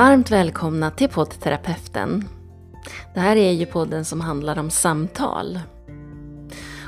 Varmt 0.00 0.30
välkomna 0.30 0.90
till 0.90 1.08
poddterapeuten. 1.08 2.28
Det 3.14 3.20
här 3.20 3.36
är 3.36 3.52
ju 3.52 3.66
podden 3.66 4.04
som 4.04 4.20
handlar 4.20 4.58
om 4.58 4.70
samtal. 4.70 5.60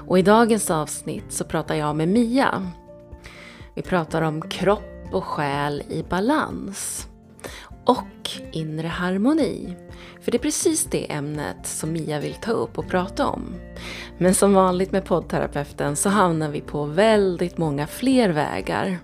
Och 0.06 0.18
i 0.18 0.22
dagens 0.22 0.70
avsnitt 0.70 1.24
så 1.32 1.44
pratar 1.44 1.74
jag 1.74 1.96
med 1.96 2.08
Mia. 2.08 2.70
Vi 3.74 3.82
pratar 3.82 4.22
om 4.22 4.42
kropp 4.42 5.08
och 5.12 5.24
själ 5.24 5.82
i 5.88 6.02
balans. 6.02 7.08
Och 7.84 8.30
inre 8.52 8.86
harmoni. 8.86 9.76
För 10.20 10.32
det 10.32 10.36
är 10.36 10.42
precis 10.42 10.84
det 10.84 11.12
ämnet 11.12 11.66
som 11.66 11.92
Mia 11.92 12.20
vill 12.20 12.34
ta 12.34 12.52
upp 12.52 12.78
och 12.78 12.88
prata 12.88 13.26
om. 13.26 13.54
Men 14.18 14.34
som 14.34 14.54
vanligt 14.54 14.92
med 14.92 15.04
poddterapeuten 15.04 15.96
så 15.96 16.08
hamnar 16.08 16.48
vi 16.48 16.60
på 16.60 16.84
väldigt 16.84 17.58
många 17.58 17.86
fler 17.86 18.28
vägar 18.28 18.98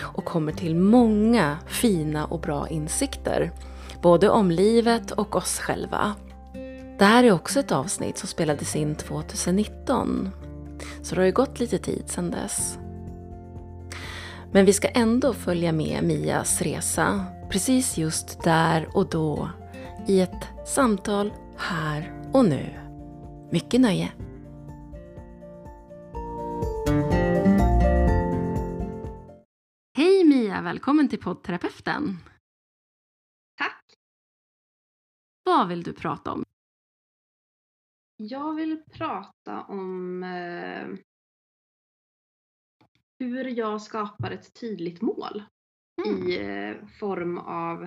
och 0.00 0.24
kommer 0.24 0.52
till 0.52 0.76
många 0.76 1.58
fina 1.66 2.24
och 2.24 2.40
bra 2.40 2.68
insikter. 2.68 3.52
Både 4.02 4.28
om 4.28 4.50
livet 4.50 5.10
och 5.10 5.36
oss 5.36 5.58
själva. 5.58 6.14
Det 6.98 7.04
här 7.04 7.24
är 7.24 7.32
också 7.32 7.60
ett 7.60 7.72
avsnitt 7.72 8.18
som 8.18 8.28
spelades 8.28 8.76
in 8.76 8.94
2019. 8.94 10.30
Så 11.02 11.14
det 11.14 11.20
har 11.20 11.26
ju 11.26 11.32
gått 11.32 11.60
lite 11.60 11.78
tid 11.78 12.04
sedan 12.06 12.30
dess. 12.30 12.78
Men 14.52 14.64
vi 14.64 14.72
ska 14.72 14.88
ändå 14.88 15.32
följa 15.32 15.72
med 15.72 16.04
Mias 16.04 16.62
resa 16.62 17.24
precis 17.50 17.98
just 17.98 18.42
där 18.42 18.88
och 18.92 19.08
då 19.08 19.50
i 20.06 20.20
ett 20.20 20.48
samtal 20.66 21.32
här 21.56 22.12
och 22.32 22.44
nu. 22.44 22.66
Mycket 23.50 23.80
nöje! 23.80 24.10
Mia, 30.56 30.62
välkommen 30.62 31.08
till 31.08 31.20
poddterapeuten. 31.20 32.16
Tack! 33.56 33.84
Vad 35.44 35.68
vill 35.68 35.82
du 35.82 35.92
prata 35.92 36.32
om? 36.32 36.44
Jag 38.16 38.54
vill 38.54 38.82
prata 38.92 39.62
om 39.62 40.22
eh, 40.22 40.88
hur 43.18 43.44
jag 43.44 43.82
skapar 43.82 44.30
ett 44.30 44.54
tydligt 44.60 45.02
mål 45.02 45.42
Mm. 46.06 46.28
i 46.28 46.36
eh, 46.36 46.86
form 46.86 47.38
av 47.38 47.82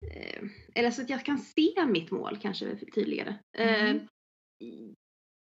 eh, 0.00 0.42
eller 0.74 0.90
så 0.90 1.02
att 1.02 1.10
jag 1.10 1.24
kan 1.24 1.38
se 1.38 1.86
mitt 1.86 2.10
mål 2.10 2.38
kanske 2.38 2.76
tydligare. 2.76 3.38
Eh, 3.58 3.90
Mm. 3.90 4.08
i, 4.64 4.94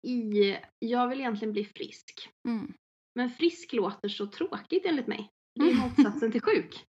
i, 0.07 0.57
jag 0.79 1.07
vill 1.07 1.19
egentligen 1.19 1.51
bli 1.53 1.65
frisk. 1.65 2.29
Mm. 2.47 2.73
Men 3.15 3.29
frisk 3.29 3.73
låter 3.73 4.09
så 4.09 4.27
tråkigt 4.27 4.85
enligt 4.85 5.07
mig. 5.07 5.29
Det 5.59 5.71
är 5.71 5.75
motsatsen 5.89 6.31
till 6.31 6.41
sjuk. 6.41 6.85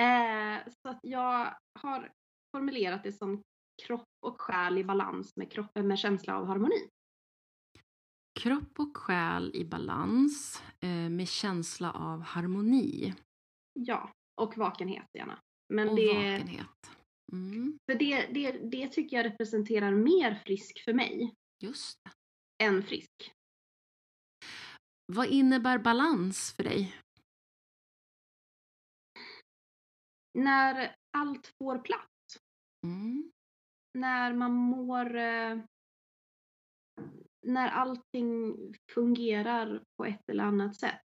Eh, 0.00 0.72
så 0.82 0.88
att 0.88 1.00
jag 1.02 1.56
har 1.80 2.12
formulerat 2.56 3.02
det 3.02 3.12
som 3.12 3.42
kropp 3.86 4.08
och 4.26 4.40
själ 4.40 4.78
i 4.78 4.84
balans 4.84 5.36
med, 5.36 5.52
kropp, 5.52 5.70
med 5.74 5.98
känsla 5.98 6.36
av 6.36 6.46
harmoni. 6.46 6.88
Kropp 8.40 8.78
och 8.80 8.96
själ 8.96 9.50
i 9.54 9.64
balans 9.64 10.62
eh, 10.80 10.88
med 11.10 11.28
känsla 11.28 11.92
av 11.92 12.20
harmoni 12.20 13.14
Ja, 13.72 14.12
och 14.40 14.56
vakenhet 14.58 15.06
gärna. 15.14 15.38
Men 15.74 15.88
och 15.88 15.96
det, 15.96 16.06
vakenhet. 16.14 16.90
Mm. 17.32 17.78
för 17.86 17.98
det, 17.98 18.26
det, 18.26 18.52
det 18.52 18.88
tycker 18.88 19.16
jag 19.16 19.26
representerar 19.26 19.90
mer 19.90 20.34
frisk 20.34 20.84
för 20.84 20.92
mig 20.92 21.34
Just 21.62 21.98
det. 22.04 22.10
än 22.64 22.82
frisk. 22.82 23.32
Vad 25.12 25.26
innebär 25.26 25.78
balans 25.78 26.52
för 26.52 26.62
dig? 26.62 26.96
När 30.38 30.94
allt 31.18 31.46
får 31.58 31.78
plats. 31.78 32.38
Mm. 32.86 33.32
När 33.94 34.34
man 34.34 34.52
mår... 34.52 35.16
Eh, 35.16 35.58
när 37.46 37.68
allting 37.68 38.56
fungerar 38.94 39.84
på 39.96 40.04
ett 40.04 40.28
eller 40.28 40.44
annat 40.44 40.76
sätt. 40.76 41.00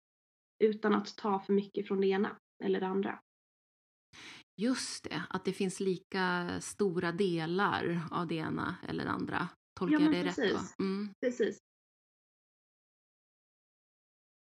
Utan 0.65 0.95
att 0.95 1.17
ta 1.17 1.41
för 1.41 1.53
mycket 1.53 1.89
från 1.89 2.01
det 2.01 2.07
ena 2.07 2.39
eller 2.65 2.81
det 2.81 2.87
andra. 2.87 3.21
Just 4.57 5.05
det, 5.05 5.23
att 5.31 5.45
det 5.45 5.53
finns 5.53 5.81
lika 5.81 6.49
stora 6.61 7.13
delar 7.13 8.01
av 8.11 8.27
det 8.27 8.35
ena 8.35 8.77
eller 8.89 9.05
det 9.05 9.11
andra. 9.11 9.49
Tolkar 9.81 9.99
Ja, 9.99 10.05
jag 10.05 10.13
det 10.13 10.25
rätt 10.25 10.37
då? 10.37 10.43
precis. 10.43 10.79
Mm. 10.79 11.15
Precis. 11.21 11.59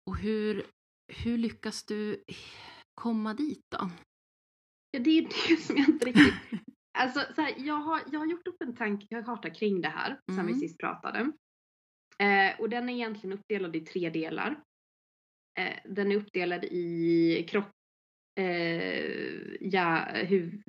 Och 0.07 0.17
hur, 0.17 0.67
hur 1.13 1.39
lyckas 1.39 1.85
du 1.85 2.25
komma 2.95 3.35
dit 3.35 3.65
då? 3.69 3.91
Ja, 4.97 5.03
det 5.03 5.19
är 5.19 5.23
det 5.23 5.57
som 5.63 5.77
jag 5.77 5.89
inte 5.89 6.07
riktigt... 6.07 6.35
Alltså, 6.99 7.21
så 7.35 7.41
här, 7.41 7.55
jag, 7.59 7.75
har, 7.75 8.01
jag 8.13 8.19
har 8.19 8.27
gjort 8.27 8.47
upp 8.47 8.63
en 8.63 8.77
tankekarta 8.77 9.51
kring 9.51 9.81
det 9.81 9.89
här 9.89 10.21
sen 10.27 10.39
Mm. 10.39 10.47
vi 10.47 10.55
sist 10.55 10.79
pratade. 10.79 11.33
Eh, 12.19 12.61
och 12.61 12.69
den 12.69 12.89
är 12.89 12.93
egentligen 12.95 13.39
uppdelad 13.39 13.77
i 13.77 13.81
tre 13.81 14.11
delar. 14.11 14.61
Eh, 15.59 15.77
den 15.85 16.13
är 16.13 16.17
uppdelad 16.17 16.65
i 16.65 17.47
kropp, 17.49 17.71
eh, 18.41 19.01
ja, 19.61 20.09
huv, 20.15 20.63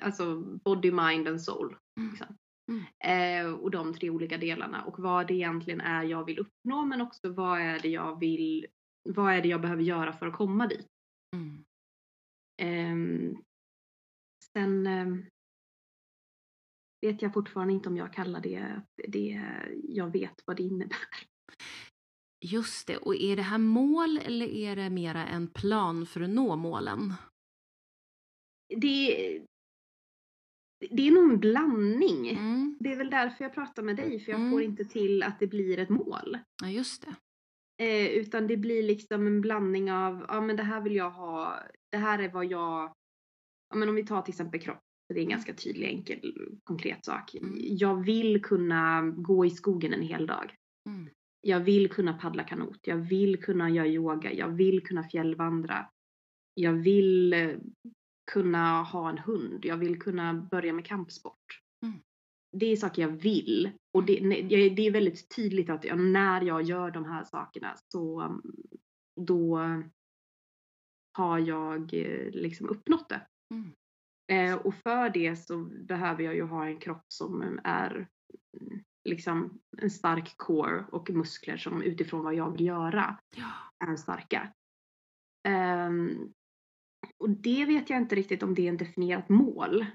alltså 0.00 0.40
body, 0.40 0.90
mind 0.90 1.28
and 1.28 1.42
soul. 1.42 1.76
Mm. 2.00 2.10
Liksom. 2.10 2.36
Mm. 2.72 3.46
Eh, 3.46 3.54
och 3.54 3.70
de 3.70 3.94
tre 3.94 4.10
olika 4.10 4.38
delarna 4.38 4.84
och 4.84 4.98
vad 4.98 5.26
det 5.26 5.34
egentligen 5.34 5.80
är 5.80 6.02
jag 6.02 6.24
vill 6.24 6.38
uppnå 6.38 6.84
men 6.84 7.00
också 7.00 7.32
vad 7.32 7.60
är 7.60 7.78
det 7.78 7.88
jag 7.88 8.20
vill, 8.20 8.66
vad 9.08 9.34
är 9.34 9.42
det 9.42 9.48
jag 9.48 9.60
behöver 9.60 9.82
göra 9.82 10.12
för 10.12 10.26
att 10.26 10.36
komma 10.36 10.66
dit. 10.66 10.88
Ehm, 12.56 13.36
sen 14.52 14.86
ehm, 14.86 15.24
vet 17.00 17.22
jag 17.22 17.34
fortfarande 17.34 17.72
inte 17.74 17.88
om 17.88 17.96
jag 17.96 18.12
kallar 18.12 18.40
det, 18.40 18.80
det 19.08 19.42
jag 19.82 20.12
vet 20.12 20.42
vad 20.46 20.56
det 20.56 20.62
innebär. 20.62 20.98
Just 22.44 22.86
det, 22.86 22.96
och 22.96 23.16
är 23.16 23.36
det 23.36 23.42
här 23.42 23.58
mål 23.58 24.18
eller 24.18 24.46
är 24.46 24.76
det 24.76 24.90
mera 24.90 25.26
en 25.26 25.48
plan 25.48 26.06
för 26.06 26.20
att 26.20 26.30
nå 26.30 26.56
målen? 26.56 27.12
Det, 28.80 29.40
det 30.90 31.08
är 31.08 31.10
nog 31.12 31.32
en 31.32 31.40
blandning. 31.40 32.28
Mm. 32.28 32.76
Det 32.80 32.92
är 32.92 32.96
väl 32.96 33.10
därför 33.10 33.44
jag 33.44 33.54
pratar 33.54 33.82
med 33.82 33.96
dig 33.96 34.20
för 34.20 34.32
jag 34.32 34.40
Mm. 34.40 34.50
får 34.52 34.62
inte 34.62 34.84
till 34.84 35.22
att 35.22 35.38
det 35.40 35.46
blir 35.46 35.78
ett 35.78 35.88
mål. 35.88 36.38
Ja, 36.62 36.68
just 36.70 37.02
det. 37.02 37.14
Eh, 37.82 38.06
utan 38.06 38.46
det 38.46 38.56
blir 38.56 38.82
liksom 38.82 39.26
en 39.26 39.40
blandning 39.40 39.92
av, 39.92 40.24
ja 40.28 40.40
men 40.40 40.56
det 40.56 40.62
här 40.62 40.80
vill 40.80 40.94
jag 40.94 41.10
ha, 41.10 41.58
det 41.90 41.98
här 41.98 42.18
är 42.18 42.28
vad 42.28 42.44
jag, 42.44 42.92
ja 43.70 43.76
men 43.76 43.88
om 43.88 43.94
vi 43.94 44.06
tar 44.06 44.22
till 44.22 44.32
exempel 44.32 44.60
kropp, 44.60 44.80
det 45.08 45.14
är 45.14 45.18
en 45.18 45.24
Mm. 45.26 45.30
ganska 45.30 45.54
tydlig, 45.54 45.88
enkel, 45.88 46.34
konkret 46.64 47.04
sak. 47.04 47.34
Mm. 47.34 47.54
Jag 47.58 48.04
vill 48.04 48.42
kunna 48.42 49.02
gå 49.16 49.46
i 49.46 49.50
skogen 49.50 49.92
en 49.92 50.02
hel 50.02 50.26
dag. 50.26 50.54
Mm. 50.88 51.10
Jag 51.40 51.60
vill 51.60 51.90
kunna 51.90 52.12
paddla 52.18 52.44
kanot, 52.44 52.78
jag 52.82 52.96
vill 52.96 53.42
kunna 53.42 53.70
göra 53.70 53.86
yoga, 53.88 54.32
jag 54.32 54.48
vill 54.48 54.82
kunna 54.82 55.04
fjällvandra. 55.04 55.86
Jag 56.54 56.72
vill 56.72 57.32
eh, 57.32 57.56
kunna 58.32 58.82
ha 58.82 59.10
en 59.10 59.18
hund, 59.18 59.64
jag 59.64 59.76
vill 59.76 60.00
kunna 60.00 60.34
börja 60.34 60.72
med 60.72 60.86
kampsport. 60.86 61.60
Mm. 61.82 61.98
Det 62.52 62.66
är 62.66 62.76
saker 62.76 63.02
jag 63.02 63.08
vill. 63.08 63.70
Och 63.94 64.04
det, 64.04 64.20
det 64.68 64.86
är 64.86 64.90
väldigt 64.90 65.36
tydligt 65.36 65.70
att 65.70 65.84
jag, 65.84 66.00
när 66.00 66.42
jag 66.42 66.62
gör 66.62 66.90
de 66.90 67.04
här 67.04 67.24
sakerna 67.24 67.74
så 67.92 68.22
um, 68.22 68.42
då 69.20 69.60
har 71.12 71.38
jag 71.38 71.94
eh, 71.94 72.30
liksom 72.30 72.68
uppnått 72.68 73.08
det. 73.08 73.26
Mm. 73.54 73.72
Eh, 74.32 74.58
och 74.66 74.74
för 74.74 75.10
det 75.10 75.36
så 75.36 75.56
behöver 75.64 76.24
jag 76.24 76.34
ju 76.34 76.42
ha 76.42 76.66
en 76.66 76.78
kropp 76.78 77.04
som 77.08 77.60
är 77.64 78.08
mm, 78.60 78.82
liksom 79.08 79.60
en 79.78 79.90
stark 79.90 80.36
core 80.36 80.84
och 80.92 81.10
muskler 81.10 81.56
som 81.56 81.82
utifrån 81.82 82.24
vad 82.24 82.34
jag 82.34 82.50
vill 82.50 82.66
göra 82.66 83.18
Ja. 83.36 83.52
är 83.86 83.96
starka. 83.96 84.52
Ehm, 85.48 86.32
och 87.18 87.30
det 87.30 87.64
vet 87.64 87.90
jag 87.90 87.98
inte 87.98 88.14
riktigt 88.14 88.42
om 88.42 88.54
det 88.54 88.62
är 88.62 88.68
en 88.68 88.76
definierat 88.76 89.28
mål. 89.28 89.86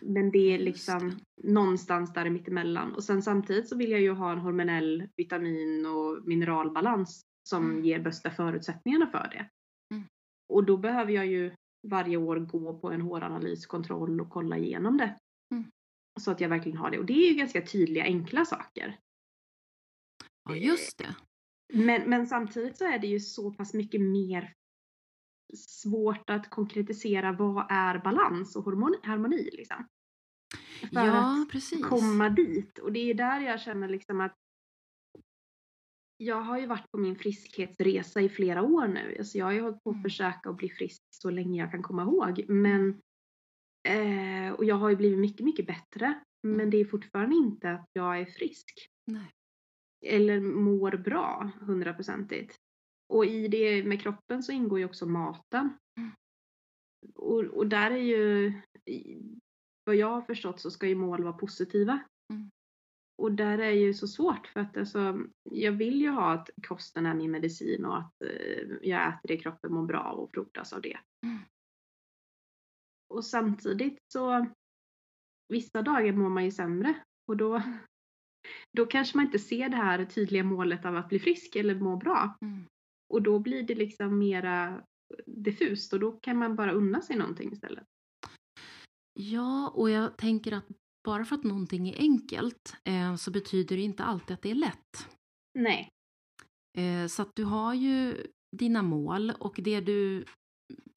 Men 0.00 0.30
det 0.30 0.54
är 0.54 0.58
liksom 0.58 1.18
någonstans 1.42 2.12
där 2.12 2.30
mittemellan. 2.30 2.94
Och 2.94 3.04
sen 3.04 3.22
samtidigt 3.22 3.68
så 3.68 3.76
vill 3.76 3.90
jag 3.90 4.00
ju 4.00 4.10
ha 4.12 4.32
en 4.32 4.38
hormonell 4.38 5.08
vitamin 5.16 5.86
och 5.86 6.28
mineralbalans 6.28 7.20
som 7.48 7.70
Mm. 7.70 7.84
ger 7.84 8.00
bästa 8.00 8.30
förutsättningarna 8.30 9.06
för 9.10 9.28
det. 9.30 9.48
Mm. 9.94 10.06
Och 10.52 10.64
då 10.64 10.76
behöver 10.76 11.12
jag 11.12 11.26
ju 11.26 11.54
varje 11.88 12.16
år 12.16 12.36
gå 12.36 12.78
på 12.80 12.90
en 12.90 13.00
håranalyskontroll 13.00 14.20
och 14.20 14.30
kolla 14.30 14.58
igenom 14.58 14.96
det. 14.96 15.16
Mm. 15.54 15.64
Så 16.20 16.30
att 16.30 16.40
jag 16.40 16.48
verkligen 16.48 16.78
har 16.78 16.90
det. 16.90 16.98
Och 16.98 17.06
det 17.06 17.12
är 17.12 17.28
ju 17.30 17.34
ganska 17.34 17.62
tydliga, 17.66 18.04
enkla 18.04 18.44
saker. 18.44 18.98
ja, 20.48 20.56
just 20.56 20.98
det. 20.98 21.16
Men, 21.72 22.10
men 22.10 22.26
samtidigt 22.26 22.78
så 22.78 22.84
är 22.84 22.98
det 22.98 23.06
ju 23.06 23.20
så 23.20 23.52
pass 23.54 23.74
mycket 23.74 24.00
mer 24.00 24.54
svårt 25.54 26.30
att 26.30 26.50
konkretisera 26.50 27.32
vad 27.32 27.66
är 27.70 27.98
balans 27.98 28.56
och 28.56 28.64
harmoni. 28.64 28.96
harmoni 29.02 29.50
liksom. 29.52 29.86
För 30.80 30.88
Ja, 30.92 31.42
att 31.42 31.50
precis. 31.50 31.84
komma 31.86 32.28
dit. 32.28 32.78
Och 32.78 32.92
det 32.92 33.10
är 33.10 33.14
där 33.14 33.40
jag 33.40 33.60
känner 33.60 33.88
liksom 33.88 34.20
att 34.20 34.34
jag 36.16 36.40
har 36.42 36.58
ju 36.58 36.66
varit 36.66 36.90
på 36.90 36.98
min 36.98 37.16
friskhetsresa 37.16 38.20
i 38.20 38.28
flera 38.28 38.62
år 38.62 38.88
nu. 38.88 39.16
Alltså 39.18 39.38
jag 39.38 39.44
har 39.44 39.52
ju 39.52 39.60
hållit 39.60 39.82
på 39.84 39.90
att 39.90 39.94
Mm. 39.96 40.02
försöka 40.02 40.50
att 40.50 40.56
bli 40.56 40.68
frisk 40.68 41.02
så 41.10 41.30
länge 41.30 41.60
jag 41.62 41.70
kan 41.70 41.82
komma 41.82 42.02
ihåg. 42.02 42.44
Men, 42.48 43.00
eh, 43.88 44.52
och 44.52 44.64
jag 44.64 44.76
har 44.76 44.90
ju 44.90 44.96
blivit 44.96 45.18
mycket, 45.18 45.44
mycket 45.44 45.66
bättre. 45.66 46.20
Men 46.42 46.70
det 46.70 46.76
är 46.76 46.84
fortfarande 46.84 47.36
inte 47.36 47.70
att 47.70 47.88
jag 47.92 48.20
är 48.20 48.24
frisk. 48.24 48.88
Nej. 49.06 49.30
Eller 50.06 50.40
mår 50.40 50.96
bra 50.96 51.50
hundraprocentigt. 51.60 52.56
Och 53.10 53.26
i 53.26 53.48
det 53.48 53.84
med 53.84 54.00
kroppen 54.00 54.42
så 54.42 54.52
ingår 54.52 54.78
ju 54.78 54.84
också 54.84 55.06
maten. 55.06 55.78
Mm. 55.98 56.10
Och, 57.14 57.44
och 57.44 57.66
där 57.66 57.90
är 57.90 57.96
ju, 57.96 58.52
vad 59.84 59.96
jag 59.96 60.10
har 60.10 60.22
förstått 60.22 60.60
så 60.60 60.70
ska 60.70 60.86
ju 60.86 60.94
mål 60.94 61.22
vara 61.22 61.32
positiva. 61.32 62.00
Mm. 62.32 62.50
Och 63.18 63.32
där 63.32 63.58
är 63.58 63.70
ju 63.70 63.94
så 63.94 64.08
svårt 64.08 64.46
för 64.46 64.60
att 64.60 64.76
alltså, 64.76 65.20
jag 65.50 65.72
vill 65.72 66.00
ju 66.00 66.08
ha 66.08 66.32
att 66.32 66.50
kosten 66.68 67.06
är 67.06 67.14
min 67.14 67.30
medicin 67.30 67.84
och 67.84 67.98
att 67.98 68.22
eh, 68.22 68.68
jag 68.82 69.08
äter 69.08 69.28
det 69.28 69.36
kroppen 69.36 69.72
mår 69.72 69.86
bra 69.86 70.12
och 70.12 70.30
frodas 70.34 70.72
av 70.72 70.80
det. 70.80 70.98
Mm. 71.26 71.38
Och 73.08 73.24
samtidigt 73.24 73.98
så 74.12 74.46
vissa 75.48 75.82
dagar 75.82 76.12
mår 76.12 76.28
man 76.28 76.44
ju 76.44 76.50
sämre 76.50 76.94
och 77.28 77.36
då, 77.36 77.62
då 78.72 78.86
kanske 78.86 79.18
man 79.18 79.26
inte 79.26 79.38
ser 79.38 79.68
det 79.68 79.76
här 79.76 80.04
tydliga 80.04 80.44
målet 80.44 80.84
av 80.84 80.96
att 80.96 81.08
bli 81.08 81.18
frisk 81.18 81.56
eller 81.56 81.74
må 81.74 81.96
bra. 81.96 82.36
Mm. 82.40 82.66
Och 83.10 83.22
då 83.22 83.38
blir 83.38 83.62
det 83.62 83.74
liksom 83.74 84.18
mera 84.18 84.84
diffust 85.26 85.92
och 85.92 86.00
då 86.00 86.12
kan 86.12 86.36
man 86.38 86.56
bara 86.56 86.72
unna 86.72 87.00
sig 87.02 87.16
någonting 87.16 87.52
istället. 87.52 87.84
Ja, 89.12 89.68
och 89.68 89.90
jag 89.90 90.16
tänker 90.16 90.52
att 90.52 90.66
bara 91.04 91.24
för 91.24 91.36
att 91.36 91.44
någonting 91.44 91.88
är 91.88 91.98
enkelt 91.98 92.76
eh, 92.84 93.16
så 93.16 93.30
betyder 93.30 93.76
det 93.76 93.82
inte 93.82 94.04
alltid 94.04 94.34
att 94.34 94.42
det 94.42 94.50
är 94.50 94.54
lätt. 94.54 95.08
Nej. 95.58 95.88
Eh, 96.78 97.06
så 97.06 97.22
att 97.22 97.30
du 97.34 97.44
har 97.44 97.74
ju 97.74 98.26
dina 98.56 98.82
mål 98.82 99.32
och 99.38 99.60
det 99.62 99.80
du 99.80 100.24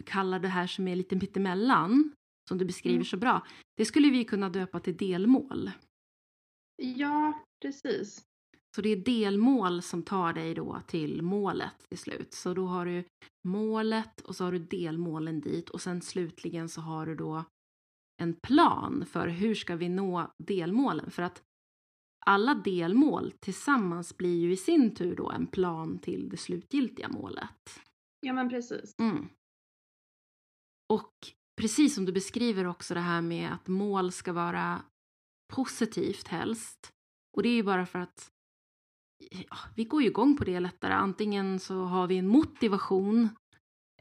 kallar 0.05 0.39
det 0.39 0.47
här 0.47 0.67
som 0.67 0.87
är 0.87 0.95
lite 0.95 1.15
mittemellan, 1.15 2.13
som 2.49 2.57
du 2.57 2.65
beskriver 2.65 2.95
Mm. 2.95 3.05
så 3.05 3.17
bra, 3.17 3.47
det 3.77 3.85
skulle 3.85 4.09
vi 4.09 4.25
kunna 4.25 4.49
döpa 4.49 4.79
till 4.79 4.97
delmål. 4.97 5.71
Ja, 6.75 7.43
precis. 7.61 8.25
Så 8.75 8.81
det 8.81 8.89
är 8.89 8.95
delmål 8.95 9.81
som 9.81 10.03
tar 10.03 10.33
dig 10.33 10.53
då 10.53 10.81
till 10.87 11.21
målet 11.21 11.89
till 11.89 11.97
slut. 11.97 12.33
Så 12.33 12.53
då 12.53 12.65
har 12.65 12.85
du 12.85 13.03
målet 13.47 14.21
och 14.21 14.35
så 14.35 14.43
har 14.43 14.51
du 14.51 14.59
delmålen 14.59 15.41
dit 15.41 15.69
och 15.69 15.81
sen 15.81 16.01
slutligen 16.01 16.69
så 16.69 16.81
har 16.81 17.05
du 17.05 17.15
då 17.15 17.43
en 18.21 18.33
plan 18.33 19.05
för 19.05 19.27
hur 19.27 19.55
ska 19.55 19.75
vi 19.75 19.89
nå 19.89 20.31
delmålen. 20.37 21.11
För 21.11 21.23
att 21.23 21.43
alla 22.25 22.55
delmål 22.55 23.33
tillsammans 23.39 24.17
blir 24.17 24.39
ju 24.39 24.51
i 24.51 24.57
sin 24.57 24.95
tur 24.95 25.15
då 25.15 25.31
en 25.31 25.47
plan 25.47 25.99
till 25.99 26.29
det 26.29 26.37
slutgiltiga 26.37 27.09
målet. 27.09 27.79
Ja, 28.19 28.33
men 28.33 28.49
precis. 28.49 28.93
Mm. 28.99 29.29
Och 30.93 31.13
precis 31.61 31.95
som 31.95 32.05
du 32.05 32.11
beskriver 32.11 32.67
också 32.67 32.93
det 32.93 32.99
här 32.99 33.21
med 33.21 33.53
att 33.53 33.67
mål 33.67 34.11
ska 34.11 34.33
vara 34.33 34.81
positivt 35.53 36.27
helst. 36.27 36.91
Och 37.37 37.43
det 37.43 37.49
är 37.49 37.55
ju 37.55 37.63
bara 37.63 37.85
för 37.85 37.99
att 37.99 38.32
ja, 39.49 39.57
vi 39.75 39.83
går 39.83 40.01
ju 40.01 40.07
igång 40.07 40.37
på 40.37 40.43
det 40.43 40.59
lättare. 40.59 40.93
Antingen 40.93 41.59
så 41.59 41.83
har 41.83 42.07
vi 42.07 42.17
en 42.17 42.27
motivation 42.27 43.29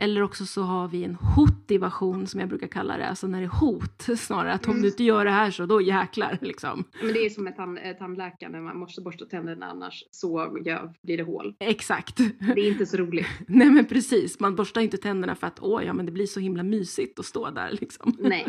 eller 0.01 0.23
också 0.23 0.47
så 0.47 0.63
har 0.63 0.89
vi 0.89 1.05
en 1.05 1.15
hotivation 1.15 2.27
som 2.27 2.41
jag 2.41 2.49
brukar 2.49 2.67
kalla 2.67 2.97
det. 2.97 3.09
Alltså 3.09 3.27
när 3.27 3.39
det 3.41 3.45
är 3.47 3.49
hot 3.61 4.03
snarare. 4.19 4.53
Att 4.53 4.65
om 4.67 4.71
Mm. 4.71 4.83
du 4.83 4.89
inte 4.89 5.05
gör 5.05 5.25
det 5.25 5.31
här 5.31 5.51
så 5.51 5.67
då 5.67 5.81
jäklar 5.81 6.39
liksom. 6.41 6.85
Men 7.03 7.13
det 7.13 7.27
är 7.27 7.31
som 7.31 7.45
med 7.45 7.57
tand, 7.57 7.79
eh, 7.83 7.93
tandläkaren 7.93 8.53
när 8.53 8.61
man 8.61 8.79
måste 8.79 9.01
borsta 9.01 9.25
tänderna 9.25 9.67
annars 9.67 10.05
så 10.11 10.53
ja, 10.65 10.93
blir 11.03 11.17
det 11.17 11.23
hål. 11.23 11.55
Exakt. 11.61 12.17
Det 12.17 12.61
är 12.61 12.69
inte 12.69 12.87
så 12.87 12.97
roligt. 12.97 13.27
Nej 13.49 13.71
men 13.71 13.85
precis. 13.85 14.41
Man 14.41 14.57
borstar 14.57 14.81
inte 14.81 14.97
tänderna 14.97 15.35
för 15.35 15.47
att 15.47 15.59
åh 15.63 15.85
ja 15.85 15.93
men 15.93 16.07
det 16.07 16.13
blir 16.13 16.27
så 16.27 16.41
himla 16.41 16.63
mysigt 16.63 17.19
att 17.19 17.27
stå 17.27 17.51
där 17.51 17.71
liksom. 17.81 18.17
Nej. 18.21 18.47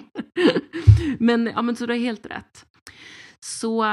men, 1.19 1.45
ja, 1.55 1.61
men 1.61 1.75
så 1.75 1.85
du 1.85 1.93
har 1.93 1.99
helt 1.99 2.25
rätt. 2.25 2.65
Så 3.39 3.83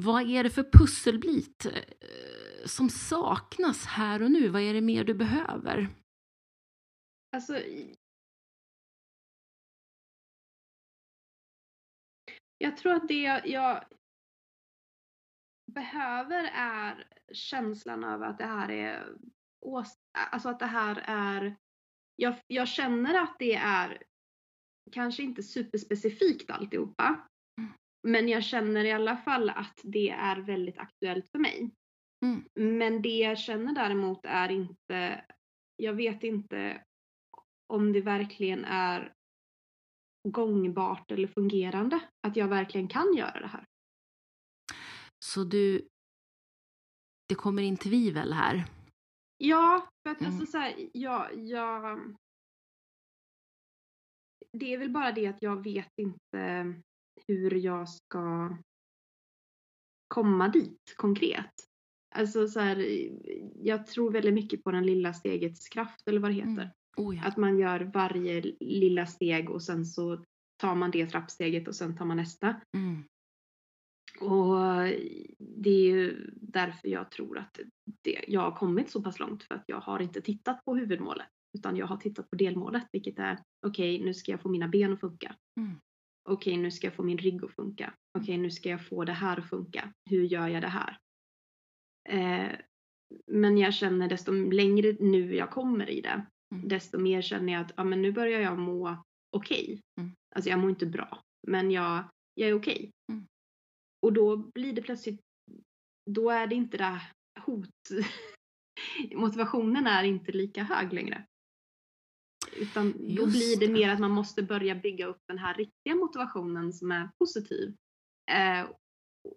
vad 0.00 0.30
är 0.30 0.44
det 0.44 0.50
för 0.50 0.70
pusselbit 0.72 1.66
eh, 1.66 2.66
som 2.66 2.90
saknas 2.90 3.86
här 3.86 4.22
och 4.22 4.30
nu? 4.30 4.48
Vad 4.48 4.62
är 4.62 4.74
det 4.74 4.80
mer 4.80 5.04
du 5.04 5.14
behöver? 5.14 5.88
Alltså, 7.32 7.62
jag 12.58 12.76
tror 12.76 12.92
att 12.92 13.08
det 13.08 13.42
jag, 13.44 13.84
behöver 15.72 16.50
är 16.54 17.06
känslan 17.32 18.04
av 18.04 18.22
att 18.22 18.38
det 18.38 18.46
här 18.46 18.70
är 18.70 19.16
alltså 20.12 20.48
att 20.48 20.58
det 20.58 20.66
här 20.66 21.02
är 21.06 21.56
jag, 22.16 22.34
jag 22.46 22.68
känner 22.68 23.22
att 23.22 23.36
det 23.38 23.54
är 23.54 24.02
kanske 24.92 25.22
inte 25.22 25.42
superspecifikt 25.42 26.50
alltihopa. 26.50 27.29
Men 28.02 28.28
jag 28.28 28.44
känner 28.44 28.84
i 28.84 28.92
alla 28.92 29.16
fall 29.16 29.50
att 29.50 29.80
det 29.82 30.10
är 30.10 30.36
väldigt 30.36 30.78
aktuellt 30.78 31.30
för 31.30 31.38
mig. 31.38 31.70
Mm. 32.24 32.44
Men 32.54 33.02
det 33.02 33.18
jag 33.18 33.38
känner 33.38 33.74
däremot 33.74 34.20
är 34.24 34.48
inte, 34.48 35.24
jag 35.76 35.92
vet 35.92 36.24
inte 36.24 36.84
om 37.66 37.92
det 37.92 38.00
verkligen 38.00 38.64
är 38.64 39.14
gångbart 40.28 41.10
eller 41.10 41.28
fungerande. 41.28 42.00
Att 42.26 42.36
jag 42.36 42.48
verkligen 42.48 42.88
kan 42.88 43.14
göra 43.16 43.40
det 43.40 43.46
här. 43.46 43.64
Så 45.24 45.44
du, 45.44 45.88
det 47.28 47.34
kommer 47.34 47.62
in 47.62 47.76
tvivel 47.76 48.32
här. 48.32 48.64
Ja, 49.36 49.88
för 50.02 50.10
att 50.10 50.20
Mm. 50.20 50.32
alltså 50.32 50.46
så 50.46 50.58
här, 50.58 50.88
jag, 50.92 51.38
jag... 51.38 52.16
Det 54.52 54.74
är 54.74 54.78
väl 54.78 54.90
bara 54.90 55.12
det 55.12 55.26
att 55.26 55.42
jag 55.42 55.62
vet 55.62 55.92
inte 55.96 56.74
hur 57.30 57.54
jag 57.54 57.88
ska 57.88 58.56
komma 60.08 60.48
dit 60.48 60.94
konkret. 60.96 61.52
Alltså 62.14 62.48
så 62.48 62.60
här, 62.60 63.08
jag 63.54 63.86
tror 63.86 64.10
väldigt 64.10 64.34
mycket 64.34 64.64
på 64.64 64.70
den 64.70 64.86
lilla 64.86 65.12
stegets 65.14 65.68
kraft 65.68 66.08
eller 66.08 66.20
vad 66.20 66.30
det 66.30 66.34
heter. 66.34 66.50
Mm. 66.50 66.70
Oh, 66.96 67.16
ja. 67.16 67.22
Att 67.24 67.36
man 67.36 67.58
gör 67.58 67.90
varje 67.94 68.40
lilla 68.60 69.06
steg 69.06 69.50
och 69.50 69.62
sen 69.62 69.86
så 69.86 70.24
tar 70.56 70.74
man 70.74 70.90
det 70.90 71.06
trappsteget 71.06 71.68
och 71.68 71.74
sen 71.74 71.96
tar 71.96 72.04
man 72.04 72.16
nästa. 72.16 72.60
Mm. 72.76 73.04
Och 74.20 74.56
det 75.38 75.70
är 75.70 75.90
ju 75.90 76.30
därför 76.36 76.88
jag 76.88 77.10
tror 77.10 77.38
att 77.38 77.60
det, 78.02 78.24
jag 78.28 78.40
har 78.40 78.56
kommit 78.56 78.90
så 78.90 79.02
pass 79.02 79.18
långt 79.18 79.42
för 79.42 79.54
att 79.54 79.64
jag 79.66 79.80
har 79.80 80.00
inte 80.00 80.20
tittat 80.20 80.64
på 80.64 80.76
huvudmålet 80.76 81.26
utan 81.58 81.76
jag 81.76 81.86
har 81.86 81.96
tittat 81.96 82.30
på 82.30 82.36
delmålet 82.36 82.88
vilket 82.92 83.18
är 83.18 83.38
okej 83.66 84.04
nu 84.04 84.14
ska 84.14 84.30
jag 84.30 84.40
få 84.40 84.48
mina 84.48 84.68
ben 84.68 84.92
att 84.92 85.00
funka. 85.00 85.36
Mm. 85.60 85.80
Okej 86.28 86.56
nu 86.56 86.70
ska 86.70 86.86
jag 86.86 86.94
få 86.94 87.02
min 87.02 87.18
rygg 87.18 87.44
att 87.44 87.54
funka. 87.54 87.94
Okej 88.18 88.38
nu 88.38 88.50
ska 88.50 88.68
jag 88.68 88.86
få 88.86 89.04
det 89.04 89.12
här 89.12 89.38
att 89.38 89.48
funka. 89.48 89.92
Hur 90.10 90.24
gör 90.24 90.48
jag 90.48 90.62
det 90.62 90.68
här? 90.68 90.98
Eh, 92.08 92.56
men 93.26 93.58
jag 93.58 93.74
känner 93.74 94.08
desto 94.08 94.32
längre 94.32 94.96
nu 95.00 95.34
jag 95.34 95.50
kommer 95.50 95.90
i 95.90 96.00
det 96.00 96.26
Mm. 96.54 96.68
desto 96.68 96.98
mer 96.98 97.22
känner 97.22 97.52
jag 97.52 97.62
att 97.62 97.72
ja, 97.76 97.84
men 97.84 98.02
nu 98.02 98.12
börjar 98.12 98.40
jag 98.40 98.58
må 98.58 99.04
okej. 99.30 99.80
Mm. 100.00 100.10
Alltså 100.34 100.50
jag 100.50 100.58
mår 100.58 100.70
inte 100.70 100.86
bra 100.86 101.22
men 101.48 101.70
jag, 101.70 102.04
jag 102.34 102.48
är 102.48 102.54
okej. 102.54 102.90
Mm. 103.12 103.26
Och 104.02 104.12
då 104.12 104.36
blir 104.36 104.72
det 104.72 104.82
plötsligt, 104.82 105.20
då 106.10 106.30
är 106.30 106.46
det 106.46 106.54
inte 106.54 106.76
det 106.76 107.02
hot, 107.40 107.68
motivationen 109.14 109.86
är 109.86 110.04
inte 110.04 110.32
lika 110.32 110.62
hög 110.62 110.92
längre. 110.92 111.26
Utan 112.60 112.92
då 112.92 112.98
Just 113.08 113.32
blir 113.32 113.60
det 113.60 113.66
det. 113.66 113.72
mer 113.72 113.88
att 113.88 114.00
man 114.00 114.10
måste 114.10 114.42
börja 114.42 114.74
bygga 114.74 115.06
upp 115.06 115.22
den 115.28 115.38
här 115.38 115.54
riktiga 115.54 115.94
motivationen 115.94 116.72
som 116.72 116.92
är 116.92 117.10
positiv. 117.18 117.76
Eh, 118.30 118.70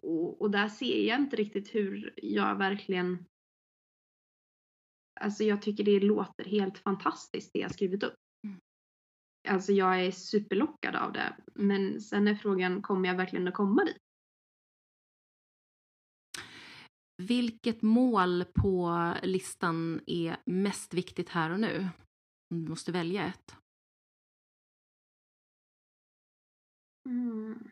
och, 0.02 0.42
och 0.42 0.52
där 0.52 0.68
ser 0.70 1.08
jag 1.08 1.20
inte 1.20 1.36
riktigt 1.36 1.76
hur 1.76 2.14
jag 2.18 2.58
verkligen 2.58 3.26
Alltså 5.22 5.44
jag 5.44 5.62
tycker 5.62 5.84
det 5.84 6.00
låter 6.00 6.44
helt 6.44 6.78
fantastiskt 6.78 7.54
det 7.54 7.60
jag 7.60 7.74
skrivit 7.74 8.04
upp. 8.04 8.16
Mm. 8.48 8.60
Alltså 9.48 9.72
jag 9.72 10.06
är 10.06 10.12
superlockad 10.12 10.96
av 10.96 11.14
det. 11.14 11.38
Men 11.56 12.02
sen 12.02 12.28
är 12.28 12.36
frågan, 12.36 12.82
kommer 12.82 13.10
jag 13.10 13.16
verkligen 13.16 13.48
att 13.48 13.54
komma 13.54 13.86
dit? 13.86 13.98
Vilket 17.18 17.82
mål 17.82 18.46
på 18.46 19.14
listan 19.24 20.02
är 20.08 20.38
mest 20.46 20.94
viktigt 20.94 21.30
här 21.30 21.52
och 21.52 21.60
nu? 21.60 21.90
Om 22.54 22.64
du 22.64 22.70
måste 22.70 22.92
välja 22.92 23.26
ett. 23.26 23.56
Mm. 27.10 27.72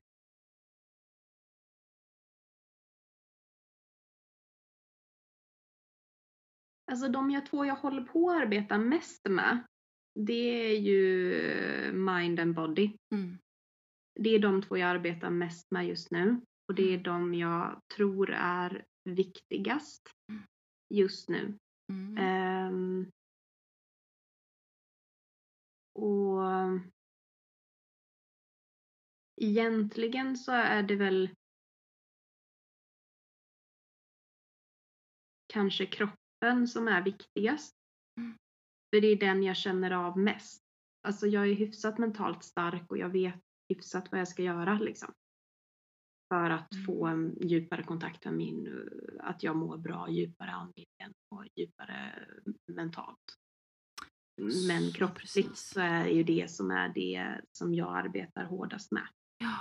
Alltså 6.91 7.07
de 7.07 7.31
jag 7.31 7.45
två 7.45 7.65
jag 7.65 7.75
håller 7.75 8.01
på 8.01 8.29
att 8.29 8.41
arbeta 8.41 8.77
mest 8.77 9.29
med, 9.29 9.63
det 10.19 10.71
är 10.73 10.79
ju 10.79 11.93
mind 11.93 12.39
and 12.39 12.55
body. 12.55 12.97
Mm. 13.13 13.37
Det 14.19 14.29
är 14.29 14.39
de 14.39 14.61
två 14.61 14.77
jag 14.77 14.89
arbetar 14.89 15.29
mest 15.29 15.71
med 15.71 15.87
just 15.87 16.11
nu. 16.11 16.41
Och 16.67 16.75
det 16.75 16.93
är 16.93 16.97
de 16.97 17.33
jag 17.33 17.79
tror 17.95 18.31
är 18.31 18.85
viktigast 19.03 20.09
just 20.89 21.29
nu. 21.29 21.57
Mm. 21.89 22.17
Ehm, 22.17 23.11
och 25.93 26.41
egentligen 29.41 30.37
så 30.37 30.51
är 30.51 30.83
det 30.83 30.95
väl 30.95 31.29
kanske 35.53 35.85
kroppen 35.85 36.67
som 36.67 36.87
är 36.87 37.01
viktigast. 37.03 37.75
Mm. 38.17 38.37
För 38.89 39.01
det 39.01 39.07
är 39.07 39.19
den 39.19 39.43
jag 39.43 39.57
känner 39.57 39.91
av 39.91 40.17
mest. 40.17 40.63
Alltså 41.07 41.27
jag 41.27 41.49
är 41.49 41.53
hyfsat 41.53 41.97
mentalt 41.97 42.43
stark 42.43 42.91
och 42.91 42.97
jag 42.97 43.09
vet 43.09 43.41
hyfsat 43.69 44.11
vad 44.11 44.19
jag 44.19 44.27
ska 44.27 44.43
göra 44.43 44.79
liksom. 44.79 45.13
För 46.33 46.49
att 46.49 46.73
Mm. 46.73 46.85
få 46.85 47.07
en 47.07 47.47
djupare 47.47 47.83
kontakt 47.83 48.25
med 48.25 48.33
min, 48.33 48.67
eh, 48.67 49.25
att 49.25 49.43
jag 49.43 49.55
mår 49.55 49.77
bra 49.77 50.09
djupare 50.09 50.51
andligen 50.51 51.13
och 51.29 51.45
djupare 51.55 52.27
mentalt. 52.67 53.40
Men 54.67 54.91
Så 54.91 54.93
kroppsligt 54.97 55.57
så 55.57 55.79
är 55.79 56.07
ju 56.07 56.23
det 56.23 56.51
som 56.51 56.71
är 56.71 56.89
det 56.89 57.41
som 57.51 57.73
jag 57.73 57.97
arbetar 57.97 58.43
hårdast 58.43 58.91
med. 58.91 59.07
Ja. 59.37 59.57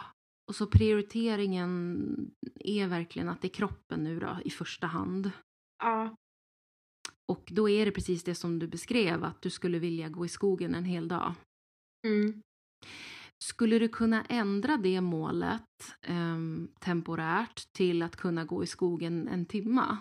Och 0.48 0.56
så 0.56 0.66
prioriteringen 0.66 2.30
är 2.54 2.86
verkligen 2.88 3.28
att 3.28 3.40
det 3.42 3.48
är 3.48 3.54
kroppen 3.54 4.04
nu 4.04 4.20
då 4.20 4.38
i 4.44 4.50
första 4.50 4.86
hand. 4.86 5.30
Ja, 5.82 6.16
Och 7.28 7.48
då 7.52 7.68
är 7.68 7.84
det 7.86 7.92
precis 7.92 8.24
det 8.24 8.34
som 8.34 8.58
du 8.58 8.68
beskrev, 8.68 9.24
att 9.24 9.42
du 9.42 9.50
skulle 9.50 9.78
vilja 9.78 10.08
gå 10.08 10.24
i 10.24 10.28
skogen 10.28 10.74
en 10.74 10.84
hel 10.84 11.08
dag. 11.08 11.34
mm. 12.06 12.42
Skulle 13.44 13.78
du 13.78 13.88
kunna 13.88 14.24
ändra 14.24 14.76
det 14.76 15.00
målet 15.00 15.96
ehm, 16.02 16.68
temporärt 16.80 17.72
till 17.72 18.02
att 18.02 18.16
kunna 18.16 18.44
gå 18.44 18.62
i 18.64 18.66
skogen 18.66 19.28
en 19.28 19.46
timma? 19.46 19.98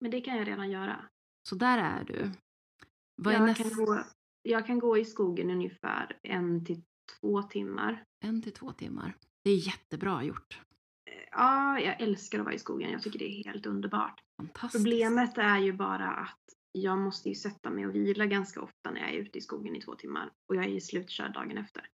men 0.00 0.10
det 0.10 0.20
kan 0.20 0.36
jag 0.36 0.48
redan 0.48 0.70
göra. 0.70 1.04
Så 1.48 1.54
där 1.54 1.78
är 1.78 2.04
du. 2.04 2.30
Vad 3.22 3.34
Jag 3.34 3.56
kan, 3.56 3.70
gå, 3.70 4.04
jag 4.42 4.66
kan 4.66 4.78
gå 4.78 4.98
i 4.98 5.04
skogen 5.04 5.50
ungefär 5.50 6.18
en 6.22 6.64
till 6.64 6.82
två 7.20 7.42
timmar. 7.42 8.04
En 8.24 8.42
till 8.42 8.52
två 8.52 8.72
timmar. 8.72 9.16
Det 9.44 9.50
är 9.50 9.66
jättebra 9.66 10.22
gjort. 10.22 10.60
Ja, 11.30 11.80
jag 11.80 12.00
älskar 12.00 12.38
att 12.38 12.44
vara 12.44 12.54
i 12.54 12.58
skogen. 12.58 12.90
Jag 12.90 13.02
tycker 13.02 13.18
det 13.18 13.24
är 13.24 13.44
helt 13.44 13.66
underbart. 13.66 14.20
Problemet 14.72 15.38
är 15.38 15.58
ju 15.58 15.72
bara 15.72 16.10
att 16.10 16.38
jag 16.72 16.98
måste 16.98 17.28
ju 17.28 17.34
sätta 17.34 17.70
mig 17.70 17.86
och 17.86 17.94
vila 17.94 18.26
ganska 18.26 18.60
ofta 18.60 18.90
när 18.90 19.00
jag 19.00 19.10
är 19.10 19.18
ute 19.18 19.38
i 19.38 19.40
skogen 19.40 19.76
i 19.76 19.80
två 19.80 19.94
timmar. 19.94 20.32
Och 20.48 20.56
jag 20.56 20.64
är 20.64 20.80
slutkörd 20.80 21.34
dagen 21.34 21.58
efter. 21.58 21.88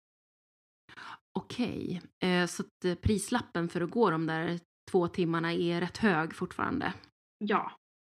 Okej, 1.32 2.02
eh, 2.24 2.46
så 2.46 2.64
eh, 2.84 2.94
prislappen 2.94 3.68
för 3.68 3.80
att 3.80 3.90
gå 3.90 4.10
de 4.10 4.26
där 4.26 4.60
två 4.90 5.08
timmarna 5.08 5.52
är 5.52 5.80
rätt 5.80 5.96
hög 5.96 6.34
fortfarande. 6.34 6.94
Ja, 7.38 7.72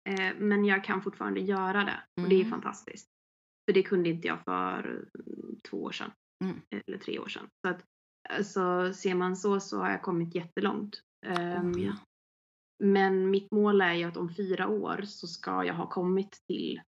eh, 0.07 0.35
men 0.37 0.65
jag 0.65 0.83
kan 0.83 1.01
fortfarande 1.01 1.39
göra 1.39 1.83
det. 1.83 2.03
Och 2.21 2.29
det 2.29 2.35
är 2.35 2.39
Mm. 2.39 2.51
fantastiskt. 2.51 3.07
För 3.69 3.73
det 3.73 3.83
kunde 3.83 4.09
inte 4.09 4.27
jag 4.27 4.43
för 4.43 4.83
mm, 5.27 5.59
två 5.69 5.83
år 5.83 5.91
sedan. 5.91 6.11
Mm. 6.43 6.61
Eller 6.87 6.97
tre 6.97 7.19
år 7.19 7.27
sedan. 7.27 7.47
Så 7.65 7.69
att, 7.71 7.83
alltså, 8.29 8.93
ser 8.93 9.15
man 9.15 9.35
så 9.35 9.59
så 9.59 9.79
har 9.79 9.89
jag 9.91 10.01
kommit 10.01 10.35
jättelångt. 10.35 11.01
Ehm, 11.25 11.71
Oh, 11.71 11.81
ja. 11.81 11.93
Men 12.83 13.29
mitt 13.29 13.51
mål 13.51 13.81
är 13.81 13.93
ju 13.93 14.03
att 14.03 14.17
om 14.17 14.33
fyra 14.35 14.67
år 14.67 15.01
så 15.05 15.27
ska 15.27 15.63
jag 15.63 15.73
ha 15.73 15.89
kommit 15.89 16.37
till 16.47 16.81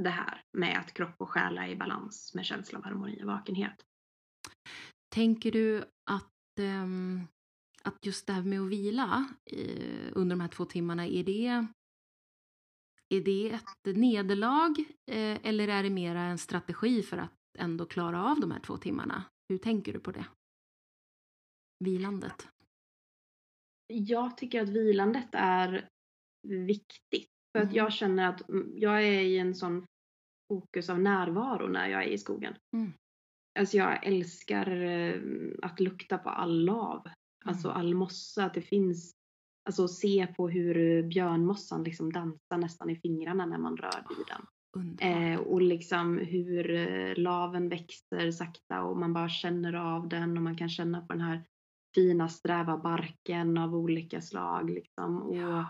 det 0.00 0.10
här 0.10 0.42
med 0.58 0.78
att 0.78 0.94
kropp 0.94 1.14
och 1.18 1.30
själ 1.30 1.58
är 1.58 1.68
i 1.68 1.76
balans 1.76 2.34
med 2.34 2.44
känsla 2.44 2.78
av 2.78 2.84
harmoni 2.84 3.22
och 3.22 3.26
vakenhet. 3.26 3.84
Tänker 5.14 5.52
du 5.52 5.84
att, 6.10 6.58
ehm, 6.60 7.20
att 7.82 8.06
just 8.06 8.26
det 8.26 8.32
här 8.32 8.42
med 8.42 8.60
att 8.60 8.68
vila 8.70 9.28
eh, 9.50 10.08
under 10.12 10.36
de 10.36 10.40
här 10.40 10.48
två 10.48 10.64
timmarna, 10.64 11.06
är 11.06 11.24
det, 11.24 11.66
är 13.08 13.20
det 13.20 13.50
ett 13.50 13.96
nederlag 13.96 14.78
eh, 15.10 15.38
eller 15.46 15.68
är 15.68 15.82
det 15.82 15.90
mera 15.90 16.20
en 16.20 16.38
strategi 16.38 17.02
för 17.02 17.16
att 17.18 17.32
ändå 17.58 17.86
klara 17.86 18.24
av 18.30 18.40
de 18.40 18.50
här 18.50 18.60
två 18.60 18.76
timmarna? 18.76 19.24
Hur 19.48 19.58
tänker 19.58 19.92
du 19.92 20.00
på 20.00 20.12
det? 20.12 20.26
Vilandet. 21.84 22.48
Jag 23.86 24.36
tycker 24.36 24.62
att 24.62 24.68
vilandet 24.68 25.28
är 25.32 25.88
viktigt. 26.48 27.30
För 27.52 27.58
att 27.58 27.64
Mm. 27.64 27.76
jag 27.76 27.92
känner 27.92 28.28
att 28.28 28.48
mm, 28.48 28.72
jag 28.78 29.02
är 29.06 29.20
i 29.20 29.38
en 29.38 29.54
sån 29.54 29.86
fokus 30.52 30.90
av 30.90 31.00
närvaro 31.00 31.68
när 31.68 31.88
jag 31.88 32.02
är 32.04 32.08
i 32.08 32.18
skogen. 32.18 32.54
Mm. 32.76 32.92
Alltså 33.58 33.76
jag 33.76 34.06
älskar 34.06 34.70
eh, 34.80 35.20
att 35.62 35.80
lukta 35.80 36.18
på 36.18 36.30
all 36.30 36.64
lav. 36.64 37.08
Alltså 37.44 37.68
Mm. 37.68 37.80
all 37.80 37.94
mossa, 37.94 38.44
att 38.44 38.54
det 38.54 38.62
finns 38.62 39.12
Alltså 39.66 39.88
se 39.88 40.26
på 40.36 40.48
hur 40.48 41.02
björnmossan 41.02 41.84
liksom 41.84 42.12
dansar 42.12 42.58
nästan 42.58 42.90
i 42.90 42.96
fingrarna 42.96 43.46
när 43.46 43.58
man 43.58 43.76
rör 43.76 44.04
vid 44.08 44.26
den. 44.26 44.46
Eh, 45.00 45.40
och 45.40 45.62
liksom 45.62 46.18
hur 46.18 46.70
eh, 46.70 47.16
laven 47.16 47.68
växer 47.68 48.30
sakta 48.30 48.82
och 48.82 48.96
man 48.96 49.12
bara 49.12 49.28
känner 49.28 49.72
av 49.74 50.08
den 50.08 50.36
och 50.36 50.42
man 50.42 50.56
kan 50.56 50.68
känna 50.68 51.00
på 51.00 51.12
den 51.12 51.20
här 51.22 51.44
fina 51.94 52.28
sträva 52.28 52.76
barken 52.78 53.58
av 53.58 53.74
olika 53.74 54.20
slag 54.20 54.70
liksom. 54.70 55.22
Och 55.22 55.36
Ja. 55.36 55.66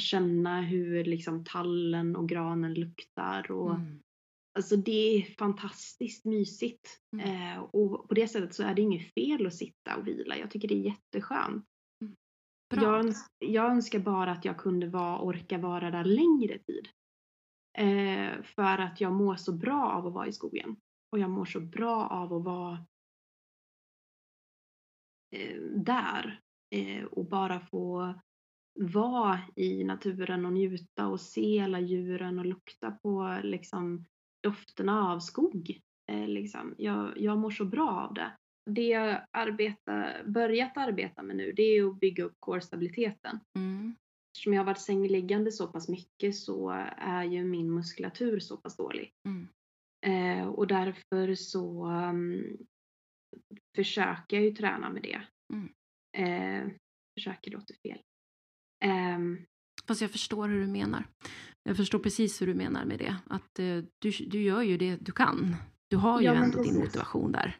känna 0.00 0.60
hur 0.60 1.04
liksom 1.04 1.44
tallen 1.44 2.16
och 2.16 2.28
granen 2.28 2.74
luktar. 2.74 3.50
Och, 3.50 3.74
Mm. 3.74 4.00
Alltså 4.58 4.76
det 4.76 5.16
är 5.16 5.22
fantastiskt 5.38 6.24
mysigt. 6.24 7.00
Mm. 7.12 7.52
Eh, 7.52 7.58
och 7.62 8.08
på 8.08 8.14
det 8.14 8.28
sättet 8.28 8.54
så 8.54 8.62
är 8.62 8.74
det 8.74 8.82
inget 8.82 9.14
fel 9.14 9.46
att 9.46 9.54
sitta 9.54 9.96
och 9.96 10.06
vila. 10.06 10.36
Jag 10.36 10.50
tycker 10.50 10.68
det 10.68 10.74
är 10.74 10.84
jätteskönt. 10.84 11.64
Bra. 12.68 12.82
Jag, 12.82 13.04
öns- 13.04 13.30
jag 13.38 13.70
önskar 13.70 13.98
bara 13.98 14.32
att 14.32 14.44
jag 14.44 14.58
kunde 14.58 14.88
vara, 14.88 15.20
orka 15.20 15.58
vara 15.58 15.90
där 15.90 16.04
längre 16.04 16.58
tid. 16.58 16.88
Eh, 17.78 18.42
för 18.42 18.78
att 18.78 19.00
jag 19.00 19.12
mår 19.12 19.36
så 19.36 19.52
bra 19.52 19.90
av 19.92 20.06
att 20.06 20.12
vara 20.12 20.26
i 20.26 20.32
skogen. 20.32 20.76
Och 21.12 21.18
jag 21.18 21.30
mår 21.30 21.44
så 21.44 21.60
bra 21.60 22.06
av 22.06 22.32
att 22.32 22.44
vara 22.44 22.86
eh, 25.36 25.60
där. 25.60 26.40
Eh, 26.74 27.04
och 27.04 27.28
bara 27.28 27.60
få 27.60 28.14
vara 28.80 29.40
i 29.56 29.84
naturen 29.84 30.46
och 30.46 30.52
njuta 30.52 31.06
och 31.06 31.20
se 31.20 31.60
alla 31.60 31.80
djuren 31.80 32.38
och 32.38 32.46
lukta 32.46 32.90
på 32.90 33.40
liksom, 33.42 34.04
dofterna 34.42 35.12
av 35.12 35.20
skog. 35.20 35.80
Eh, 36.10 36.28
liksom. 36.28 36.74
jag, 36.78 37.20
jag 37.20 37.38
mår 37.38 37.50
så 37.50 37.64
bra 37.64 37.90
av 37.90 38.14
det. 38.14 38.36
Det 38.70 38.86
jag 38.86 39.20
arbetar, 39.30 40.24
börjat 40.26 40.76
arbeta 40.76 41.22
med 41.22 41.36
nu 41.36 41.52
det 41.52 41.62
är 41.62 41.86
att 41.86 42.00
bygga 42.00 42.24
upp 42.24 42.34
core-stabiliteten. 42.40 43.40
Mm. 43.58 43.94
Eftersom 44.34 44.52
jag 44.52 44.60
har 44.60 44.66
varit 44.66 44.80
sängliggande 44.80 45.52
så 45.52 45.66
pass 45.66 45.88
mycket 45.88 46.36
så 46.36 46.70
är 46.96 47.24
ju 47.24 47.44
min 47.44 47.74
muskulatur 47.74 48.38
så 48.40 48.56
pass 48.56 48.76
dålig. 48.76 49.12
Mm. 49.28 49.48
Eh, 50.06 50.48
och 50.48 50.66
därför 50.66 51.34
så 51.34 51.86
um, 51.86 52.56
försöker 53.76 54.36
jag 54.36 54.44
ju 54.44 54.52
träna 54.52 54.90
med 54.90 55.02
det. 55.02 55.20
Mm. 55.52 55.68
Eh, 56.16 56.72
försöker 57.18 57.50
låter 57.50 57.74
fel. 57.74 57.98
Ehm, 58.84 59.38
Fast 59.86 60.00
jag 60.00 60.10
förstår 60.10 60.48
hur 60.48 60.60
du 60.60 60.66
menar. 60.66 61.04
Jag 61.62 61.76
förstår 61.76 61.98
precis 61.98 62.42
hur 62.42 62.46
du 62.46 62.54
menar 62.54 62.84
med 62.84 62.98
det. 62.98 63.16
Att 63.26 63.58
eh, 63.58 63.84
du, 63.98 64.10
du 64.26 64.42
gör 64.42 64.62
ju 64.62 64.76
det 64.76 64.96
du 64.96 65.12
kan. 65.12 65.56
Du 65.90 65.96
har 65.96 66.20
ju 66.20 66.26
Ja, 66.26 66.34
ändå 66.34 66.62
din 66.62 66.78
motivation 66.78 67.32
där. 67.32 67.56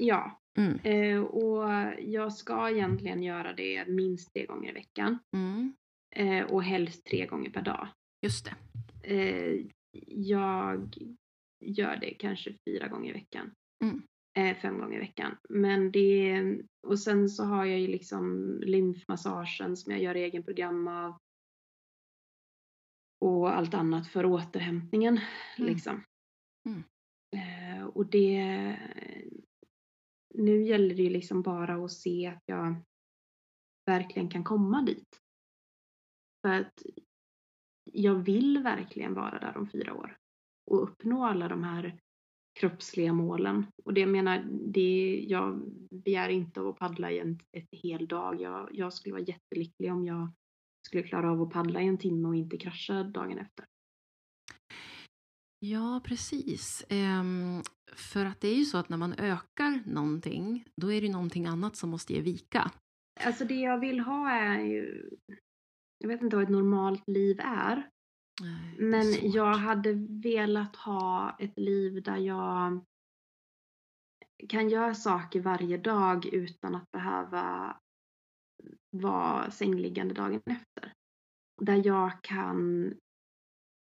Ja, 0.00 0.36
Mm. 0.58 0.78
eh, 0.84 1.20
och 1.22 1.70
jag 1.98 2.32
ska 2.32 2.70
egentligen 2.70 3.22
göra 3.22 3.52
det 3.52 3.84
minst 3.88 4.32
tre 4.32 4.46
gånger 4.46 4.70
i 4.70 4.72
veckan. 4.72 5.18
Mm. 5.36 5.72
Eh, 6.16 6.44
och 6.52 6.62
helst 6.64 7.04
tre 7.04 7.26
gånger 7.26 7.50
per 7.50 7.62
dag. 7.62 7.88
Just 8.22 8.44
det. 8.44 8.54
Eh, 9.14 9.66
jag 10.06 10.94
gör 11.64 11.96
det 11.96 12.10
kanske 12.10 12.54
fyra 12.68 12.88
gånger 12.88 13.10
i 13.10 13.12
veckan. 13.12 13.50
Mm. 13.84 14.02
Eh, 14.38 14.56
fem 14.56 14.78
gånger 14.78 14.96
i 14.96 15.00
veckan. 15.00 15.36
Men 15.48 15.92
det, 15.92 16.42
och 16.86 16.98
sen 16.98 17.28
så 17.28 17.44
har 17.44 17.64
jag 17.64 17.78
ju 17.80 17.86
liksom 17.86 18.54
lymfmassagen 18.66 19.76
som 19.76 19.92
jag 19.92 20.02
gör 20.02 20.14
egen 20.14 20.42
program 20.42 20.88
av. 20.88 21.16
Och 23.24 23.56
allt 23.56 23.74
annat 23.74 24.08
för 24.08 24.24
återhämtningen. 24.26 25.20
Mm. 25.58 25.72
Liksom. 25.72 26.02
Mm. 26.68 26.82
Eh, 27.36 27.84
och 27.86 28.06
det, 28.06 28.76
nu 30.34 30.62
gäller 30.62 30.94
det 30.94 31.02
ju 31.02 31.10
liksom 31.10 31.42
bara 31.42 31.84
att 31.84 31.92
se 31.92 32.26
att 32.26 32.42
jag 32.46 32.74
verkligen 33.86 34.30
kan 34.30 34.44
komma 34.44 34.82
dit. 34.82 35.20
För 36.42 36.52
att 36.52 36.82
jag 37.92 38.14
vill 38.14 38.62
verkligen 38.62 39.14
vara 39.14 39.38
där 39.38 39.56
om 39.56 39.68
fyra 39.68 39.94
år 39.94 40.16
och 40.70 40.82
uppnå 40.82 41.24
alla 41.24 41.48
de 41.48 41.64
här 41.64 42.00
kroppsliga 42.60 43.12
målen. 43.12 43.66
Och 43.84 43.94
det 43.94 44.00
jag 44.00 44.10
menar, 44.10 44.44
det, 44.50 45.24
jag 45.28 45.60
begär 45.90 46.28
inte 46.28 46.60
av 46.60 46.68
att 46.68 46.78
paddla 46.78 47.10
i 47.10 47.18
en 47.18 47.38
ett 47.52 47.68
hel 47.72 48.08
dag. 48.08 48.40
Jag, 48.40 48.68
jag 48.72 48.92
skulle 48.92 49.12
vara 49.12 49.22
jättelycklig 49.22 49.92
om 49.92 50.04
jag 50.04 50.32
skulle 50.86 51.02
klara 51.02 51.32
av 51.32 51.42
att 51.42 51.50
paddla 51.50 51.82
i 51.82 51.86
en 51.86 51.98
timme 51.98 52.28
och 52.28 52.36
inte 52.36 52.58
krascha 52.58 53.02
dagen 53.02 53.38
efter. 53.38 53.64
Ja, 55.62 56.00
precis. 56.04 56.84
Ehm, 56.88 57.62
för 57.92 58.24
att 58.24 58.40
det 58.40 58.48
är 58.48 58.54
ju 58.56 58.64
så 58.64 58.78
att 58.78 58.88
när 58.88 58.96
man 58.96 59.12
ökar 59.18 59.82
någonting, 59.86 60.64
då 60.76 60.92
är 60.92 61.00
det 61.00 61.06
ju 61.06 61.12
någonting 61.12 61.46
annat 61.46 61.76
som 61.76 61.90
måste 61.90 62.12
ge 62.12 62.20
vika. 62.20 62.70
alltså 63.20 63.44
det 63.44 63.54
jag 63.60 63.78
vill 63.80 64.00
ha 64.00 64.30
är 64.30 64.60
ju, 64.60 65.10
jag 65.98 66.08
vet 66.08 66.22
inte 66.22 66.36
vad 66.36 66.42
ett 66.42 66.50
normalt 66.50 67.08
liv 67.08 67.40
är. 67.40 67.90
Nej, 68.42 68.76
är 68.78 68.82
Men 68.82 69.04
svårt. 69.04 69.34
jag 69.34 69.54
hade 69.54 69.92
velat 70.22 70.76
ha 70.76 71.36
ett 71.38 71.58
liv 71.58 72.02
där 72.02 72.16
jag 72.16 72.84
kan 74.48 74.68
göra 74.68 74.94
saker 74.94 75.40
varje 75.40 75.76
dag 75.78 76.26
utan 76.26 76.74
att 76.74 76.90
behöva 76.90 77.76
vara 78.90 79.50
sängliggande 79.50 80.14
dagen 80.14 80.42
efter. 80.46 80.92
Där 81.62 81.86
jag 81.86 82.22
kan 82.22 82.94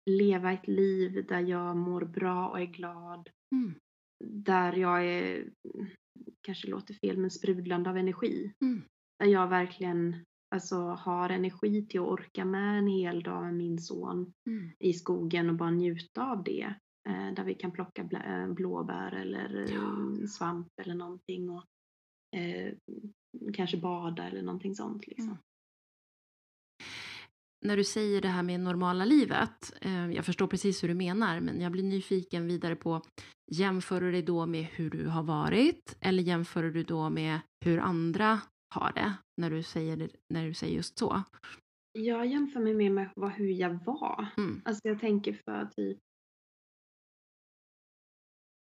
leva 0.09 0.51
ett 0.51 0.67
liv 0.67 1.25
där 1.29 1.39
jag 1.39 1.77
mår 1.77 2.01
bra 2.05 2.49
och 2.49 2.59
är 2.59 2.65
glad. 2.65 3.29
Mm. 3.55 3.73
Där 4.25 4.73
jag 4.73 5.05
är, 5.05 5.49
kanske 6.41 6.67
låter 6.67 6.93
fel, 6.93 7.17
men 7.17 7.31
sprudlande 7.31 7.89
av 7.89 7.97
energi. 7.97 8.51
Mm. 8.61 8.81
Där 9.19 9.27
jag 9.27 9.47
verkligen 9.47 10.15
alltså, 10.55 10.75
har 10.77 11.29
energi 11.29 11.85
till 11.85 11.99
att 11.99 12.07
orka 12.07 12.45
med 12.45 12.77
en 12.79 12.87
hel 12.87 13.23
dag 13.23 13.43
med 13.43 13.53
min 13.53 13.79
son 13.79 14.33
Mm. 14.49 14.71
i 14.79 14.93
skogen 14.93 15.49
och 15.49 15.55
bara 15.55 15.71
njuta 15.71 16.31
av 16.31 16.43
det. 16.43 16.73
Eh, 17.09 17.33
där 17.33 17.43
vi 17.43 17.53
kan 17.55 17.71
plocka 17.71 18.03
blä- 18.03 18.43
eh, 18.47 18.53
blåbär 18.53 19.11
eller 19.11 19.67
Ja. 19.73 20.27
svamp 20.27 20.67
eller 20.81 20.95
någonting 20.95 21.49
och 21.49 21.63
eh, 22.35 22.73
kanske 23.53 23.77
bada 23.77 24.27
eller 24.27 24.41
någonting 24.41 24.75
sånt. 24.75 25.07
Liksom. 25.07 25.37
När 27.65 27.77
du 27.77 27.83
säger 27.83 28.21
det 28.21 28.27
här 28.27 28.43
med 28.43 28.59
normala 28.59 29.05
livet, 29.05 29.73
eh, 29.81 30.11
jag 30.11 30.25
förstår 30.25 30.47
precis 30.47 30.83
hur 30.83 30.87
du 30.87 30.93
menar, 30.93 31.39
men 31.39 31.61
jag 31.61 31.71
blir 31.71 31.83
nyfiken 31.83 32.47
vidare 32.47 32.75
på, 32.75 33.01
jämför 33.51 34.01
du 34.01 34.11
det 34.11 34.21
då 34.21 34.45
med 34.45 34.65
hur 34.65 34.89
du 34.89 35.07
har 35.07 35.23
varit 35.23 35.97
eller 35.99 36.23
jämför 36.23 36.63
du 36.63 36.83
då 36.83 37.09
med 37.09 37.39
hur 37.65 37.79
andra 37.79 38.41
har 38.73 38.91
det 38.91 39.13
när 39.37 39.49
du 39.49 39.63
säger, 39.63 39.97
det, 39.97 40.09
när 40.33 40.45
du 40.47 40.53
säger 40.53 40.75
just 40.75 40.97
så? 40.97 41.23
Jag 41.91 42.27
jämför 42.27 42.59
mig 42.59 42.73
mer 42.73 42.89
med 42.89 43.09
vad, 43.15 43.31
hur 43.31 43.49
jag 43.49 43.85
var. 43.85 44.27
Mm. 44.37 44.61
Alltså 44.65 44.87
jag 44.87 44.99
tänker 44.99 45.33
för 45.33 45.65
typ 45.65 45.97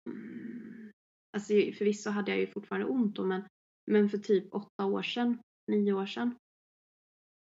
Mm. 0.10 0.92
Alltså 1.34 1.54
förvisso 1.54 2.10
hade 2.10 2.32
jag 2.32 2.40
ju 2.40 2.48
fortfarande 2.48 2.88
ont 2.88 3.16
då 3.16 3.26
men, 3.26 3.44
men 3.92 4.10
för 4.10 4.18
typ 4.18 4.56
åtta 4.56 4.86
år 4.86 5.02
sedan, 5.02 5.40
nio 5.72 5.94
år 5.94 6.06
sedan 6.06 6.36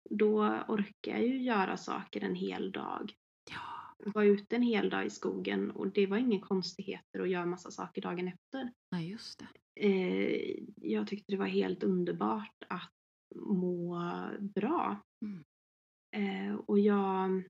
då 0.09 0.63
orkar 0.67 1.11
jag 1.11 1.27
ju 1.27 1.41
göra 1.41 1.77
saker 1.77 2.23
en 2.23 2.35
hel 2.35 2.71
dag. 2.71 3.13
Ja, 3.51 3.95
Var 4.11 4.23
ute 4.23 4.55
en 4.55 4.61
hel 4.61 4.89
dag 4.89 5.05
i 5.05 5.09
skogen 5.09 5.71
och 5.71 5.87
det 5.87 6.05
var 6.07 6.17
inga 6.17 6.39
konstigheter 6.39 7.19
att 7.19 7.29
göra 7.29 7.45
massa 7.45 7.71
saker 7.71 8.01
dagen 8.01 8.27
efter. 8.27 8.73
nej 8.91 9.09
just 9.09 9.39
det. 9.39 9.47
Eh, 9.79 10.55
jag 10.75 11.07
tyckte 11.07 11.31
det 11.31 11.37
var 11.37 11.45
helt 11.45 11.83
underbart 11.83 12.63
att 12.67 12.91
må 13.35 13.99
bra. 14.39 15.01
Mm. 15.25 15.43
Eh, 16.15 16.55
och 16.55 16.79
jag 16.79 17.43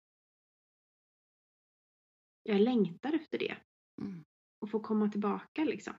jag 2.44 2.62
längtar 2.62 3.14
efter 3.14 3.38
det. 3.38 3.58
Mm. 4.02 4.24
Och 4.60 4.70
få 4.72 4.80
komma 4.80 5.10
tillbaka 5.12 5.64
liksom. 5.64 5.94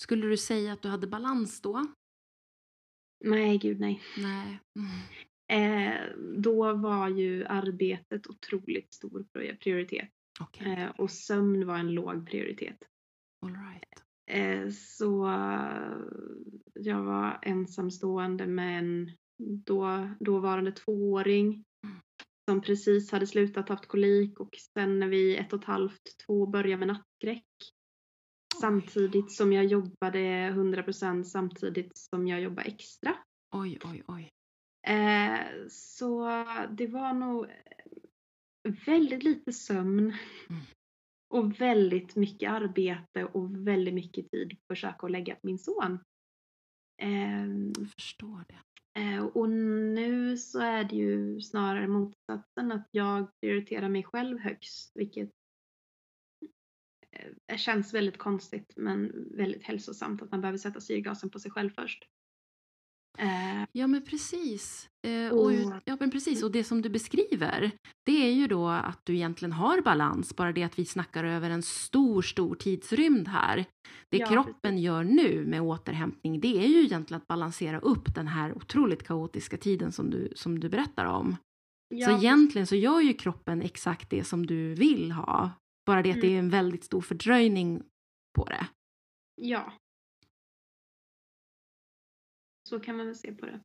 Skulle 0.00 0.26
du 0.26 0.36
säga 0.36 0.72
att 0.72 0.82
du 0.82 0.88
hade 0.88 1.06
balans 1.06 1.60
då? 1.60 1.86
Nej, 3.24 3.58
gud 3.58 3.80
nej. 3.80 4.02
Nej. 4.18 4.60
Mm. 4.78 4.90
Eh, 5.48 6.00
då 6.38 6.72
var 6.74 7.08
ju 7.08 7.44
arbetet 7.44 8.26
otroligt 8.26 8.94
stor 8.94 9.26
prioritet. 9.60 10.10
Okej, 10.40 10.72
Eh, 10.82 10.90
och 10.90 11.10
sömn 11.10 11.66
var 11.66 11.78
en 11.78 11.94
låg 11.94 12.30
prioritet. 12.30 12.78
all 13.46 13.52
right. 13.52 14.02
Eh, 14.30 14.70
så 14.70 15.26
jag 16.74 17.02
var 17.02 17.38
ensamstående 17.42 18.46
med 18.46 18.78
en 18.78 19.10
då, 19.64 20.08
dåvarande 20.20 20.72
tvååring 20.72 21.64
Mm. 21.84 21.96
som 22.50 22.60
precis 22.62 23.12
hade 23.12 23.26
slutat 23.26 23.68
haft 23.68 23.86
kolik 23.86 24.40
och 24.40 24.56
sen 24.74 24.98
när 24.98 25.08
vi 25.08 25.36
ett 25.36 25.52
och 25.52 25.58
ett 25.58 25.64
halvt, 25.64 26.02
två 26.26 26.46
började 26.46 26.76
med 26.76 26.88
nattskräck. 26.88 27.44
Samtidigt 28.60 29.32
som 29.32 29.52
jag 29.52 29.64
jobbade 29.64 30.18
100% 30.50 31.22
samtidigt 31.24 31.98
som 31.98 32.26
jag 32.28 32.40
jobbade 32.40 32.68
extra. 32.68 33.16
Oj, 33.54 33.78
oj, 33.84 34.02
oj. 34.06 34.28
Eh, 34.86 35.40
så 35.68 36.28
det 36.70 36.86
var 36.86 37.12
nog 37.14 37.46
väldigt 38.86 39.22
lite 39.22 39.52
sömn. 39.52 39.98
Mm. 40.50 40.62
Och 41.34 41.60
väldigt 41.60 42.16
mycket 42.16 42.50
arbete 42.50 43.24
och 43.24 43.66
väldigt 43.66 43.94
mycket 43.94 44.30
tid 44.30 44.48
på 44.50 44.56
att 44.72 44.76
försöka 44.76 45.08
lägga 45.08 45.34
på 45.34 45.40
min 45.42 45.58
son. 45.58 45.98
Ehm, 47.02 47.72
Jag 47.78 47.90
förstår 47.90 48.44
det. 48.48 49.00
eh, 49.00 49.24
och 49.24 49.50
nu 49.50 50.36
så 50.36 50.60
är 50.60 50.84
det 50.84 50.96
ju 50.96 51.40
snarare 51.40 51.88
motsatsen 51.88 52.72
att 52.72 52.88
jag 52.90 53.28
prioriterar 53.40 53.88
mig 53.88 54.02
själv 54.04 54.38
högst. 54.38 54.92
Vilket 54.94 55.28
eh, 55.28 55.45
känns 57.56 57.94
väldigt 57.94 58.18
konstigt 58.18 58.72
men 58.76 59.12
väldigt 59.36 59.64
hälsosamt 59.64 60.22
att 60.22 60.30
man 60.30 60.40
behöver 60.40 60.58
sätta 60.58 60.80
syrgasen 60.80 61.30
på 61.30 61.38
sig 61.38 61.50
själv 61.50 61.70
först. 61.70 62.04
Eh, 63.18 63.64
Ja 63.72 63.86
men 63.86 64.04
precis. 64.04 64.88
Eh, 65.06 65.32
och, 65.32 65.44
Och- 65.46 65.72
ja 65.84 65.96
men 66.00 66.10
precis. 66.10 66.42
Och 66.42 66.52
det 66.52 66.64
som 66.64 66.82
du 66.82 66.88
beskriver 66.88 67.70
det 68.06 68.26
är 68.28 68.32
ju 68.32 68.46
då 68.46 68.68
att 68.68 69.00
du 69.04 69.14
egentligen 69.14 69.52
har 69.52 69.80
balans. 69.82 70.36
Bara 70.36 70.52
det 70.52 70.62
att 70.62 70.78
vi 70.78 70.84
snackar 70.84 71.24
över 71.24 71.50
en 71.50 71.62
stor, 71.62 72.22
stor 72.22 72.54
tidsrymd 72.54 73.28
här. 73.28 73.64
Det 74.10 74.16
Ja, 74.18 74.26
kroppen 74.26 74.54
precis. 74.62 74.80
gör 74.80 75.04
nu 75.04 75.44
med 75.46 75.62
återhämtning 75.62 76.40
det 76.40 76.64
är 76.64 76.68
ju 76.68 76.84
egentligen 76.84 77.20
att 77.22 77.26
balansera 77.28 77.78
upp 77.80 78.14
den 78.14 78.26
här 78.28 78.56
otroligt 78.56 79.06
kaotiska 79.06 79.56
tiden 79.56 79.92
som 79.92 80.10
du, 80.10 80.32
som 80.34 80.60
du 80.60 80.68
berättar 80.68 81.04
om. 81.04 81.36
ja, 81.88 82.06
så 82.08 82.16
egentligen 82.16 82.66
så 82.66 82.76
gör 82.76 83.00
ju 83.00 83.12
kroppen 83.14 83.62
exakt 83.62 84.10
det 84.10 84.24
som 84.24 84.46
du 84.46 84.74
vill 84.74 85.12
ha. 85.12 85.50
Bara 85.86 86.02
det 86.02 86.10
att 86.10 86.20
det 86.20 86.26
Mm. 86.26 86.34
är 86.34 86.38
en 86.38 86.50
väldigt 86.50 86.84
stor 86.84 87.00
fördröjning 87.00 87.82
på 88.38 88.44
det. 88.44 88.66
Ja. 89.42 89.72
Så 92.68 92.80
kan 92.80 92.96
man 92.96 93.06
väl 93.06 93.16
se 93.16 93.32
på 93.32 93.46
det. 93.46 93.60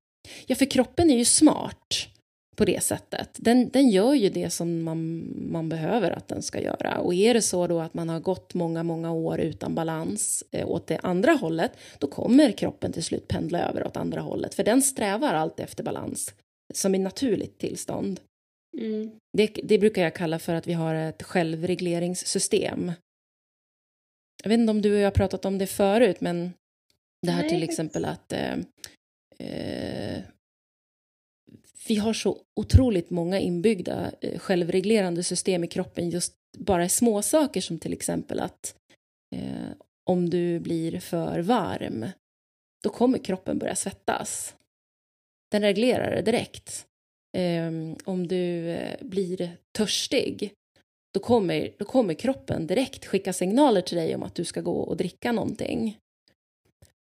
Ja, 0.47 0.55
för 0.55 0.65
kroppen 0.65 1.09
är 1.09 1.17
ju 1.17 1.25
smart 1.25 2.07
på 2.55 2.65
det 2.65 2.83
sättet. 2.83 3.37
Den, 3.39 3.69
den 3.69 3.89
gör 3.89 4.13
ju 4.13 4.29
det 4.29 4.49
som 4.49 4.83
man, 4.83 5.23
man 5.51 5.69
behöver 5.69 6.11
att 6.11 6.27
den 6.27 6.41
ska 6.41 6.61
göra. 6.61 6.97
Och 6.99 7.13
är 7.13 7.33
det 7.33 7.41
så 7.41 7.67
då 7.67 7.79
att 7.79 7.93
man 7.93 8.09
har 8.09 8.19
gått 8.19 8.53
många, 8.53 8.83
många 8.83 9.11
år 9.11 9.39
utan 9.39 9.75
balans 9.75 10.43
eh, 10.51 10.67
åt 10.69 10.87
det 10.87 10.97
andra 10.97 11.31
hållet, 11.31 11.71
då 11.99 12.07
kommer 12.07 12.51
kroppen 12.51 12.91
till 12.93 13.03
slut 13.03 13.27
pendla 13.27 13.59
över 13.69 13.87
åt 13.87 13.97
andra 13.97 14.21
hållet. 14.21 14.53
För 14.53 14.63
den 14.63 14.81
strävar 14.81 15.33
alltid 15.33 15.63
efter 15.65 15.83
balans, 15.83 16.33
som 16.73 16.95
är 16.95 16.99
naturligt 16.99 17.57
tillstånd. 17.59 18.19
Mm. 18.77 19.11
Det, 19.37 19.47
det 19.63 19.79
brukar 19.79 20.01
jag 20.01 20.15
kalla 20.15 20.39
för 20.39 20.53
att 20.53 20.67
vi 20.67 20.73
har 20.73 20.95
ett 20.95 21.23
självregleringssystem. 21.23 22.91
Jag 24.43 24.49
vet 24.49 24.59
inte 24.59 24.71
om 24.71 24.81
du 24.81 24.93
och 24.93 24.99
jag 24.99 25.05
har 25.05 25.11
pratat 25.11 25.45
om 25.45 25.57
det 25.57 25.67
förut, 25.67 26.21
men 26.21 26.53
det 27.21 27.31
här 27.31 27.41
Nej, 27.41 27.49
till 27.49 27.63
exempel 27.63 28.05
att 28.05 28.33
eh, 28.33 28.57
eh, 29.39 30.23
vi 31.87 31.95
har 31.95 32.13
så 32.13 32.37
otroligt 32.55 33.09
många 33.09 33.39
inbyggda 33.39 34.11
eh, 34.21 34.39
självreglerande 34.39 35.23
system 35.23 35.63
i 35.63 35.67
kroppen 35.67 36.09
just 36.09 36.33
bara 36.57 36.85
i 36.85 36.89
små 36.89 37.21
saker 37.21 37.61
som 37.61 37.79
till 37.79 37.93
exempel 37.93 38.39
att 38.39 38.75
eh, 39.35 39.71
om 40.09 40.29
du 40.29 40.59
blir 40.59 40.99
för 40.99 41.39
varm 41.39 42.05
då 42.83 42.89
kommer 42.89 43.17
kroppen 43.17 43.59
börja 43.59 43.75
svettas. 43.75 44.55
Den 45.51 45.61
reglerar 45.61 46.15
det 46.15 46.21
direkt. 46.21 46.87
Eh, 47.37 47.71
om 48.05 48.27
du 48.27 48.69
eh, 48.69 48.95
blir 49.01 49.51
törstig 49.77 50.53
då 51.13 51.19
kommer, 51.19 51.73
då 51.77 51.85
kommer 51.85 52.13
kroppen 52.13 52.67
direkt 52.67 53.05
skicka 53.05 53.33
signaler 53.33 53.81
till 53.81 53.97
dig 53.97 54.15
om 54.15 54.23
att 54.23 54.35
du 54.35 54.45
ska 54.45 54.61
gå 54.61 54.75
och 54.75 54.97
dricka 54.97 55.31
någonting. 55.31 55.97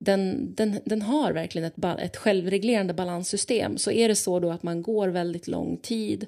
Den, 0.05 0.53
den, 0.55 0.79
den 0.85 1.01
har 1.01 1.31
verkligen 1.31 1.67
ett, 1.67 1.99
ett 1.99 2.17
självreglerande 2.17 2.93
balanssystem. 2.93 3.77
Så 3.77 3.91
är 3.91 4.07
det 4.07 4.15
så 4.15 4.39
då 4.39 4.51
att 4.51 4.63
man 4.63 4.81
går 4.81 5.07
väldigt 5.07 5.47
lång 5.47 5.77
tid 5.77 6.27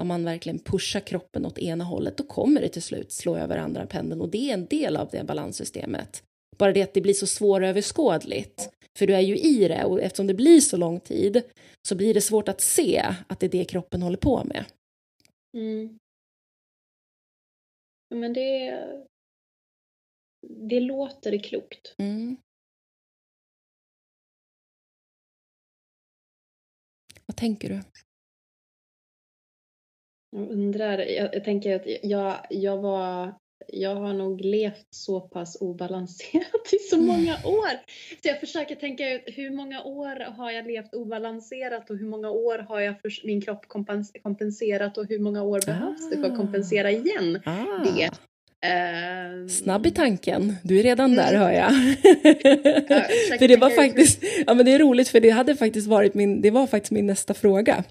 om 0.00 0.08
man 0.08 0.24
verkligen 0.24 0.58
pushar 0.58 1.00
kroppen 1.00 1.46
åt 1.46 1.58
ena 1.58 1.84
hållet, 1.84 2.16
då 2.16 2.24
kommer 2.24 2.60
det 2.60 2.68
till 2.68 2.82
slut 2.82 3.12
slå 3.12 3.36
över 3.36 3.56
andra 3.56 3.86
pendeln 3.86 4.20
och 4.20 4.28
det 4.28 4.50
är 4.50 4.54
en 4.54 4.66
del 4.66 4.96
av 4.96 5.08
det 5.12 5.24
balanssystemet. 5.24 6.22
Bara 6.58 6.72
det 6.72 6.82
att 6.82 6.94
det 6.94 7.00
blir 7.00 7.14
så 7.14 7.26
svåröverskådligt, 7.26 8.70
för 8.98 9.06
du 9.06 9.14
är 9.14 9.20
ju 9.20 9.36
i 9.36 9.68
det 9.68 9.84
och 9.84 10.02
eftersom 10.02 10.26
det 10.26 10.34
blir 10.34 10.60
så 10.60 10.76
lång 10.76 11.00
tid 11.00 11.42
så 11.88 11.96
blir 11.96 12.14
det 12.14 12.20
svårt 12.20 12.48
att 12.48 12.60
se 12.60 13.14
att 13.28 13.40
det 13.40 13.46
är 13.46 13.50
det 13.50 13.64
kroppen 13.64 14.02
håller 14.02 14.16
på 14.16 14.44
med. 14.44 14.64
Mm. 15.56 15.98
Men 18.08 18.32
det, 18.32 18.84
det 20.68 20.80
låter 20.80 21.38
klokt. 21.38 21.94
Mm. 21.98 22.36
Vad 27.26 27.36
tänker 27.36 27.68
du? 27.68 27.82
Jag 30.30 30.50
undrar, 30.50 30.98
jag, 30.98 31.34
jag 31.34 31.44
tänker 31.44 31.76
att 31.76 31.86
jag, 32.02 32.46
jag 32.50 32.82
var 32.82 33.34
jag 33.68 33.94
har 33.94 34.12
nog 34.14 34.40
levt 34.40 34.86
så 34.90 35.20
pass 35.20 35.56
obalanserat 35.60 36.72
i 36.72 36.78
så 36.78 36.96
Mm. 36.96 37.06
många 37.08 37.32
år. 37.44 37.70
Så 38.22 38.28
jag 38.28 38.40
försöker 38.40 38.74
tänka 38.74 39.10
ut 39.12 39.22
hur 39.26 39.50
många 39.50 39.82
år 39.82 40.24
har 40.36 40.50
jag 40.50 40.66
levt 40.66 40.94
obalanserat 40.94 41.90
och 41.90 41.96
hur 41.98 42.06
många 42.06 42.30
år 42.30 42.58
har 42.58 42.80
jag 42.80 43.00
för, 43.00 43.26
min 43.26 43.40
kropp 43.40 43.68
kompens, 43.68 44.12
kompenserat 44.22 44.98
och 44.98 45.06
hur 45.08 45.18
många 45.18 45.42
år 45.42 45.60
behövs 45.66 46.10
det 46.10 46.16
för 46.16 46.24
att 46.24 46.32
Ah. 46.32 46.36
kompensera 46.36 46.90
igen 46.90 47.40
Ah, 47.44 47.84
det. 47.84 48.10
Ehm, 48.66 49.48
Snabb 49.48 49.86
i 49.86 49.90
tanken. 49.90 50.54
Du 50.62 50.78
är 50.78 50.82
redan 50.82 51.14
där 51.14 51.28
Mm. 51.34 51.40
hör 51.42 51.50
jag. 51.52 51.70
för 53.38 53.48
det 53.48 53.56
var 53.56 53.70
faktiskt, 53.70 54.22
ja 54.46 54.54
men 54.54 54.66
det 54.66 54.72
är 54.72 54.78
roligt 54.78 55.08
för 55.08 55.20
det 55.20 55.30
hade 55.30 55.56
faktiskt 55.56 55.86
varit 55.86 56.14
min, 56.14 56.40
det 56.40 56.50
var 56.50 56.66
faktiskt 56.66 56.92
min 56.92 57.06
nästa 57.06 57.34
fråga. 57.34 57.84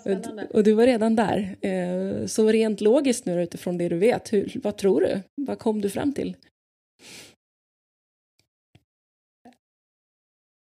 Spännande. 0.00 0.46
Och, 0.46 0.54
och 0.54 0.64
du 0.64 0.72
var 0.72 0.86
redan 0.86 1.16
där. 1.16 1.56
Eh, 1.66 2.26
Så 2.26 2.48
rent 2.48 2.80
logiskt 2.80 3.26
nu 3.26 3.42
utifrån 3.42 3.78
det 3.78 3.88
du 3.88 3.98
vet, 3.98 4.32
hur, 4.32 4.60
vad 4.62 4.78
tror 4.78 5.00
du? 5.00 5.20
Vad 5.34 5.58
kom 5.58 5.80
du 5.80 5.90
fram 5.90 6.12
till? 6.12 6.36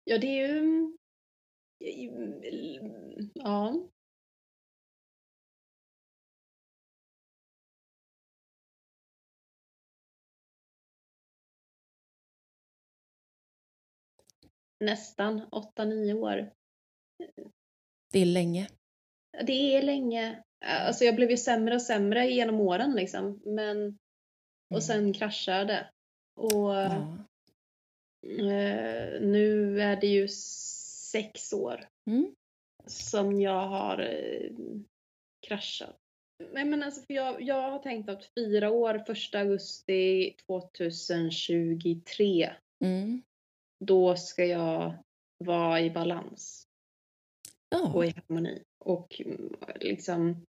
Ja, 0.03 0.17
det 0.17 0.27
är 0.27 0.47
ju... 0.47 0.91
Ja. 3.33 3.89
Nästan 14.79 15.41
8-9 15.51 16.13
år. 16.13 16.53
Det 18.11 18.19
är 18.19 18.25
länge. 18.25 18.67
Det 19.43 19.77
är 19.77 19.81
länge. 19.81 20.43
Alltså 20.65 21.03
jag 21.03 21.15
blev 21.15 21.31
ju 21.31 21.37
sämre 21.37 21.75
och 21.75 21.81
sämre 21.81 22.27
genom 22.27 22.59
åren 22.59 22.95
liksom. 22.95 23.41
Men... 23.45 23.97
Och 24.73 24.83
sen 24.83 25.13
kraschade. 25.13 25.89
Och 26.35 26.73
Ja. 26.75 27.17
eh, 28.27 29.21
nu 29.21 29.81
är 29.81 29.95
det 30.01 30.07
ju 30.07 30.27
sex 30.27 31.53
år 31.53 31.87
Mm. 32.07 32.35
som 32.85 33.41
jag 33.41 33.67
har 33.67 33.99
eh, 33.99 34.49
kraschat. 35.47 35.95
Nej 36.51 36.65
men 36.65 36.83
alltså 36.83 37.01
för 37.01 37.13
jag, 37.13 37.41
jag 37.41 37.71
har 37.71 37.79
tänkt 37.79 38.09
att 38.09 38.29
fyra 38.39 38.69
år, 38.69 39.03
första 39.07 39.39
augusti 39.39 40.35
2023, 40.47 42.53
Mm. 42.83 43.21
då 43.85 44.15
ska 44.15 44.45
jag 44.45 44.93
vara 45.37 45.81
i 45.81 45.89
balans 45.91 46.67
Ja. 47.69 47.93
och 47.93 48.05
i 48.05 48.09
harmoni. 48.15 48.63
Och 48.85 49.21
mm, 49.21 49.53
liksom 49.75 50.45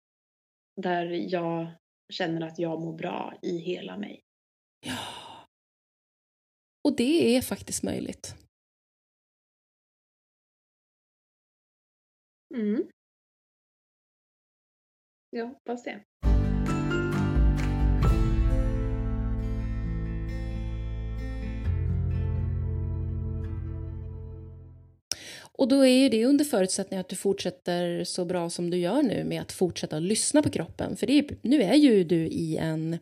där 0.77 1.07
jag 1.07 1.73
känner 2.13 2.47
att 2.47 2.59
jag 2.59 2.81
mår 2.81 2.93
bra 2.93 3.35
i 3.43 3.59
hela 3.59 3.99
mig. 3.99 4.23
ja. 4.81 4.99
Och 6.85 6.97
det 6.97 7.37
är 7.37 7.43
faktiskt 7.43 7.83
möjligt. 7.83 8.35
Mm. 12.55 12.89
Jag 15.31 15.47
hoppas 15.47 15.83
det. 15.83 16.05
Och 25.59 25.69
då 25.69 25.87
är 25.87 25.99
ju 25.99 26.09
det 26.09 26.27
under 26.27 26.45
förutsättning 26.45 27.01
att 27.01 27.09
du 27.09 27.17
fortsätter 27.17 28.05
så 28.05 28.25
bra 28.25 28.51
som 28.51 28.71
du 28.71 28.77
gör 28.77 29.03
nu 29.03 29.25
med 29.25 29.41
att 29.41 29.53
fortsätta 29.53 29.99
lyssna 29.99 30.43
på 30.43 30.51
kroppen. 30.51 30.97
För 30.97 31.07
det 31.07 31.19
är, 31.19 31.37
nu 31.43 31.63
är 31.63 31.75
ju 31.75 32.05
du 32.05 32.27
i 32.27 32.57
en 32.57 32.99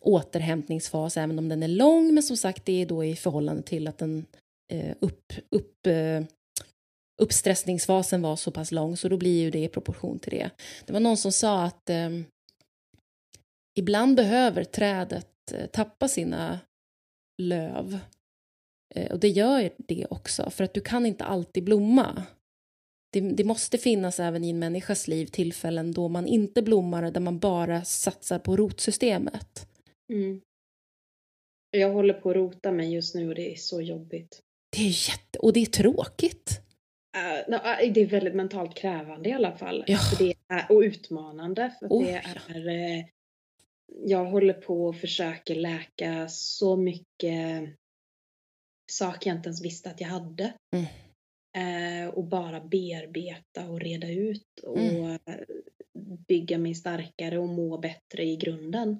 återhämtningsfas, 0.00 1.16
även 1.16 1.38
om 1.38 1.48
den 1.48 1.62
är 1.62 1.68
lång, 1.68 2.14
men 2.14 2.22
som 2.22 2.36
sagt, 2.36 2.64
det 2.64 2.82
är 2.82 2.86
då 2.86 3.04
i 3.04 3.16
förhållande 3.16 3.62
till 3.62 3.88
att 3.88 3.98
den 3.98 4.26
eh, 4.72 4.96
upp, 5.00 5.32
upp, 5.50 5.86
eh, 5.86 6.22
uppstressningsfasen 7.22 8.22
var 8.22 8.36
så 8.36 8.50
pass 8.50 8.72
lång, 8.72 8.96
så 8.96 9.08
då 9.08 9.16
blir 9.16 9.40
ju 9.40 9.50
det 9.50 9.64
i 9.64 9.68
proportion 9.68 10.18
till 10.18 10.30
det. 10.30 10.50
Det 10.86 10.92
var 10.92 11.00
någon 11.00 11.16
som 11.16 11.32
sa 11.32 11.64
att 11.64 11.90
eh, 11.90 12.10
ibland 13.78 14.16
behöver 14.16 14.64
trädet 14.64 15.52
eh, 15.52 15.66
tappa 15.66 16.08
sina 16.08 16.60
löv 17.42 17.98
och 19.10 19.20
det 19.20 19.28
gör 19.28 19.70
det 19.76 20.06
också, 20.10 20.50
för 20.50 20.64
att 20.64 20.74
du 20.74 20.80
kan 20.80 21.06
inte 21.06 21.24
alltid 21.24 21.64
blomma. 21.64 22.22
Det, 23.12 23.20
det 23.20 23.44
måste 23.44 23.78
finnas 23.78 24.20
även 24.20 24.44
i 24.44 24.50
en 24.50 24.58
människas 24.58 25.08
liv 25.08 25.26
tillfällen 25.26 25.92
då 25.92 26.08
man 26.08 26.26
inte 26.26 26.62
blommar, 26.62 27.10
där 27.10 27.20
man 27.20 27.38
bara 27.38 27.84
satsar 27.84 28.38
på 28.38 28.56
rotsystemet. 28.56 29.68
Mm. 30.12 30.40
Jag 31.70 31.92
håller 31.92 32.14
på 32.14 32.30
att 32.30 32.36
rota 32.36 32.72
mig 32.72 32.94
just 32.94 33.14
nu 33.14 33.28
och 33.28 33.34
det 33.34 33.52
är 33.52 33.56
så 33.56 33.80
jobbigt. 33.80 34.42
Det 34.76 34.82
är 34.82 35.10
jätte... 35.10 35.38
Och 35.38 35.52
det 35.52 35.60
är 35.60 35.66
tråkigt. 35.66 36.60
Uh, 37.16 37.50
no, 37.50 37.54
uh, 37.56 37.92
det 37.92 38.00
är 38.00 38.06
väldigt 38.06 38.34
mentalt 38.34 38.74
krävande 38.74 39.28
i 39.28 39.32
alla 39.32 39.56
fall. 39.56 39.84
Ja. 39.86 39.98
Det 40.18 40.34
är, 40.48 40.72
och 40.72 40.80
utmanande. 40.80 41.74
För 41.78 41.86
Oh, 41.86 42.04
det 42.04 42.10
är, 42.10 42.68
eh, 42.68 43.04
jag 44.04 44.24
håller 44.24 44.54
på 44.54 44.86
och 44.86 44.96
försöker 44.96 45.54
läka 45.54 46.28
så 46.28 46.76
mycket 46.76 47.68
saker 48.90 49.30
jag 49.30 49.38
inte 49.38 49.48
ens 49.48 49.64
visste 49.64 49.90
att 49.90 50.00
jag 50.00 50.08
hade. 50.08 50.52
Mm. 50.76 50.86
Eh, 51.56 52.08
och 52.14 52.24
bara 52.24 52.60
bearbeta 52.60 53.68
och 53.68 53.80
reda 53.80 54.08
ut 54.10 54.60
och 54.62 54.78
Mm. 54.78 55.18
bygga 56.28 56.58
mig 56.58 56.74
starkare 56.74 57.38
och 57.38 57.48
må 57.48 57.78
bättre 57.78 58.24
i 58.24 58.36
grunden. 58.36 58.98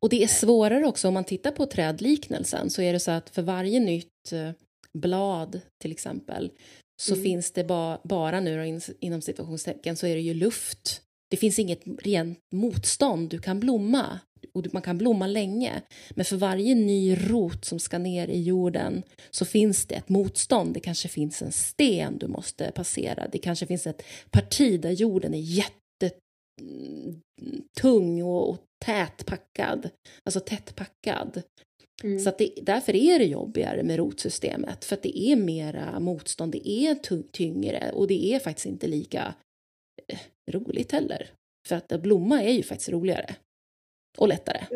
Och 0.00 0.08
det 0.08 0.22
är 0.22 0.26
svårare 0.28 0.86
också 0.86 1.08
om 1.08 1.14
man 1.14 1.24
tittar 1.24 1.50
på 1.50 1.66
trädliknelsen 1.66 2.70
så 2.70 2.82
är 2.82 2.92
det 2.92 3.00
så 3.00 3.10
att 3.10 3.30
för 3.30 3.42
varje 3.42 3.80
nytt 3.80 4.32
eh, 4.32 4.50
blad 4.98 5.60
till 5.82 5.92
exempel 5.92 6.50
så 7.02 7.12
Mm. 7.12 7.24
finns 7.24 7.52
det 7.52 7.64
ba, 7.64 7.98
bara 8.04 8.40
nu 8.40 8.66
in, 8.66 8.80
inom 9.00 9.22
situationstecken 9.22 9.96
så 9.96 10.06
är 10.06 10.14
det 10.14 10.20
ju 10.20 10.34
luft. 10.34 11.02
Det 11.30 11.36
finns 11.36 11.58
inget 11.58 11.82
rent 12.02 12.38
motstånd, 12.54 13.30
du 13.30 13.38
kan 13.38 13.60
blomma 13.60 14.20
och 14.52 14.66
man 14.72 14.82
kan 14.82 14.98
blomma 14.98 15.26
länge. 15.26 15.82
Men 16.10 16.24
för 16.24 16.36
varje 16.36 16.74
ny 16.74 17.16
rot 17.16 17.64
som 17.64 17.78
ska 17.78 17.98
ner 17.98 18.28
i 18.28 18.42
jorden 18.42 19.02
så 19.30 19.44
finns 19.44 19.86
det 19.86 19.94
ett 19.94 20.08
motstånd. 20.08 20.74
Det 20.74 20.80
kanske 20.80 21.08
finns 21.08 21.42
en 21.42 21.52
sten 21.52 22.18
du 22.18 22.26
måste 22.26 22.70
passera. 22.70 23.28
Det 23.32 23.38
kanske 23.38 23.66
finns 23.66 23.86
ett 23.86 24.02
parti 24.30 24.80
där 24.80 24.90
jorden 24.90 25.34
är 25.34 25.38
jättetung 25.38 25.82
och, 28.22 28.50
och 28.50 28.58
tätpackad. 28.84 29.90
Alltså 30.24 30.40
tättpackad. 30.40 31.42
Mm. 32.04 32.18
Så 32.18 32.32
det, 32.38 32.52
därför 32.62 32.96
är 32.96 33.18
det 33.18 33.24
jobbigare 33.24 33.82
med 33.82 33.96
rotsystemet. 33.96 34.84
För 34.84 34.96
att 34.96 35.02
det 35.02 35.18
är 35.18 35.36
mera 35.36 36.00
motstånd, 36.00 36.52
det 36.52 36.68
är 36.68 36.94
tyngre 37.32 37.92
och 37.92 38.06
det 38.06 38.34
är 38.34 38.38
faktiskt 38.38 38.66
inte 38.66 38.86
lika 38.86 39.34
eh, 40.12 40.18
roligt 40.50 40.92
heller. 40.92 41.30
För 41.68 41.76
att 41.76 42.02
blomma 42.02 42.42
är 42.42 42.52
ju 42.52 42.62
faktiskt 42.62 42.88
roligare. 42.88 43.36
Och 44.18 44.28
lättare. 44.28 44.66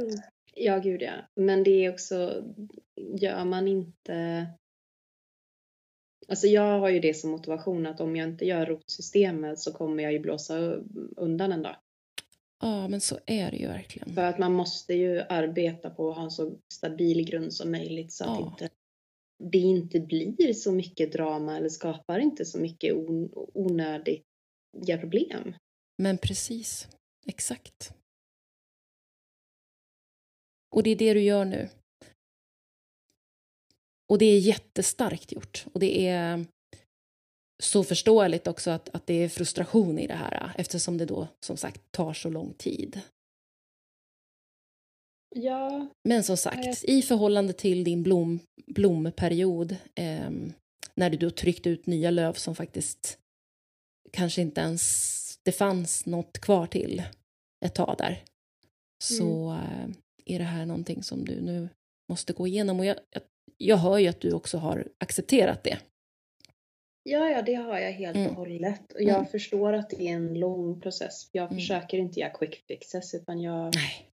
Ja, 0.55 0.79
gud 0.79 1.03
ja. 1.03 1.12
Men 1.35 1.64
det 1.64 1.85
är 1.85 1.92
också, 1.92 2.45
gör 2.97 3.45
man 3.45 3.68
inte... 3.68 4.47
Alltså 6.29 6.47
jag 6.47 6.79
har 6.81 6.88
ju 6.88 7.01
det 7.01 7.14
som 7.14 7.31
motivation 7.31 7.87
att 7.87 8.01
om 8.01 8.16
jag 8.16 8.29
inte 8.29 8.45
gör 8.45 8.66
rotsystemet 8.66 9.59
så 9.59 9.73
kommer 9.73 10.03
jag 10.03 10.12
ju 10.12 10.18
blåsa 10.18 10.59
undan 11.16 11.53
en 11.53 11.62
dag. 11.62 11.77
Ja, 12.61 12.88
men 12.88 13.01
så 13.01 13.18
är 13.27 13.51
det 13.51 13.57
ju 13.57 13.66
verkligen. 13.66 14.14
För 14.14 14.23
att 14.23 14.38
man 14.38 14.53
måste 14.53 14.95
ju 14.95 15.21
arbeta 15.21 15.90
på 15.90 16.11
att 16.11 16.16
ha 16.16 16.25
en 16.25 16.31
så 16.31 16.59
stabil 16.75 17.25
grund 17.25 17.55
som 17.55 17.71
möjligt 17.71 18.12
så 18.12 18.25
att 18.25 18.40
Ja. 18.40 18.51
inte, 18.51 18.68
det 19.51 19.59
inte 19.59 20.01
blir 20.01 20.53
så 20.53 20.73
mycket 20.73 21.12
drama 21.12 21.57
eller 21.57 21.68
skapar 21.68 22.18
inte 22.18 22.45
så 22.45 22.59
mycket 22.59 22.95
on, 22.95 23.31
onödiga 23.35 24.99
problem. 25.01 25.55
Men 25.99 26.18
precis, 26.18 26.88
exakt. 27.27 27.95
Och 30.73 30.83
det 30.83 30.91
är 30.91 30.97
det 30.97 31.15
du 31.15 31.21
gör 31.21 31.45
nu. 31.45 31.69
Och 34.09 34.19
det 34.19 34.27
är 34.27 34.39
jättestarkt 34.39 35.33
gjort. 35.33 35.67
Och 35.73 35.81
det 35.81 36.07
är 36.09 36.45
så 37.63 37.85
förståeligt 37.85 38.47
också 38.47 38.71
att, 38.71 38.89
att 38.89 39.07
det 39.07 39.15
är 39.15 39.29
frustration 39.29 39.99
i 39.99 40.07
det 40.07 40.15
här 40.15 40.53
eftersom 40.57 40.99
det 40.99 41.07
då 41.07 41.29
som 41.41 41.57
sagt 41.57 41.81
tar 41.91 42.13
så 42.13 42.31
lång 42.31 42.55
tid. 42.55 43.01
Ja, 45.35 45.89
Men 46.09 46.25
som 46.25 46.37
sagt, 46.37 46.85
i 46.85 47.03
förhållande 47.03 47.53
till 47.53 47.85
din 47.85 48.03
blom, 48.03 48.41
blomperiod 48.67 49.77
ehm, 49.95 50.53
när 50.95 51.11
du 51.11 51.17
då 51.17 51.31
tryckte 51.31 51.71
ut 51.71 51.87
nya 51.87 52.11
löv 52.11 52.33
som 52.33 52.55
faktiskt 52.55 53.19
kanske 54.11 54.43
inte 54.43 54.61
ens 54.61 55.39
det 55.43 55.53
fanns 55.53 56.07
något 56.07 56.39
kvar 56.39 56.67
till 56.67 57.03
ett 57.65 57.75
tag 57.75 57.95
där 57.99 58.25
så 59.05 59.53
eh, 59.53 59.89
är 60.27 60.39
det 60.39 60.45
här 60.45 60.67
någonting 60.67 61.03
som 61.03 61.25
du 61.25 61.41
nu 61.41 61.69
måste 62.09 62.33
gå 62.33 62.47
igenom. 62.47 62.79
Och 62.79 62.85
jag, 62.87 62.97
jag, 63.11 63.23
jag 63.57 63.77
hör 63.77 63.99
ju 63.99 64.09
att 64.09 64.21
du 64.21 64.33
också 64.33 64.59
har 64.59 64.89
accepterat 64.99 65.65
det. 65.65 65.79
Ja, 67.03 67.29
ja, 67.31 67.43
det 67.43 67.55
har 67.55 67.79
jag 67.79 67.93
helt 67.93 68.17
Mm. 68.17 68.29
och 68.31 68.35
hållet. 68.37 68.93
Och 68.93 69.03
jag 69.03 69.17
Mm. 69.17 69.27
förstår 69.27 69.73
att 69.73 69.91
det 69.91 70.03
är 70.09 70.13
en 70.13 70.35
lång 70.35 70.81
process. 70.81 71.29
Jag 71.33 71.45
Mm. 71.45 71.55
försöker 71.55 71.99
inte 71.99 72.21
göra 72.21 72.31
quick 72.31 72.65
fixes 72.69 73.15
utan 73.15 73.41
jag, 73.41 73.75
Nej. 73.75 74.11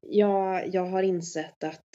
jag, 0.00 0.74
jag 0.74 0.86
har 0.86 1.02
insett 1.02 1.64
att 1.64 1.88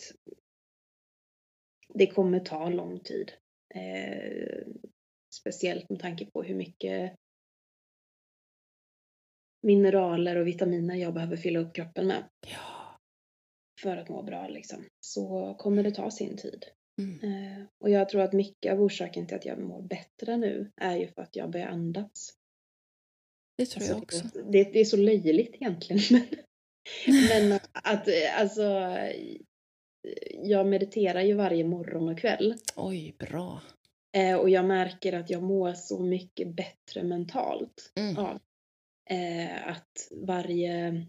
det 1.94 2.08
kommer 2.08 2.40
ta 2.40 2.70
lång 2.70 3.00
tid. 3.00 3.32
Eh, 3.76 4.64
speciellt 5.34 5.90
med 5.90 6.00
tanke 6.00 6.26
på 6.26 6.44
hur 6.44 6.56
mycket 6.56 7.16
mineraler 9.62 10.36
och 10.36 10.48
vitaminer 10.48 10.96
jag 10.96 11.14
behöver 11.14 11.38
fylla 11.38 11.60
upp 11.60 11.76
kroppen 11.76 12.08
med. 12.08 12.24
Ja. 12.48 12.79
För 13.82 13.98
att 13.98 14.10
må 14.10 14.24
bra 14.24 14.48
liksom. 14.48 14.86
Så 15.02 15.56
kommer 15.60 15.84
det 15.84 15.92
ta 15.92 16.12
sin 16.12 16.38
tid. 16.38 16.66
Mm. 17.02 17.20
Eh, 17.24 17.64
och 17.80 17.90
jag 17.90 18.10
tror 18.10 18.22
att 18.22 18.34
mycket 18.34 18.74
av 18.74 18.82
orsaken 18.82 19.28
till 19.28 19.38
att 19.38 19.46
jag 19.46 19.60
mår 19.60 19.82
bättre 19.82 20.38
nu 20.38 20.72
är 20.78 20.96
ju 20.98 21.08
för 21.08 21.22
att 21.22 21.36
jag 21.36 21.50
börjar 21.50 21.68
andas. 21.68 22.34
Det 23.58 23.66
tror 23.66 23.86
jag 23.86 23.96
Alltså, 23.98 24.26
också. 24.28 24.40
det, 24.52 24.64
det 24.64 24.80
är 24.80 24.86
så 24.86 24.98
löjligt 24.98 25.56
egentligen. 25.56 26.26
Men, 27.08 27.50
men 27.50 27.60
att 27.74 28.08
alltså 28.38 28.64
jag 30.34 30.68
mediterar 30.68 31.22
ju 31.22 31.34
varje 31.34 31.64
morgon 31.64 32.10
och 32.10 32.20
kväll. 32.20 32.56
Oj, 32.76 33.16
bra. 33.20 33.62
Eh, 34.18 34.36
och 34.36 34.50
jag 34.50 34.66
märker 34.66 35.14
att 35.14 35.30
jag 35.30 35.44
mår 35.44 35.74
så 35.74 36.00
mycket 36.00 36.56
bättre 36.56 37.04
mentalt 37.04 37.92
Mm. 37.96 38.18
av 38.18 38.40
eh, 39.10 39.68
att 39.68 40.08
varje 40.12 41.06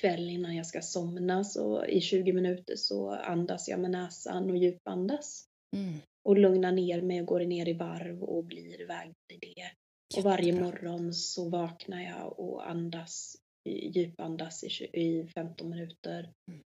kväll 0.00 0.30
innan 0.30 0.56
jag 0.56 0.66
ska 0.66 0.80
somna 0.82 1.44
så 1.44 1.84
i 1.86 2.00
20 2.00 2.32
minuter 2.32 2.76
så 2.76 3.10
andas 3.10 3.68
jag 3.68 3.80
med 3.80 3.90
näsan 3.90 4.50
och 4.50 4.56
djupandas. 4.56 5.44
Mm. 5.76 5.94
Och 6.28 6.38
lugnar 6.38 6.72
ner 6.72 7.02
mig 7.02 7.20
och 7.20 7.26
går 7.26 7.40
ner 7.40 7.68
i 7.68 7.72
varv 7.72 8.22
och 8.22 8.44
blir 8.44 8.86
vägd 8.86 9.14
i 9.32 9.36
det. 9.54 9.70
Och 10.18 10.22
varje 10.24 10.60
morgon 10.60 11.14
så 11.14 11.48
vaknar 11.48 12.02
jag 12.02 12.40
och 12.40 12.70
andas, 12.70 13.36
djupandas 13.68 14.64
i, 14.64 14.66
i 15.00 15.28
15 15.34 15.70
minuter. 15.70 16.32
Mm. 16.50 16.60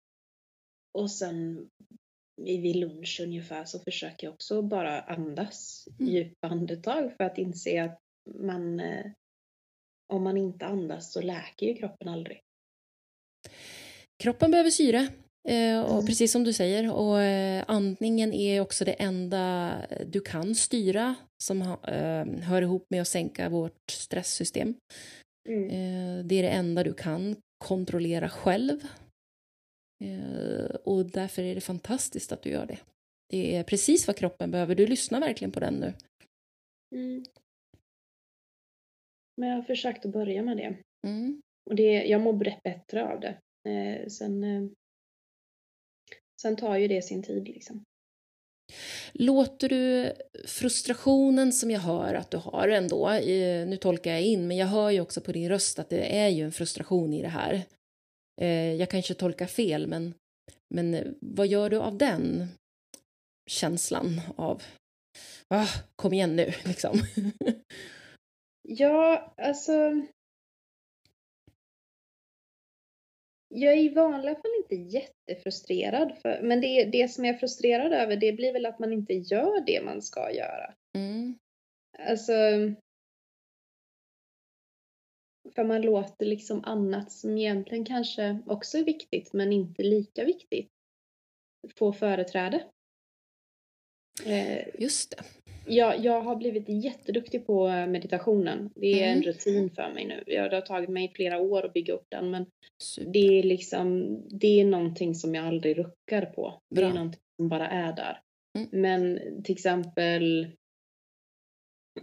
Och 0.98 1.10
sen 1.10 1.68
i- 2.42 2.58
vid 2.58 2.76
lunch 2.76 3.20
ungefär 3.22 3.64
så 3.64 3.78
försöker 3.78 4.26
jag 4.26 4.34
också 4.34 4.62
bara 4.62 5.00
andas 5.00 5.88
Mm. 6.00 6.12
djupa 6.12 6.48
andetag 6.48 7.12
för 7.16 7.24
att 7.24 7.38
inse 7.38 7.82
att 7.84 7.98
man, 8.34 8.80
eh, 8.80 9.06
om 10.12 10.22
man 10.22 10.36
inte 10.36 10.66
andas 10.66 11.12
så 11.12 11.20
läker 11.20 11.66
ju 11.66 11.74
kroppen 11.74 12.08
aldrig. 12.08 12.40
Kroppen 14.22 14.50
behöver 14.50 14.70
syre. 14.70 15.08
Eh, 15.48 15.80
och 15.80 15.94
Mm. 15.94 16.06
Precis 16.06 16.32
som 16.32 16.44
du 16.44 16.52
säger. 16.52 16.94
Och 16.94 17.20
eh, 17.20 17.64
andningen 17.68 18.32
är 18.32 18.60
också 18.60 18.84
det 18.84 18.92
enda 18.92 19.72
du 20.06 20.20
kan 20.20 20.54
styra 20.54 21.14
som 21.42 21.62
eh, 21.62 22.42
hör 22.42 22.62
ihop 22.62 22.86
med 22.90 23.00
att 23.00 23.08
sänka 23.08 23.48
vårt 23.48 23.90
stresssystem. 23.90 24.74
Eh, 25.48 26.24
det 26.24 26.34
är 26.34 26.42
det 26.42 26.48
enda 26.48 26.84
du 26.84 26.94
kan 26.94 27.36
kontrollera 27.58 28.28
själv. 28.28 28.80
Och 30.84 31.06
därför 31.06 31.42
är 31.42 31.54
det 31.54 31.60
fantastiskt 31.60 32.32
att 32.32 32.42
du 32.42 32.50
gör 32.50 32.66
det. 32.66 32.78
Det 33.30 33.56
är 33.56 33.62
precis 33.62 34.06
vad 34.06 34.16
kroppen 34.16 34.50
behöver. 34.50 34.74
Du 34.74 34.86
lyssnar 34.86 35.20
verkligen 35.20 35.52
på 35.52 35.60
den 35.60 35.74
nu. 35.74 35.94
Mm. 36.94 37.24
Men 39.36 39.48
jag 39.48 39.56
har 39.56 39.62
försökt 39.62 40.06
att 40.06 40.12
börja 40.12 40.42
med 40.42 40.56
det. 40.56 40.76
Mm. 41.06 41.42
Och 41.70 41.74
det, 41.76 42.04
jag 42.04 42.20
mår 42.20 42.44
rätt 42.44 42.62
bättre 42.62 43.12
av 43.12 43.20
det. 43.20 43.38
Eh, 43.70 44.08
sen, 44.08 44.44
eh, 44.44 44.70
sen 46.42 46.56
tar 46.56 46.76
ju 46.76 46.88
det 46.88 47.02
sin 47.02 47.22
tid 47.22 47.48
liksom. 47.48 47.84
Låter 49.12 49.68
du 49.68 50.12
frustrationen 50.46 51.52
som 51.52 51.70
jag 51.70 51.80
hör 51.80 52.14
att 52.14 52.30
du 52.30 52.36
har 52.36 52.68
ändå, 52.68 53.10
nu 53.66 53.76
tolkar 53.76 54.10
jag 54.12 54.22
in, 54.22 54.46
men 54.48 54.56
jag 54.56 54.66
hör 54.66 54.90
ju 54.90 55.00
också 55.00 55.20
på 55.20 55.32
din 55.32 55.48
röst 55.48 55.78
att 55.78 55.90
det 55.90 56.18
är 56.18 56.28
ju 56.28 56.44
en 56.44 56.52
frustration 56.52 57.14
i 57.14 57.22
det 57.22 57.28
här. 57.28 57.62
Eh, 58.40 58.74
Jag 58.74 58.90
kanske 58.90 59.14
tolkar 59.14 59.46
fel, 59.46 59.86
men, 59.86 60.14
men 60.74 60.94
eh, 60.94 61.06
vad 61.20 61.46
gör 61.46 61.70
du 61.70 61.76
av 61.80 61.98
den 61.98 62.48
känslan 63.50 64.20
av, 64.36 64.62
ah, 65.48 65.68
kom 65.96 66.12
igen 66.12 66.36
nu, 66.36 66.52
liksom. 66.64 67.00
Ja, 68.68 69.34
alltså. 69.36 70.02
Jag 73.58 73.72
är 73.72 73.76
i 73.76 73.88
vanliga 73.88 74.34
fall 74.34 74.50
inte 74.62 74.74
jättefrustrerad. 74.74 76.18
För, 76.22 76.40
men 76.42 76.60
det, 76.60 76.84
det 76.84 77.08
som 77.08 77.24
jag 77.24 77.34
är 77.34 77.38
frustrerad 77.38 77.92
över 77.92 78.16
det 78.16 78.32
blir 78.32 78.52
väl 78.52 78.66
att 78.66 78.78
man 78.78 78.92
inte 78.92 79.14
gör 79.14 79.60
det 79.66 79.84
man 79.84 80.02
ska 80.02 80.32
göra. 80.32 80.74
Mm. 80.94 81.38
Alltså. 81.98 82.32
För 85.54 85.64
man 85.64 85.82
låter 85.82 86.26
liksom 86.26 86.64
annat 86.64 87.12
som 87.12 87.38
egentligen 87.38 87.84
kanske 87.84 88.38
också 88.46 88.78
är 88.78 88.84
viktigt 88.84 89.32
men 89.32 89.52
inte 89.52 89.82
lika 89.82 90.24
viktigt 90.24 90.70
få 91.76 91.92
företräde. 91.92 92.64
Eh, 94.24 94.68
Just 94.78 95.10
det. 95.10 95.35
Jag, 95.66 95.98
jag 96.04 96.20
har 96.20 96.36
blivit 96.36 96.68
jätteduktig 96.68 97.46
på 97.46 97.68
meditationen. 97.68 98.70
Det 98.74 99.02
är 99.02 99.06
en 99.06 99.12
Mm. 99.12 99.22
rutin 99.22 99.70
för 99.70 99.92
mig 99.94 100.06
nu. 100.06 100.22
Ja, 100.26 100.48
Det 100.48 100.56
har 100.56 100.60
tagit 100.62 100.90
mig 100.90 101.12
flera 101.14 101.38
år 101.40 101.66
att 101.66 101.72
bygga 101.72 101.94
upp 101.94 102.06
den 102.10 102.30
men 102.30 102.46
Super. 102.82 103.10
det 103.12 103.38
är 103.38 103.42
liksom 103.42 104.18
det 104.30 104.60
är 104.60 104.64
någonting 104.64 105.14
som 105.14 105.34
jag 105.34 105.46
aldrig 105.46 105.78
ruckar 105.78 106.26
på. 106.26 106.60
Det 106.70 106.80
Bra. 106.80 106.90
är 106.90 106.94
någonting 106.94 107.20
som 107.40 107.48
bara 107.48 107.68
är 107.68 107.92
där. 107.96 108.20
Mm. 108.58 108.68
Men 108.72 109.20
till 109.44 109.52
exempel 109.52 110.50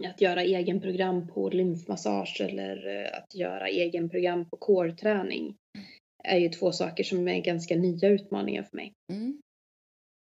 att 0.08 0.20
göra 0.20 0.42
egen 0.42 0.80
program 0.80 1.28
på 1.28 1.48
lymfmassage 1.50 2.40
eller 2.40 2.86
eh, 2.86 3.18
att 3.18 3.34
göra 3.34 3.68
egen 3.68 4.10
program 4.10 4.48
på 4.50 4.56
core-träning 4.56 5.56
är 6.24 6.38
ju 6.38 6.48
två 6.48 6.72
saker 6.72 7.04
som 7.04 7.28
är 7.28 7.40
ganska 7.40 7.76
nya 7.76 8.08
utmaningar 8.08 8.62
för 8.62 8.76
mig. 8.76 8.92
Mm. 9.12 9.40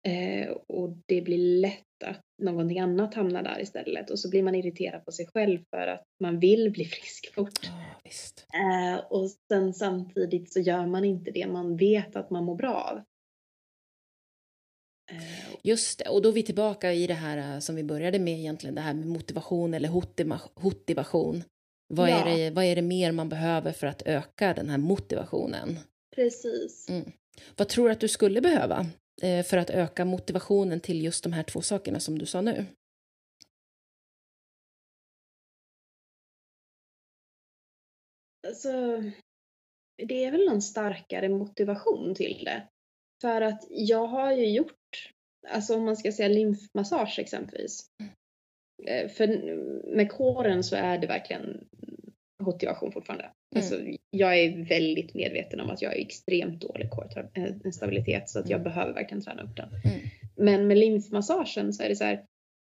Eh, 0.08 0.50
och 0.68 0.90
det 1.06 1.22
blir 1.22 1.38
lätt 1.62 1.84
att 2.04 2.22
någonting 2.42 2.80
annat 2.80 3.14
hamnar 3.14 3.44
där 3.44 3.62
istället 3.62 4.10
och 4.10 4.20
så 4.20 4.30
blir 4.30 4.44
man 4.44 4.56
irriterad 4.56 5.06
på 5.06 5.12
sig 5.12 5.28
själv 5.34 5.60
för 5.70 5.88
att 5.88 6.04
man 6.20 6.40
vill 6.40 6.72
bli 6.72 6.86
frisk 6.86 7.34
fort. 7.34 7.70
Visst. 8.04 8.46
Eh, 8.54 9.06
och 9.06 9.30
sen 9.52 9.74
samtidigt 9.74 10.54
så 10.54 10.60
gör 10.60 10.86
man 10.86 11.06
inte 11.06 11.32
det 11.32 11.48
man 11.48 11.78
vet 11.78 12.16
att 12.16 12.30
man 12.30 12.44
mår 12.44 12.56
bra 12.56 12.74
av. 12.74 12.98
Eh, 15.12 15.56
Just 15.64 16.00
det, 16.00 16.10
och 16.10 16.22
då 16.22 16.30
är 16.30 16.34
vi 16.34 16.44
tillbaka 16.44 16.94
i 16.94 17.08
det 17.08 17.14
här 17.14 17.54
eh, 17.56 17.60
som 17.60 17.76
vi 17.76 17.84
började 17.84 18.20
med 18.20 18.40
egentligen, 18.40 18.76
det 18.76 18.82
här 18.82 18.94
med 18.94 19.08
motivation 19.08 19.74
eller 19.74 19.90
motivation. 20.64 21.44
Vad, 21.88 22.10
Ja. 22.10 22.16
är 22.26 22.38
det, 22.38 22.50
vad 22.50 22.66
är 22.66 22.76
det 22.76 22.82
mer 22.82 23.12
man 23.12 23.30
behöver 23.30 23.72
för 23.72 23.88
att 23.88 24.02
öka 24.06 24.54
den 24.54 24.70
här 24.70 24.78
motivationen? 24.78 25.80
precis. 26.16 26.90
Mm. 26.90 27.12
Vad 27.58 27.70
tror 27.70 27.86
du 27.86 27.92
att 27.92 28.00
du 28.00 28.08
skulle 28.08 28.42
behöva 28.42 28.80
eh, 28.80 28.86
för 29.22 29.58
att 29.58 29.70
öka 29.70 30.06
motivationen 30.06 30.80
till 30.80 31.04
just 31.04 31.24
de 31.24 31.34
här 31.34 31.44
två 31.44 31.62
sakerna 31.62 32.00
som 32.00 32.20
du 32.20 32.26
sa 32.26 32.42
nu? 32.42 32.66
Alltså, 38.48 39.04
det 40.08 40.24
är 40.26 40.32
väl 40.32 40.46
någon 40.46 40.62
starkare 40.62 41.30
motivation 41.30 42.16
till 42.16 42.44
det. 42.46 42.68
För 43.22 43.42
att 43.42 43.68
jag 43.70 44.08
har 44.08 44.32
ju 44.32 44.50
gjort, 44.50 45.12
alltså 45.48 45.76
om 45.76 45.86
man 45.86 45.98
ska 45.98 46.12
säga 46.12 46.28
lymfmassage 46.30 47.20
exempelvis. 47.20 47.90
Eh, 48.88 49.10
För 49.10 49.28
med 49.96 50.12
kåren 50.12 50.64
så 50.64 50.76
är 50.76 50.98
det 50.98 51.08
verkligen 51.08 51.68
motivation 52.44 52.92
fortfarande. 52.92 53.32
Alltså, 53.56 53.80
jag 54.12 54.40
är 54.40 54.66
väldigt 54.66 55.14
medveten 55.14 55.60
om 55.60 55.70
att 55.70 55.82
jag 55.82 55.96
är 55.98 56.02
extremt 56.02 56.62
dålig 56.62 56.90
kårstabilitet 56.90 58.30
så 58.30 58.40
att 58.40 58.50
jag 58.50 58.60
Mm. 58.60 58.64
behöver 58.64 58.94
verkligen 58.94 59.22
träna 59.24 59.44
upp 59.44 59.56
den. 59.56 59.70
Mm. 59.70 60.00
Men 60.36 60.68
med 60.68 60.78
lymfmassagen 60.78 61.74
så 61.74 61.84
är 61.84 61.90
det 61.90 61.96
så 61.96 62.04
här, 62.04 62.26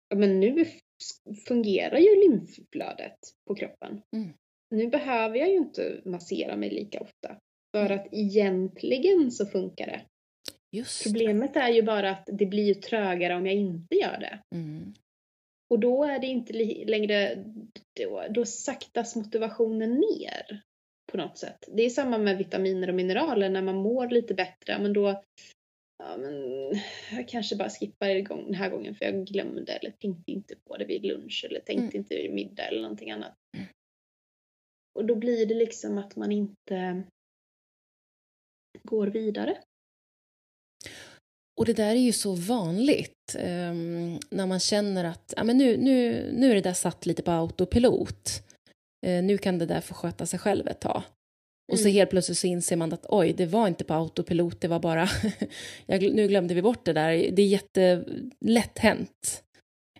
ja, 0.08 0.16
men 0.16 0.40
nu 0.40 0.64
fungerar 1.48 1.98
ju 1.98 2.28
lymfflödet 2.28 3.18
på 3.48 3.54
kroppen. 3.54 4.00
Mm. 4.16 4.28
Nu 4.70 4.87
behöver 4.88 5.38
jag 5.38 5.48
ju 5.48 5.56
inte 5.56 6.00
massera 6.04 6.56
mig 6.56 6.70
lika 6.70 7.00
ofta. 7.00 7.37
För 7.76 7.87
Mm. 7.87 7.98
att 7.98 8.06
egentligen 8.12 9.30
så 9.30 9.46
funkar 9.46 9.87
det. 9.87 10.00
Just 10.72 11.04
det. 11.04 11.10
Problemet 11.10 11.56
är 11.56 11.68
ju 11.68 11.82
bara 11.82 12.10
att 12.10 12.28
det 12.32 12.46
blir 12.46 12.64
ju 12.64 12.74
trögare 12.74 13.34
om 13.34 13.46
jag 13.46 13.54
inte 13.54 13.94
gör 13.94 14.18
det. 14.20 14.56
Mm. 14.56 14.94
Och 15.74 15.80
då 15.80 16.04
är 16.04 16.18
det 16.18 16.26
inte 16.26 16.52
längre, 16.87 17.44
då, 18.00 18.26
då 18.30 18.44
saktas 18.44 19.16
motivationen 19.16 19.90
ner 19.90 20.62
på 21.12 21.16
något 21.16 21.38
sätt. 21.38 21.68
Det 21.72 21.82
är 21.82 21.90
samma 21.90 22.18
med 22.18 22.38
vitaminer 22.38 22.88
och 22.88 22.94
mineraler, 22.94 23.48
när 23.48 23.62
man 23.62 23.76
mår 23.76 24.08
lite 24.08 24.34
bättre, 24.34 24.78
men 24.78 24.92
då, 24.92 25.22
ja 25.98 26.16
men, 26.16 26.34
jag 27.12 27.28
kanske 27.28 27.56
bara 27.56 27.70
skippar 27.70 28.08
igång 28.08 28.44
den 28.44 28.54
här 28.54 28.70
gången 28.70 28.94
för 28.94 29.04
jag 29.04 29.26
glömde 29.26 29.72
eller 29.72 29.90
tänkte 29.90 30.32
inte 30.32 30.56
på 30.56 30.76
det 30.76 30.84
vid 30.84 31.04
lunch 31.04 31.44
eller 31.48 31.60
tänkte 31.60 31.96
Mm. 31.96 31.96
inte 31.96 32.14
vid 32.14 32.34
middag 32.34 32.62
eller 32.62 32.82
någonting 32.82 33.10
annat. 33.10 33.34
Mm. 33.56 33.66
Och 34.94 35.04
då 35.04 35.14
blir 35.14 35.46
det 35.46 35.54
liksom 35.54 35.98
att 35.98 36.16
man 36.16 36.32
inte 36.32 37.02
går 38.82 39.06
vidare. 39.06 39.58
Och 41.56 41.66
det 41.66 41.72
där 41.72 41.90
är 41.90 42.00
ju 42.00 42.12
så 42.12 42.34
vanligt 42.34 43.36
ehm, 43.38 44.18
när 44.30 44.46
man 44.46 44.60
känner 44.60 45.04
att 45.04 45.34
ja, 45.36 45.44
men 45.44 45.58
nu, 45.58 45.76
nu, 45.76 46.28
nu 46.32 46.50
är 46.50 46.54
det 46.54 46.60
där 46.60 46.72
satt 46.72 47.06
lite 47.06 47.22
på 47.22 47.30
autopilot. 47.30 48.42
Eh, 49.06 49.22
nu 49.22 49.38
kan 49.38 49.58
det 49.58 49.66
där 49.66 49.80
få 49.80 49.94
sköta 49.94 50.26
sig 50.26 50.38
själv 50.38 50.68
ett 50.68 50.80
tag. 50.80 51.02
Och 51.72 51.78
så 51.78 51.88
helt 51.88 52.10
plötsligt 52.10 52.38
så 52.38 52.46
inser 52.46 52.76
man 52.76 52.92
att 52.92 53.06
oj, 53.08 53.32
det 53.32 53.46
var 53.46 53.68
inte 53.68 53.84
på 53.84 53.94
autopilot, 53.94 54.60
det 54.60 54.68
var 54.68 54.80
bara, 54.80 55.08
jag, 55.86 56.14
nu 56.14 56.28
glömde 56.28 56.54
vi 56.54 56.62
bort 56.62 56.84
det 56.84 56.92
där. 56.92 57.30
Det 57.32 57.42
är 57.42 57.46
jättelätt 57.46 58.78
hänt. 58.78 59.42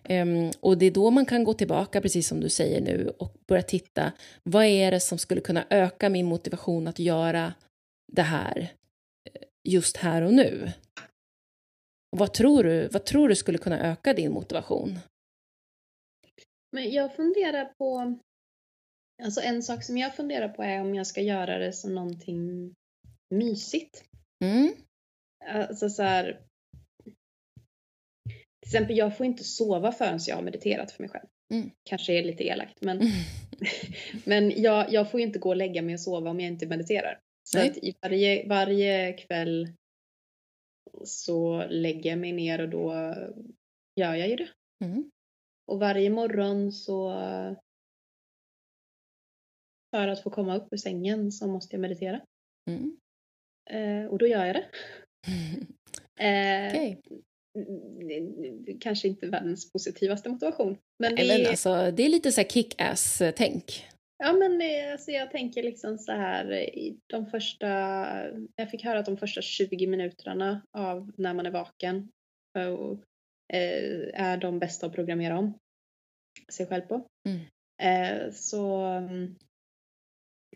Um, 0.09 0.51
och 0.59 0.77
det 0.77 0.85
är 0.85 0.91
då 0.91 1.11
man 1.11 1.25
kan 1.25 1.43
gå 1.43 1.53
tillbaka, 1.53 2.01
precis 2.01 2.27
som 2.27 2.39
du 2.39 2.49
säger 2.49 2.81
nu, 2.81 3.13
och 3.19 3.35
börja 3.47 3.61
titta, 3.61 4.11
vad 4.43 4.65
är 4.65 4.91
det 4.91 4.99
som 4.99 5.17
skulle 5.17 5.41
kunna 5.41 5.65
öka 5.69 6.09
min 6.09 6.25
motivation 6.25 6.87
att 6.87 6.99
göra 6.99 7.53
det 8.11 8.21
här 8.21 8.73
eh, 9.33 9.41
just 9.63 9.97
här 9.97 10.21
och 10.21 10.33
nu? 10.33 10.71
Vad 12.17 12.33
tror 12.33 12.63
du, 12.63 12.87
vad 12.87 13.05
tror 13.05 13.29
du 13.29 13.35
skulle 13.35 13.57
kunna 13.57 13.91
öka 13.91 14.13
din 14.13 14.31
motivation? 14.31 14.99
Men 16.71 16.91
jag 16.91 17.15
funderar 17.15 17.65
på, 17.77 18.19
alltså 19.23 19.41
en 19.41 19.63
sak 19.63 19.83
som 19.83 19.97
jag 19.97 20.15
funderar 20.15 20.49
på 20.49 20.63
är 20.63 20.81
om 20.81 20.95
jag 20.95 21.07
ska 21.07 21.21
göra 21.21 21.57
det 21.57 21.73
som 21.73 21.95
någonting 21.95 22.73
mysigt. 23.29 24.03
Mm. 24.43 24.73
Alltså 25.45 25.89
så 25.89 26.03
här, 26.03 26.41
till 28.65 28.67
exempel 28.67 28.97
jag 28.97 29.17
får 29.17 29.25
inte 29.25 29.43
sova 29.43 29.91
förrän 29.91 30.19
jag 30.27 30.35
har 30.35 30.43
mediterat 30.43 30.91
för 30.91 31.03
mig 31.03 31.09
själv. 31.09 31.27
Mm. 31.53 31.71
Kanske 31.83 32.13
är 32.13 32.23
lite 32.23 32.43
elakt 32.43 32.81
men, 32.81 33.01
mm. 33.01 33.11
men 34.25 34.61
jag, 34.61 34.93
jag 34.93 35.11
får 35.11 35.19
ju 35.19 35.25
inte 35.25 35.39
gå 35.39 35.49
och 35.49 35.55
lägga 35.55 35.81
mig 35.81 35.93
och 35.93 36.01
sova 36.01 36.29
om 36.29 36.39
jag 36.39 36.47
inte 36.47 36.67
mediterar. 36.67 37.19
Så 37.43 37.57
Nej. 37.57 37.69
att 37.69 37.77
i 37.77 37.95
varje, 38.01 38.47
varje 38.47 39.13
kväll 39.13 39.73
så 41.03 41.67
lägger 41.67 42.09
jag 42.09 42.19
mig 42.19 42.31
ner 42.31 42.61
och 42.61 42.69
då 42.69 42.93
gör 43.95 44.15
jag 44.15 44.29
ju 44.29 44.35
det. 44.35 44.49
Mm. 44.85 45.11
Och 45.71 45.79
varje 45.79 46.09
morgon 46.09 46.71
så 46.71 47.11
för 49.95 50.07
att 50.07 50.23
få 50.23 50.29
komma 50.29 50.57
upp 50.57 50.67
ur 50.71 50.77
sängen 50.77 51.31
så 51.31 51.47
måste 51.47 51.75
jag 51.75 51.81
meditera. 51.81 52.21
Mm. 52.69 52.97
Eh, 53.69 54.11
och 54.11 54.17
då 54.17 54.27
gör 54.27 54.45
jag 54.45 54.55
det. 54.55 54.69
eh, 56.23 56.71
okay. 56.71 56.97
Kanske 58.79 59.07
inte 59.07 59.27
världens 59.27 59.71
positivaste 59.71 60.29
motivation. 60.29 60.77
Men 60.99 61.15
det, 61.15 61.27
men 61.27 61.47
alltså, 61.47 61.91
det 61.91 62.05
är 62.05 62.09
lite 62.09 62.31
så 62.31 62.43
kick-ass-tänk. 62.43 63.85
Ja 64.17 64.33
men 64.33 64.61
alltså, 64.91 65.11
jag 65.11 65.31
tänker 65.31 65.63
liksom 65.63 65.97
så 65.97 66.11
här 66.11 66.69
de 67.07 67.25
första, 67.25 67.67
jag 68.55 68.71
fick 68.71 68.83
höra 68.83 68.99
att 68.99 69.05
de 69.05 69.17
första 69.17 69.41
20 69.41 69.87
minuterna 69.87 70.61
av 70.71 71.11
när 71.17 71.33
man 71.33 71.45
är 71.45 71.51
vaken 71.51 72.11
och, 72.79 73.03
eh, 73.53 74.21
är 74.21 74.37
de 74.37 74.59
bästa 74.59 74.87
att 74.87 74.93
programmera 74.93 75.37
om 75.37 75.59
sig 76.51 76.65
själv 76.67 76.81
på. 76.81 77.07
Mm. 77.27 77.39
Eh, 77.81 78.31
så 78.31 78.89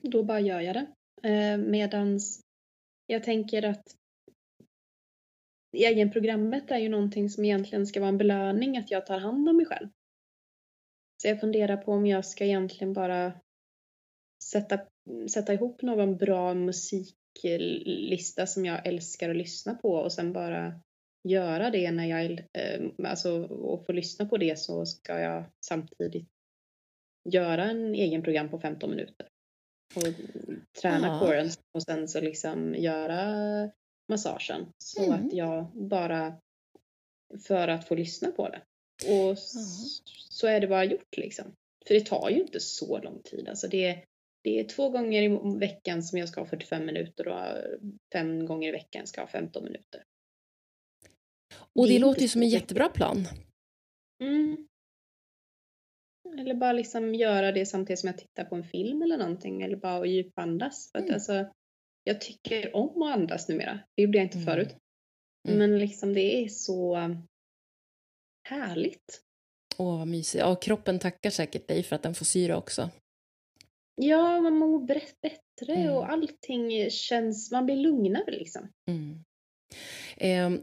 då 0.02 0.24
bara 0.24 0.39
gör 0.39 0.60
jag 0.60 0.76
det. 0.76 0.88
Eh, 1.30 1.58
medans 1.58 2.41
jag 3.08 3.24
tänker 3.24 3.65
att 3.65 3.95
egenprogrammet 5.78 6.72
är 6.72 6.78
ju 6.78 6.89
någonting 6.89 7.30
som 7.30 7.45
egentligen 7.45 7.88
ska 7.88 8.00
vara 8.00 8.10
en 8.10 8.17
belöning 8.17 8.78
att 8.78 8.91
jag 8.91 9.06
tar 9.06 9.19
hand 9.19 9.50
om 9.50 9.58
mig 9.58 9.65
själv. 9.65 9.89
Så 11.22 11.28
jag 11.28 11.39
funderar 11.39 11.78
på 11.78 11.91
om 11.91 12.06
jag 12.06 12.26
ska 12.26 12.45
egentligen 12.45 12.93
bara 12.93 13.34
sätta, 14.43 14.80
sätta 15.34 15.54
ihop 15.54 15.82
någon 15.82 16.17
bra 16.17 16.54
musiklista 16.54 18.47
som 18.47 18.65
jag 18.65 18.88
älskar 18.88 19.30
att 19.30 19.36
lyssna 19.36 19.75
på 19.75 19.93
och 19.93 20.13
sen 20.13 20.34
bara 20.34 20.82
göra 21.28 21.69
det 21.69 21.91
när 21.91 22.06
jag, 22.06 22.32
eh, 22.32 23.10
alltså 23.12 23.43
och 23.43 23.86
få 23.86 23.91
lyssna 23.91 24.25
på 24.25 24.38
det 24.38 24.60
så 24.60 24.86
ska 24.86 25.19
jag 25.19 25.43
samtidigt 25.65 26.28
göra 27.30 27.63
en 27.63 27.95
egen 27.95 28.23
program 28.23 28.49
på 28.49 28.60
15 28.60 28.89
minuter 28.89 29.28
och 29.95 30.04
träna 30.82 31.19
coren 31.19 31.49
och 31.71 31.84
sen 31.84 32.08
så 32.08 32.21
liksom 32.21 32.75
göra 32.75 33.71
massagen 34.10 34.65
så 34.78 35.04
mm. 35.04 35.13
att 35.25 35.34
jag 35.34 35.71
bara 35.73 36.39
för 37.47 37.67
att 37.67 37.88
få 37.88 37.95
lyssna 37.95 38.32
på 38.32 38.49
det. 38.49 38.62
Och 39.06 39.25
mm. 39.25 39.36
så 40.30 40.47
är 40.47 40.60
det 40.60 40.67
bara 40.67 40.86
gjort 40.86 41.17
liksom. 41.17 41.45
För 41.88 41.93
det 41.93 42.06
tar 42.06 42.30
ju 42.30 42.41
inte 42.41 42.60
så 42.60 42.97
lång 42.97 43.21
tid. 43.23 43.49
Alltså 43.49 43.67
det, 43.67 44.04
det 44.43 44.60
är 44.60 44.63
två 44.63 44.89
gånger 44.89 45.23
i 45.23 45.58
veckan 45.60 46.04
som 46.04 46.19
jag 46.19 46.30
ska 46.30 46.41
ha 46.41 46.47
45 46.47 46.86
minuter 46.86 47.28
och 47.28 47.58
fem 48.13 48.45
gånger 48.45 48.69
i 48.69 48.71
veckan 48.71 49.08
ska 49.08 49.21
jag 49.21 49.25
ha 49.25 49.32
15 49.32 49.63
minuter. 49.63 50.04
Och 51.75 51.88
det, 51.88 51.93
det 51.93 51.99
låter 51.99 52.21
ju 52.21 52.28
som 52.28 52.41
en 52.41 52.49
jättebra 52.49 52.89
plan. 52.89 53.28
Mm. 54.23 54.67
Eller 56.39 56.56
bara 56.56 56.73
liksom 56.73 57.15
göra 57.15 57.52
det 57.52 57.65
samtidigt 57.65 57.99
som 57.99 58.08
jag 58.08 58.17
tittar 58.17 58.45
på 58.45 58.56
en 58.56 58.63
film 58.63 59.02
eller 59.02 59.17
någonting 59.17 59.62
eller 59.62 59.78
bara 59.78 60.06
djupandas. 60.06 60.91
För 60.91 60.99
att 60.99 61.06
mm. 61.06 61.13
alltså, 61.13 61.49
jag 62.04 62.21
tycker 62.21 62.75
om 62.75 63.02
att 63.02 63.15
andas 63.15 63.49
numera. 63.49 63.80
Det 63.95 64.02
gjorde 64.04 64.17
jag 64.17 64.25
inte 64.25 64.38
mm. 64.38 64.45
förut. 64.45 64.75
Mm. 65.47 65.60
Men 65.60 65.80
liksom 65.80 66.13
det 66.13 66.43
är 66.43 66.47
så 66.47 66.97
härligt. 68.49 69.21
Åh, 69.78 69.97
vad 69.97 70.08
mysigt. 70.08 70.41
Ja, 70.41 70.56
kroppen 70.56 70.99
tackar 70.99 71.30
säkert 71.30 71.67
dig 71.67 71.84
för 71.84 71.95
att 71.95 72.04
den 72.04 72.15
får 72.15 72.25
syre 72.25 72.56
också. 72.56 72.89
Ja, 74.01 74.41
man 74.41 74.57
mår 74.57 74.79
bättre 75.21 75.73
mm. 75.73 75.93
och 75.93 76.12
allting 76.12 76.89
känns, 76.89 77.51
man 77.51 77.65
blir 77.65 77.75
lugnare 77.75 78.31
liksom. 78.31 78.69
Mm. 78.89 79.23
Eh, 80.17 80.62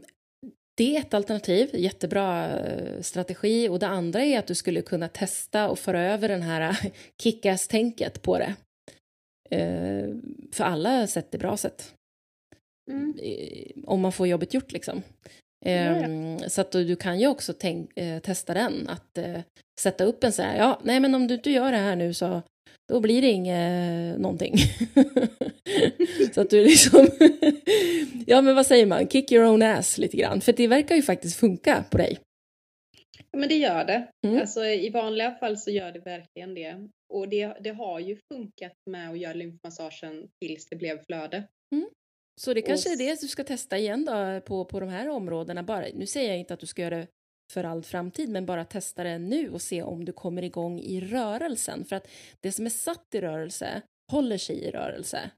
det 0.77 0.95
är 0.95 0.99
ett 0.99 1.13
alternativ, 1.13 1.69
jättebra 1.73 2.59
eh, 2.59 3.01
strategi. 3.01 3.69
Och 3.69 3.79
det 3.79 3.87
andra 3.87 4.23
är 4.23 4.39
att 4.39 4.47
du 4.47 4.55
skulle 4.55 4.81
kunna 4.81 5.07
testa 5.07 5.69
och 5.69 5.79
föra 5.79 6.01
över 6.01 6.29
den 6.29 6.41
här 6.41 6.91
kick-ass-tänket 7.21 8.21
på 8.21 8.37
det. 8.37 8.55
Eh, 9.49 10.09
för 10.51 10.63
alla 10.63 11.07
sätt 11.07 11.33
är 11.35 11.39
bra 11.39 11.57
sätt. 11.57 11.93
Mm. 12.91 13.19
Eh, 13.21 13.71
om 13.83 14.01
man 14.01 14.11
får 14.11 14.27
jobbet 14.27 14.53
gjort 14.53 14.71
liksom. 14.71 15.01
Mm. 15.65 16.39
Så 16.49 16.61
att 16.61 16.71
du, 16.71 16.83
du, 16.85 16.95
kan 16.95 17.19
ju 17.19 17.27
också 17.27 17.53
tänk, 17.53 17.95
testa 18.23 18.53
den, 18.53 18.89
att 18.89 19.17
sätta 19.79 20.03
upp 20.03 20.23
en 20.23 20.31
så 20.31 20.41
här, 20.41 20.57
ja, 20.57 20.81
nej 20.83 20.99
men 20.99 21.15
om 21.15 21.27
du 21.27 21.33
inte 21.33 21.51
gör 21.51 21.71
det 21.71 21.77
här 21.77 21.95
nu 21.95 22.13
så 22.13 22.41
då 22.87 22.99
blir 22.99 23.21
det 23.21 23.27
inget 23.27 24.19
någonting. 24.19 24.57
så 26.33 26.41
att 26.41 26.49
du 26.49 26.63
liksom, 26.63 27.07
ja 28.27 28.41
men 28.41 28.55
vad 28.55 28.65
säger 28.65 28.85
man, 28.85 29.07
kick 29.07 29.31
your 29.31 29.45
own 29.45 29.61
ass 29.61 29.97
lite 29.97 30.17
grann, 30.17 30.41
för 30.41 30.53
det 30.53 30.67
verkar 30.67 30.95
ju 30.95 31.01
faktiskt 31.01 31.39
funka 31.39 31.85
på 31.91 31.97
dig. 31.97 32.19
Ja 33.31 33.39
men 33.39 33.49
det 33.49 33.55
gör 33.55 33.85
det. 33.85 34.07
Mm. 34.27 34.39
Alltså 34.39 34.65
i 34.65 34.89
vanliga 34.89 35.31
fall 35.31 35.57
så 35.57 35.71
gör 35.71 35.91
det 35.91 35.99
verkligen 35.99 36.53
det. 36.53 36.87
Och 37.13 37.29
det, 37.29 37.57
det 37.59 37.69
har 37.69 37.99
ju 37.99 38.17
funkat 38.33 38.73
med 38.89 39.09
att 39.09 39.19
göra 39.19 39.33
lymfmassagen 39.33 40.27
tills 40.41 40.65
det 40.69 40.75
blev 40.75 41.05
flöde. 41.05 41.43
Mm. 41.75 41.89
Så 42.41 42.53
det 42.53 42.61
kanske 42.61 42.89
och... 42.89 42.93
är 42.93 42.97
det 42.97 43.21
du 43.21 43.27
ska 43.27 43.43
testa 43.43 43.77
igen 43.77 44.05
då 44.05 44.41
på, 44.41 44.65
på 44.65 44.79
de 44.79 44.89
här 44.89 45.09
områdena. 45.09 45.63
Bara, 45.63 45.85
nu 45.93 46.05
säger 46.05 46.29
jag 46.29 46.39
inte 46.39 46.53
att 46.53 46.59
du 46.59 46.67
ska 46.67 46.81
göra 46.81 46.97
det 46.97 47.07
för 47.51 47.63
all 47.63 47.83
framtid, 47.83 48.29
men 48.29 48.45
bara 48.45 48.65
testa 48.65 49.03
det 49.03 49.19
nu 49.19 49.51
och 49.51 49.61
se 49.61 49.83
om 49.83 50.05
du 50.05 50.13
kommer 50.13 50.43
igång 50.43 50.79
i 50.79 51.01
rörelsen. 51.01 51.85
För 51.85 51.95
att 51.95 52.07
det 52.39 52.51
som 52.51 52.65
är 52.65 52.69
satt 52.69 53.15
i 53.15 53.21
rörelse 53.21 53.81
håller 54.11 54.37
sig 54.37 54.55
i 54.55 54.71
rörelse. 54.71 55.31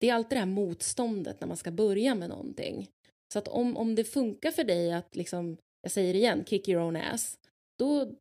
Det 0.00 0.08
är 0.08 0.14
alltid 0.14 0.36
det 0.36 0.40
här 0.40 0.46
motståndet 0.46 1.40
när 1.40 1.48
man 1.48 1.56
ska 1.56 1.70
börja 1.70 2.14
med 2.14 2.28
någonting. 2.28 2.88
Så 3.32 3.38
att 3.38 3.48
om, 3.48 3.76
om 3.76 3.94
det 3.94 4.04
funkar 4.04 4.50
för 4.50 4.64
dig 4.64 4.92
att, 4.92 5.16
liksom, 5.16 5.56
jag 5.82 5.92
säger 5.92 6.12
det 6.12 6.18
igen, 6.18 6.44
kick 6.44 6.68
your 6.68 6.82
own 6.82 6.96
ass, 6.96 7.38
då 7.78 8.12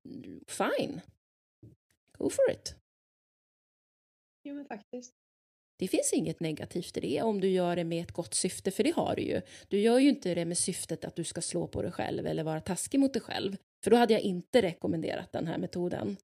fine. 0.48 1.02
Go 2.18 2.30
for 2.30 2.52
it. 2.52 2.76
Jo 4.44 4.56
men 4.56 4.66
faktiskt. 4.66 5.19
Det 5.80 5.88
finns 5.88 6.14
inget 6.14 6.40
negativt 6.40 6.98
i 6.98 7.00
det 7.00 7.22
om 7.22 7.42
du 7.42 7.50
gör 7.50 7.76
det 7.76 7.84
med 7.84 8.04
ett 8.04 8.12
gott 8.12 8.34
syfte, 8.34 8.72
för 8.72 8.84
det 8.84 8.96
har 8.96 9.16
du 9.16 9.22
ju. 9.22 9.42
Du 9.68 9.80
gör 9.80 10.00
ju 10.00 10.10
inte 10.10 10.36
det 10.36 10.46
med 10.46 10.58
syftet 10.58 11.06
att 11.06 11.16
du 11.16 11.24
ska 11.24 11.42
slå 11.42 11.68
på 11.68 11.82
dig 11.82 11.92
själv 11.92 12.28
eller 12.28 12.44
vara 12.44 12.62
taskig 12.62 13.00
mot 13.00 13.14
dig 13.14 13.22
själv, 13.22 13.58
för 13.84 13.92
då 13.92 13.98
hade 13.98 14.14
jag 14.14 14.22
inte 14.22 14.62
rekommenderat 14.62 15.32
den 15.32 15.48
här 15.48 15.58
metoden. 15.58 16.18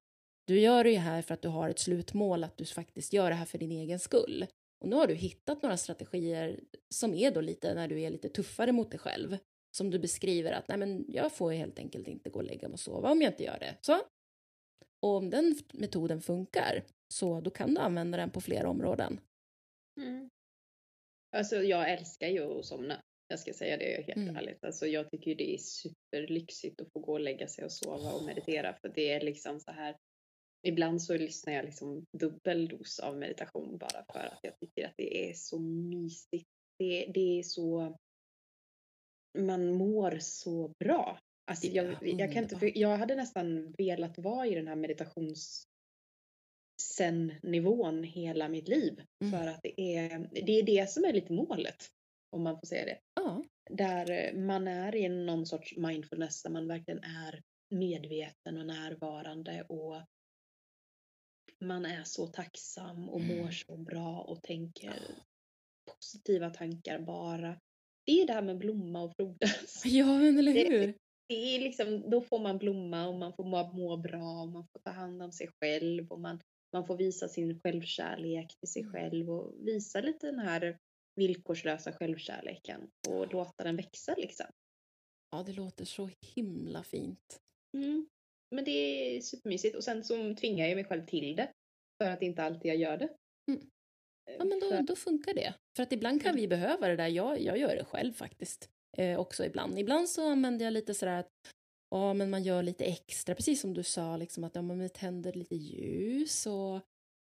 Du 0.46 0.60
gör 0.60 0.84
det 0.84 0.90
ju 0.90 0.96
här 0.96 1.22
för 1.22 1.34
att 1.34 1.42
du 1.42 1.48
har 1.48 1.68
ett 1.68 1.78
slutmål, 1.78 2.44
att 2.44 2.56
du 2.56 2.64
faktiskt 2.64 3.12
gör 3.12 3.30
det 3.30 3.36
här 3.36 3.44
för 3.44 3.58
din 3.58 3.72
egen 3.72 3.98
skull. 3.98 4.46
Och 4.80 4.88
nu 4.88 4.96
har 4.96 5.06
du 5.06 5.14
hittat 5.14 5.62
några 5.62 5.76
strategier 5.76 6.60
som 6.94 7.14
är 7.14 7.30
då 7.30 7.40
lite 7.40 7.74
när 7.74 7.88
du 7.88 8.00
är 8.00 8.10
lite 8.10 8.28
tuffare 8.28 8.72
mot 8.72 8.90
dig 8.90 9.00
själv. 9.00 9.36
Som 9.76 9.90
du 9.90 9.98
beskriver 9.98 10.52
att 10.52 10.68
nej 10.68 10.78
men 10.78 11.04
jag 11.08 11.32
får 11.32 11.52
helt 11.52 11.78
enkelt 11.78 12.08
inte 12.08 12.30
gå 12.30 12.38
och 12.38 12.44
lägga 12.44 12.68
mig 12.68 12.72
och 12.72 12.80
sova 12.80 13.10
om 13.10 13.22
jag 13.22 13.32
inte 13.32 13.44
gör 13.44 13.58
det. 13.58 13.74
Så. 13.80 14.00
Och 15.02 15.16
om 15.16 15.30
den 15.30 15.58
metoden 15.72 16.20
funkar, 16.20 16.84
så 17.08 17.40
då 17.40 17.50
kan 17.50 17.74
du 17.74 17.80
använda 17.80 18.18
den 18.18 18.30
på 18.30 18.40
flera 18.40 18.68
områden. 18.68 19.20
Mm. 19.96 20.30
Alltså 21.36 21.56
jag 21.56 21.92
älskar 21.92 22.28
ju 22.28 22.58
att 22.58 22.64
somna. 22.64 23.02
Jag 23.28 23.38
ska 23.38 23.52
säga 23.52 23.76
det 23.76 24.04
helt 24.06 24.16
mm. 24.16 24.36
ärligt. 24.36 24.64
Alltså 24.64 24.86
jag 24.86 25.10
tycker 25.10 25.34
det 25.34 25.54
är 25.54 25.58
superlyxigt 25.58 26.80
att 26.80 26.92
få 26.92 27.00
gå 27.00 27.12
och 27.12 27.20
lägga 27.20 27.48
sig 27.48 27.64
och 27.64 27.72
sova 27.72 28.12
och 28.12 28.24
meditera 28.24 28.76
för 28.80 28.88
det 28.88 29.12
är 29.12 29.20
liksom 29.20 29.60
så 29.60 29.70
här. 29.70 29.96
Ibland 30.62 31.02
så 31.02 31.16
lyssnar 31.16 31.52
jag 31.52 31.64
liksom 31.64 32.04
dubbel 32.18 32.68
dos 32.68 32.98
av 32.98 33.18
meditation 33.18 33.78
bara 33.78 34.04
för 34.12 34.18
att 34.18 34.38
jag 34.42 34.58
tycker 34.58 34.86
att 34.86 34.94
det 34.96 35.30
är 35.30 35.34
så 35.34 35.58
mysigt. 35.60 36.48
Det, 36.78 37.10
det 37.14 37.38
är 37.38 37.42
så. 37.42 37.96
Man 39.38 39.74
mår 39.74 40.18
så 40.20 40.72
bra. 40.78 41.18
Alltså 41.50 41.66
jag, 41.66 41.96
jag, 42.02 42.32
kan 42.32 42.42
inte, 42.42 42.78
jag 42.78 42.96
hade 42.96 43.14
nästan 43.14 43.74
velat 43.78 44.18
vara 44.18 44.46
i 44.46 44.54
den 44.54 44.68
här 44.68 44.76
meditations 44.76 45.68
sen-nivån 46.80 48.02
hela 48.04 48.48
mitt 48.48 48.68
liv. 48.68 49.02
Mm. 49.24 49.32
För 49.32 49.46
att 49.50 49.60
det 49.62 49.80
är, 49.80 50.28
det 50.46 50.52
är 50.58 50.62
det 50.62 50.90
som 50.90 51.04
är 51.04 51.12
lite 51.12 51.32
målet. 51.32 51.90
Om 52.30 52.42
man 52.42 52.60
får 52.60 52.66
säga 52.66 52.84
det. 52.84 52.98
Ja. 53.14 53.44
Där 53.70 54.32
man 54.36 54.68
är 54.68 54.94
i 54.96 55.08
någon 55.08 55.46
sorts 55.46 55.76
mindfulness 55.76 56.42
där 56.42 56.50
man 56.50 56.68
verkligen 56.68 57.00
är 57.04 57.42
medveten 57.70 58.58
och 58.58 58.66
närvarande 58.66 59.62
och 59.68 60.02
man 61.60 61.84
är 61.86 62.04
så 62.04 62.26
tacksam 62.26 63.08
och 63.08 63.20
mår 63.20 63.34
Mm. 63.34 63.52
så 63.52 63.76
bra 63.76 64.20
och 64.20 64.42
tänker 64.42 65.02
positiva 65.90 66.50
tankar 66.50 66.98
bara. 66.98 67.60
Det 68.06 68.12
är 68.22 68.26
det 68.26 68.32
här 68.32 68.42
med 68.42 68.58
blomma 68.58 69.02
och 69.02 69.12
frodas. 69.16 69.82
ja, 69.84 70.06
men 70.18 70.38
eller 70.38 70.54
Det- 70.54 70.68
hur? 70.68 70.94
Det 71.28 71.34
är 71.34 71.60
liksom, 71.60 72.10
då 72.10 72.20
får 72.20 72.38
man 72.38 72.58
blomma 72.58 73.06
och 73.08 73.14
man 73.18 73.32
får 73.36 73.44
må, 73.44 73.72
må 73.72 73.96
bra 73.96 74.40
och 74.42 74.48
man 74.48 74.66
får 74.72 74.80
ta 74.80 74.90
hand 74.90 75.22
om 75.22 75.32
sig 75.32 75.48
själv 75.60 76.08
och 76.12 76.20
man, 76.20 76.40
man 76.76 76.86
får 76.86 76.96
visa 76.96 77.28
sin 77.28 77.60
självkärlek 77.60 78.58
till 78.58 78.68
sig 78.68 78.82
Mm. 78.82 78.92
själv 78.92 79.30
och 79.30 79.54
visa 79.66 80.00
lite 80.00 80.26
den 80.26 80.38
här 80.38 80.78
villkorslösa 81.20 81.92
självkärleken 81.92 82.90
och 83.08 83.32
låta 83.32 83.64
den 83.64 83.76
växa 83.76 84.14
liksom. 84.16 84.46
Ja, 85.30 85.42
det 85.42 85.52
låter 85.52 85.84
så 85.84 86.10
himla 86.34 86.82
fint. 86.82 87.40
Mm. 87.76 88.08
Men 88.54 88.64
det 88.64 88.70
är 88.70 89.20
supermysigt 89.20 89.76
och 89.76 89.84
sen 89.84 90.04
så 90.04 90.34
tvingar 90.34 90.66
jag 90.66 90.74
mig 90.76 90.84
själv 90.84 91.06
till 91.06 91.36
det 91.36 91.52
för 92.02 92.10
att 92.10 92.22
inte 92.22 92.42
alltid 92.42 92.68
jag 92.70 92.76
gör 92.76 92.96
det. 92.98 93.08
Mm. 93.50 93.70
Ja, 94.38 94.44
men 94.44 94.60
då, 94.60 94.82
då 94.82 94.96
funkar 94.96 95.34
det. 95.34 95.54
För 95.76 95.82
att 95.82 95.92
ibland 95.92 96.22
kan 96.22 96.36
vi 96.36 96.48
behöva 96.48 96.88
det 96.88 96.96
där. 96.96 97.08
Jag, 97.08 97.40
jag 97.40 97.58
gör 97.58 97.76
det 97.76 97.84
själv 97.84 98.12
faktiskt. 98.12 98.68
Eh, 98.98 99.20
också 99.20 99.44
ibland. 99.44 99.78
Ibland 99.78 100.08
så 100.08 100.28
använder 100.30 100.64
jag 100.64 100.72
lite 100.72 100.94
sådär 100.94 101.18
att 101.20 101.30
ja, 101.90 102.14
men 102.14 102.30
man 102.30 102.42
gör 102.42 102.62
lite 102.62 102.84
extra, 102.84 103.34
precis 103.34 103.60
som 103.60 103.74
du 103.74 103.82
sa, 103.82 104.16
liksom 104.16 104.44
att 104.44 104.54
ja, 104.54 104.62
vi 104.62 104.88
tänder 104.88 105.32
lite 105.32 105.56
ljus 105.56 106.46
och 106.46 106.80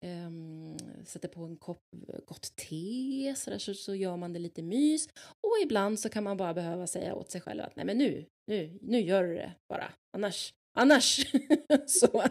ehm, 0.04 0.76
sätter 1.04 1.28
på 1.28 1.40
en 1.40 1.56
kopp 1.56 1.82
gott 2.26 2.56
te, 2.56 3.34
så, 3.36 3.50
där, 3.50 3.58
så, 3.58 3.74
så 3.74 3.94
gör 3.94 4.16
man 4.16 4.32
det 4.32 4.38
lite 4.38 4.62
mys. 4.62 5.08
Och 5.40 5.54
ibland 5.62 6.00
så 6.00 6.08
kan 6.08 6.24
man 6.24 6.36
bara 6.36 6.54
behöva 6.54 6.86
säga 6.86 7.14
åt 7.14 7.30
sig 7.30 7.40
själv 7.40 7.62
att 7.62 7.76
nej 7.76 7.86
men 7.86 7.98
nu, 7.98 8.26
nu, 8.46 8.78
nu 8.82 9.00
gör 9.00 9.24
du 9.24 9.34
det 9.34 9.52
bara, 9.68 9.92
annars, 10.16 10.54
annars 10.78 11.26
så 11.86 12.22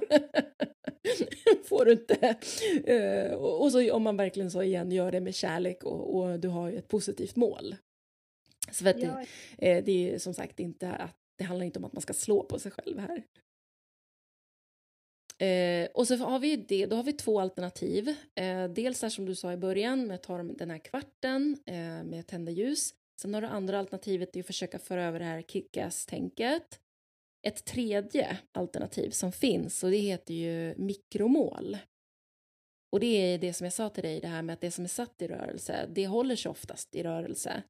får 1.63 1.86
du 1.86 1.91
inte. 1.91 2.38
Eh, 2.86 3.34
och, 3.34 3.61
och 3.61 3.71
så 3.71 3.93
om 3.93 4.03
man 4.03 4.17
verkligen 4.17 4.51
så 4.51 4.63
igen 4.63 4.91
gör 4.91 5.11
det 5.11 5.21
med 5.21 5.36
kärlek 5.36 5.84
och, 5.84 6.15
och 6.17 6.39
du 6.39 6.47
har 6.47 6.69
ju 6.69 6.78
ett 6.78 6.88
positivt 6.88 7.36
mål. 7.36 7.75
Så 8.71 8.89
att 8.89 9.01
Ja, 9.01 9.25
det, 9.57 9.71
eh, 9.71 9.84
det 9.84 10.13
är 10.13 10.19
som 10.19 10.34
sagt 10.34 10.59
inte 10.59 10.91
att 10.91 11.26
det 11.38 11.43
handlar 11.43 11.65
inte 11.65 11.79
om 11.79 11.85
att 11.85 11.93
man 11.93 12.01
ska 12.01 12.13
slå 12.13 12.43
på 12.43 12.59
sig 12.59 12.71
själv 12.71 12.99
här. 12.99 13.23
Eh, 15.39 15.89
och 15.93 16.07
så 16.07 16.15
har 16.15 16.39
vi 16.39 16.55
det, 16.55 16.85
då 16.85 16.95
har 16.95 17.03
vi 17.03 17.13
två 17.13 17.39
alternativ. 17.39 18.15
Eh, 18.35 18.67
dels 18.67 18.99
där 18.99 19.09
som 19.09 19.25
du 19.25 19.35
sa 19.35 19.53
i 19.53 19.57
början 19.57 20.07
med 20.07 20.15
att 20.15 20.23
ta 20.23 20.38
den 20.38 20.69
här 20.69 20.77
kvarten 20.77 21.57
eh, 21.65 22.03
med 22.03 22.27
tända 22.27 22.51
ljus. 22.51 22.93
Sen 23.21 23.33
har 23.33 23.41
du 23.41 23.47
andra 23.47 23.79
alternativet 23.79 24.33
det 24.33 24.39
är 24.39 24.41
att 24.41 24.47
försöka 24.47 24.79
föra 24.79 25.05
över 25.05 25.19
det 25.19 25.25
här 25.25 25.41
kickass-tänket. 25.41 26.79
Ett 27.47 27.65
tredje 27.65 28.38
alternativ 28.51 29.09
som 29.09 29.31
finns 29.31 29.83
och 29.83 29.91
det 29.91 29.97
heter 29.97 30.33
ju 30.33 30.75
mikromål. 30.77 31.77
Och 32.91 32.99
det 32.99 33.33
är 33.33 33.38
det 33.38 33.53
som 33.53 33.65
jag 33.65 33.73
sa 33.73 33.89
till 33.89 34.03
dig, 34.03 34.19
det 34.19 34.27
här 34.27 34.41
med 34.41 34.53
att 34.53 34.61
det 34.61 34.71
som 34.71 34.83
är 34.83 34.89
satt 34.89 35.21
i 35.21 35.27
rörelse, 35.27 35.89
det 35.89 36.07
håller 36.07 36.35
sig 36.35 36.51
oftast 36.51 36.95
i 36.95 37.03
rörelse. 37.03 37.63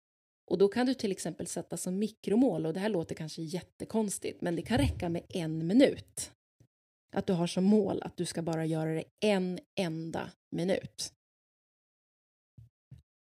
Och 0.48 0.58
då 0.58 0.68
kan 0.68 0.86
du 0.86 0.94
till 0.94 1.12
exempel 1.12 1.48
sätta 1.48 1.78
som 1.78 2.00
mikromål, 2.00 2.66
och 2.66 2.74
det 2.74 2.80
här 2.80 2.90
låter 2.90 3.16
kanske 3.16 3.42
jättekonstigt, 3.42 4.42
men 4.42 4.56
det 4.56 4.62
kan 4.62 4.78
räcka 4.78 5.10
med 5.10 5.24
en 5.30 5.68
minut. 5.68 6.32
Att 7.16 7.28
du 7.28 7.34
har 7.34 7.48
som 7.48 7.64
mål 7.64 8.02
att 8.04 8.18
du 8.18 8.26
ska 8.26 8.42
bara 8.42 8.66
göra 8.66 8.94
det 8.94 9.04
en 9.20 9.60
enda 9.80 10.32
minut. 10.52 11.14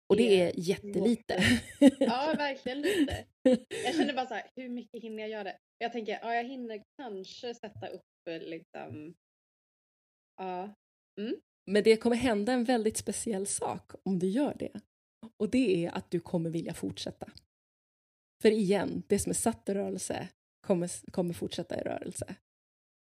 Och 0.09 0.18
det 0.18 0.41
är 0.41 0.51
jättelite. 0.55 1.43
ja, 1.99 2.34
verkligen 2.38 2.82
lite. 2.82 3.26
Jag 3.84 3.95
känner 3.95 4.13
bara 4.13 4.26
så 4.26 4.34
här, 4.34 4.51
hur 4.55 4.70
mycket 4.70 5.03
hinner 5.03 5.24
jag 5.24 5.30
göra 5.30 5.43
det? 5.43 5.57
Jag 5.78 5.91
tänker, 5.91 6.20
ja 6.22 6.36
jag 6.36 6.43
hinner 6.43 6.84
kanske 6.97 7.53
sätta 7.53 7.88
upp 7.88 8.28
eh, 8.30 8.39
liksom, 8.39 9.15
ja. 10.38 10.74
Men 11.65 11.84
det 11.84 11.97
kommer 11.97 12.15
hända 12.15 12.53
en 12.53 12.63
väldigt 12.63 12.97
speciell 12.97 13.47
sak 13.47 13.91
om 14.03 14.20
du 14.20 14.30
gör 14.30 14.55
det. 14.59 14.82
Och 15.38 15.49
det 15.49 15.86
är 15.86 15.91
att 15.91 16.11
du 16.11 16.20
kommer 16.20 16.49
vilja 16.49 16.74
fortsätta. 16.74 17.32
För 18.41 18.51
igen, 18.51 19.03
det 19.07 19.20
som 19.20 19.30
är 19.30 19.34
satt 19.34 19.70
i 19.70 19.74
rörelse 19.74 20.30
kommer, 20.68 21.11
kommer 21.11 21.34
fortsätta 21.34 21.80
i 21.82 21.82
rörelse. 21.82 22.36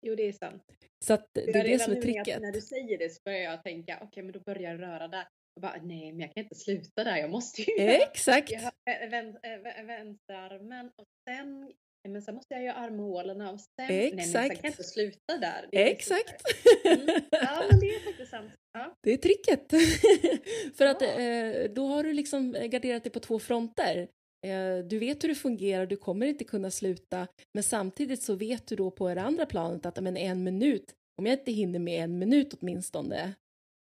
Jo, 0.02 0.16
det 0.16 0.24
är 0.24 0.34
sant. 0.34 0.64
Så 1.06 1.14
att 1.14 1.30
det, 1.34 1.50
är 1.50 1.64
det 1.64 1.80
som 1.80 1.94
är 1.94 2.02
tricket. 2.02 2.42
När 2.42 2.52
du 2.52 2.62
säger 2.62 2.98
det 2.98 3.10
så 3.10 3.22
börjar 3.26 3.40
jag 3.40 3.64
tänka, 3.64 4.00
okej 4.02 4.24
men 4.24 4.32
då 4.32 4.40
börjar 4.40 4.72
jag 4.72 4.82
röra 4.82 5.08
där. 5.08 5.28
Jag 5.54 5.62
bara, 5.62 5.82
nej 5.82 6.12
men 6.12 6.20
jag 6.20 6.34
kan 6.34 6.44
inte 6.44 6.56
sluta 6.56 7.04
där, 7.04 7.18
jag 7.18 7.30
måste 7.30 7.62
ju 7.62 7.78
Exakt! 7.78 8.52
Jag 8.52 8.60
har 8.60 8.72
vä- 8.86 9.86
vänsterarmen 9.86 10.92
och 10.96 11.08
sen, 11.30 11.74
men 12.08 12.22
sen 12.22 12.36
måste 12.36 12.54
jag 12.54 12.64
göra 12.64 12.76
armhålorna 12.76 13.52
och 13.52 13.60
sen, 13.60 13.88
nej 13.90 14.14
men 14.16 14.26
sen 14.26 14.34
kan 14.34 14.46
Exakt. 14.52 14.64
jag 14.64 14.72
inte 14.72 14.84
sluta 14.84 15.38
där. 15.38 15.62
Liksom 15.72 16.16
Exakt! 16.18 16.42
Mm, 16.86 17.22
ja 17.32 17.64
men 17.72 17.80
det 17.80 17.96
är 17.96 18.00
faktiskt 18.06 18.32
sant. 18.32 18.52
Ja. 18.74 18.96
Det 19.04 19.12
är 19.14 19.18
tricket. 19.18 19.72
För 20.78 20.86
att 20.86 21.02
Ja. 21.02 21.08
eh, 21.08 21.72
då 21.72 21.86
har 21.88 22.04
du 22.04 22.14
liksom 22.14 22.52
garderat 22.52 23.04
dig 23.04 23.12
på 23.12 23.20
två 23.20 23.40
fronter. 23.40 24.08
Eh, 24.48 24.78
du 24.90 25.00
vet 25.00 25.24
hur 25.24 25.30
det 25.30 25.36
fungerar, 25.36 25.86
du 25.86 25.96
kommer 25.98 26.26
inte 26.28 26.44
kunna 26.44 26.72
sluta. 26.72 27.28
Men 27.54 27.64
samtidigt 27.64 28.22
så 28.24 28.36
vet 28.36 28.68
du 28.68 28.76
då 28.76 28.92
på 28.92 29.14
det 29.14 29.22
andra 29.22 29.46
planet 29.46 29.86
att 29.86 30.04
men 30.04 30.18
en 30.18 30.44
minut, 30.44 30.94
om 31.18 31.26
jag 31.26 31.34
inte 31.40 31.52
hinner 31.52 31.80
med 31.80 32.04
en 32.04 32.20
minut 32.20 32.54
åtminstone, 32.54 33.34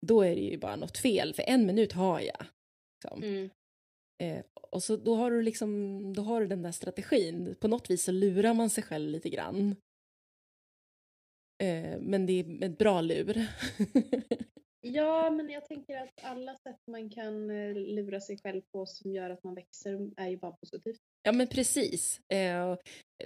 då 0.06 0.22
är 0.22 0.34
det 0.34 0.40
ju 0.42 0.58
bara 0.58 0.76
något 0.76 0.98
fel. 0.98 1.34
För 1.34 1.42
en 1.42 1.66
minut 1.66 1.92
har 1.92 2.20
jag. 2.20 2.46
Liksom. 3.04 3.22
Mm. 3.22 3.50
Eh, 4.22 4.44
och 4.54 4.82
så 4.82 4.96
då 4.96 5.14
har 5.14 5.30
du 5.30 5.42
liksom, 5.42 6.12
då 6.12 6.22
har 6.22 6.40
du 6.40 6.46
den 6.46 6.62
där 6.62 6.72
strategin. 6.72 7.54
På 7.60 7.68
något 7.68 7.90
vis 7.90 8.04
så 8.04 8.12
lurar 8.12 8.54
man 8.54 8.70
sig 8.70 8.84
själv 8.84 9.10
lite 9.10 9.28
grann. 9.28 9.76
Eh, 11.62 12.00
men 12.00 12.26
det 12.26 12.32
är 12.32 12.64
ett 12.64 12.78
bra 12.78 13.00
lur. 13.00 13.46
Ja, 14.86 15.30
men 15.30 15.50
jag 15.50 15.64
tänker 15.64 15.96
att 15.96 16.24
alla 16.24 16.54
sätt 16.56 16.80
man 16.90 17.10
kan 17.10 17.50
eh, 17.50 17.74
lura 17.74 18.20
sig 18.20 18.38
själv 18.38 18.62
på 18.72 18.86
som 18.86 19.12
gör 19.12 19.30
att 19.30 19.44
man 19.44 19.54
växer 19.54 20.10
är 20.16 20.28
ju 20.28 20.36
bara 20.36 20.52
positivt. 20.52 21.00
Ja, 21.22 21.32
men 21.32 21.46
precis. 21.46 22.20
Eh, 22.28 22.76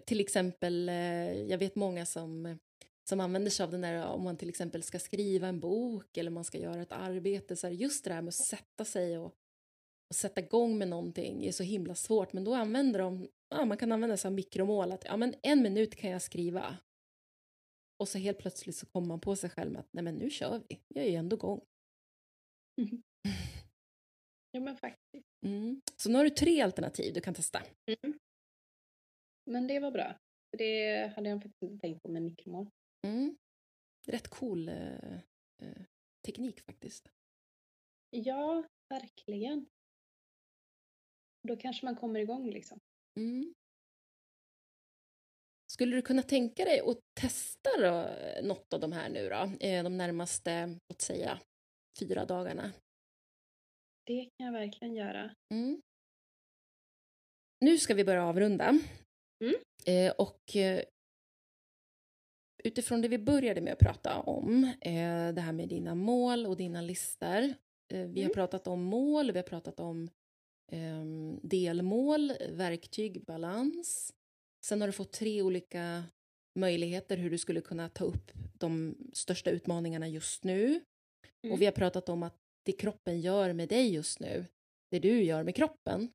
till 0.07 0.21
exempel, 0.21 0.89
eh, 0.89 1.43
jag 1.43 1.59
vet 1.59 1.75
många 1.75 2.07
som, 2.07 2.59
som 3.09 3.21
använder 3.21 3.51
sig 3.51 3.65
av 3.65 3.71
den 3.71 3.81
där 3.81 4.07
om 4.07 4.25
man 4.25 4.37
till 4.37 4.49
exempel 4.49 4.83
ska 4.83 4.99
skriva 4.99 5.49
en 5.49 5.61
bok 5.61 6.17
eller 6.17 6.31
man 6.31 6.45
ska 6.45 6.59
göra 6.59 6.83
ett 6.83 6.93
arbete. 6.93 7.57
Så 7.57 7.67
här, 7.67 7.75
just 7.75 8.05
det 8.05 8.11
där 8.11 8.23
med 8.23 8.29
att 8.29 8.35
sätta 8.35 8.85
sig 8.85 9.19
och, 9.19 9.35
och 10.09 10.17
sätta 10.17 10.41
igång 10.41 10.79
med 10.79 10.89
någonting 10.89 11.47
är 11.47 11.53
så 11.53 11.63
himla 11.63 11.95
svårt. 11.95 12.33
Men 12.33 12.45
då 12.45 12.55
använder 12.55 12.99
de, 12.99 13.29
ja, 13.49 13.65
man 13.65 13.77
kan 13.77 13.93
använda 13.93 14.17
sig 14.17 14.29
av 14.29 14.35
mikromål. 14.35 14.93
Att, 14.93 15.05
ja, 15.05 15.17
men 15.17 15.35
en 15.43 15.63
minut 15.63 15.95
kan 15.95 16.11
jag 16.11 16.23
skriva. 16.23 16.77
Och 18.01 18.09
så 18.09 18.19
helt 18.19 18.39
plötsligt 18.39 18.77
så 18.77 18.87
kommer 18.87 19.09
man 19.09 19.21
på 19.21 19.37
sig 19.37 19.51
själv 19.51 19.73
med 19.73 19.81
att 19.81 19.93
nej 19.93 20.05
men 20.05 20.15
nu 20.15 20.31
kör 20.31 20.63
vi, 20.69 20.81
jag 20.89 21.05
är 21.05 21.09
ju 21.09 21.17
ändå 21.17 21.37
igång. 21.37 21.61
Ja, 24.51 24.61
men 24.61 24.77
faktiskt. 24.77 25.27
Mm. 25.47 25.81
Så 25.97 26.11
nu 26.11 26.17
har 26.17 26.25
du 26.25 26.31
tre 26.31 26.61
alternativ 26.61 27.15
du 27.15 27.21
kan 27.21 27.35
testa. 27.35 27.63
Men 29.47 29.67
det 29.67 29.81
var 29.81 29.91
bra. 29.91 30.17
Det 30.59 31.07
hade 31.17 31.29
jag 31.29 31.43
faktiskt 31.43 31.63
inte 31.63 31.81
tänkt 31.81 32.03
på 32.03 32.09
med 32.09 32.23
mikromål. 32.23 32.71
Mm. 33.07 33.37
Rätt 34.07 34.29
cool 34.29 34.69
eh, 34.69 35.15
eh, 35.63 35.83
teknik 36.27 36.61
faktiskt. 36.61 37.11
Ja, 38.11 38.65
verkligen. 38.89 39.67
Då 41.43 41.57
kanske 41.57 41.85
man 41.85 41.97
kommer 41.97 42.21
igång 42.21 42.51
liksom. 42.51 42.79
Mm. 43.17 43.55
Skulle 45.73 45.97
du 45.97 46.03
kunna 46.03 46.23
tänka 46.23 46.65
dig 46.65 46.81
att 46.81 46.99
testa 47.21 47.71
då, 47.79 48.01
eh, 48.09 48.45
något 48.45 48.73
av 48.73 48.81
de 48.81 48.93
här 48.93 49.09
nu 49.09 49.29
då, 49.29 49.67
eh, 49.67 49.83
de 49.85 49.97
närmaste, 49.97 50.79
låt 50.89 51.01
säga, 51.01 51.41
fyra 52.01 52.25
dagarna? 52.25 52.73
Det 54.07 54.25
kan 54.25 54.47
jag 54.47 54.53
verkligen 54.53 54.95
göra. 54.95 55.35
Mm. 55.55 55.81
Nu 57.61 57.79
ska 57.79 57.95
vi 57.95 58.05
börja 58.05 58.25
avrunda. 58.25 58.65
Mm. 59.45 59.55
Eh, 59.87 60.13
och 60.19 60.41
utifrån 62.65 63.03
det 63.03 63.09
vi 63.09 63.19
började 63.19 63.61
med 63.61 63.73
att 63.73 63.79
prata 63.79 64.21
om, 64.21 64.73
det 65.35 65.41
här 65.41 65.53
med 65.53 65.69
dina 65.69 65.95
mål 65.95 66.47
och 66.47 66.57
dina 66.57 66.81
listor. 66.81 67.55
Vi 67.89 67.97
har 67.99 68.31
Mm. 68.31 68.35
pratat 68.35 68.67
om 68.67 68.83
mål, 68.83 69.33
vi 69.33 69.39
har 69.39 69.47
pratat 69.47 69.81
om 69.81 70.11
delmål, 71.43 72.33
verktyg, 72.51 73.25
balans. 73.25 74.13
Sen 74.65 74.81
har 74.81 74.89
du 74.89 74.93
fått 74.93 75.13
tre 75.13 75.43
olika 75.43 76.05
möjligheter 76.59 77.17
hur 77.17 77.31
du 77.31 77.39
skulle 77.39 77.61
kunna 77.61 77.89
ta 77.89 78.05
upp 78.05 78.31
de 78.59 78.97
största 79.13 79.51
utmaningarna 79.51 80.09
just 80.09 80.45
nu. 80.45 80.67
Mm. 81.43 81.53
Och 81.53 81.61
vi 81.61 81.65
har 81.65 81.73
pratat 81.73 82.09
om 82.09 82.23
att 82.23 82.37
det 82.63 82.73
kroppen 82.73 83.21
gör 83.21 83.53
med 83.53 83.69
dig 83.69 83.95
just 83.95 84.21
nu, 84.21 84.45
det 84.91 84.99
du 84.99 85.23
gör 85.23 85.43
med 85.43 85.55
kroppen, 85.55 86.11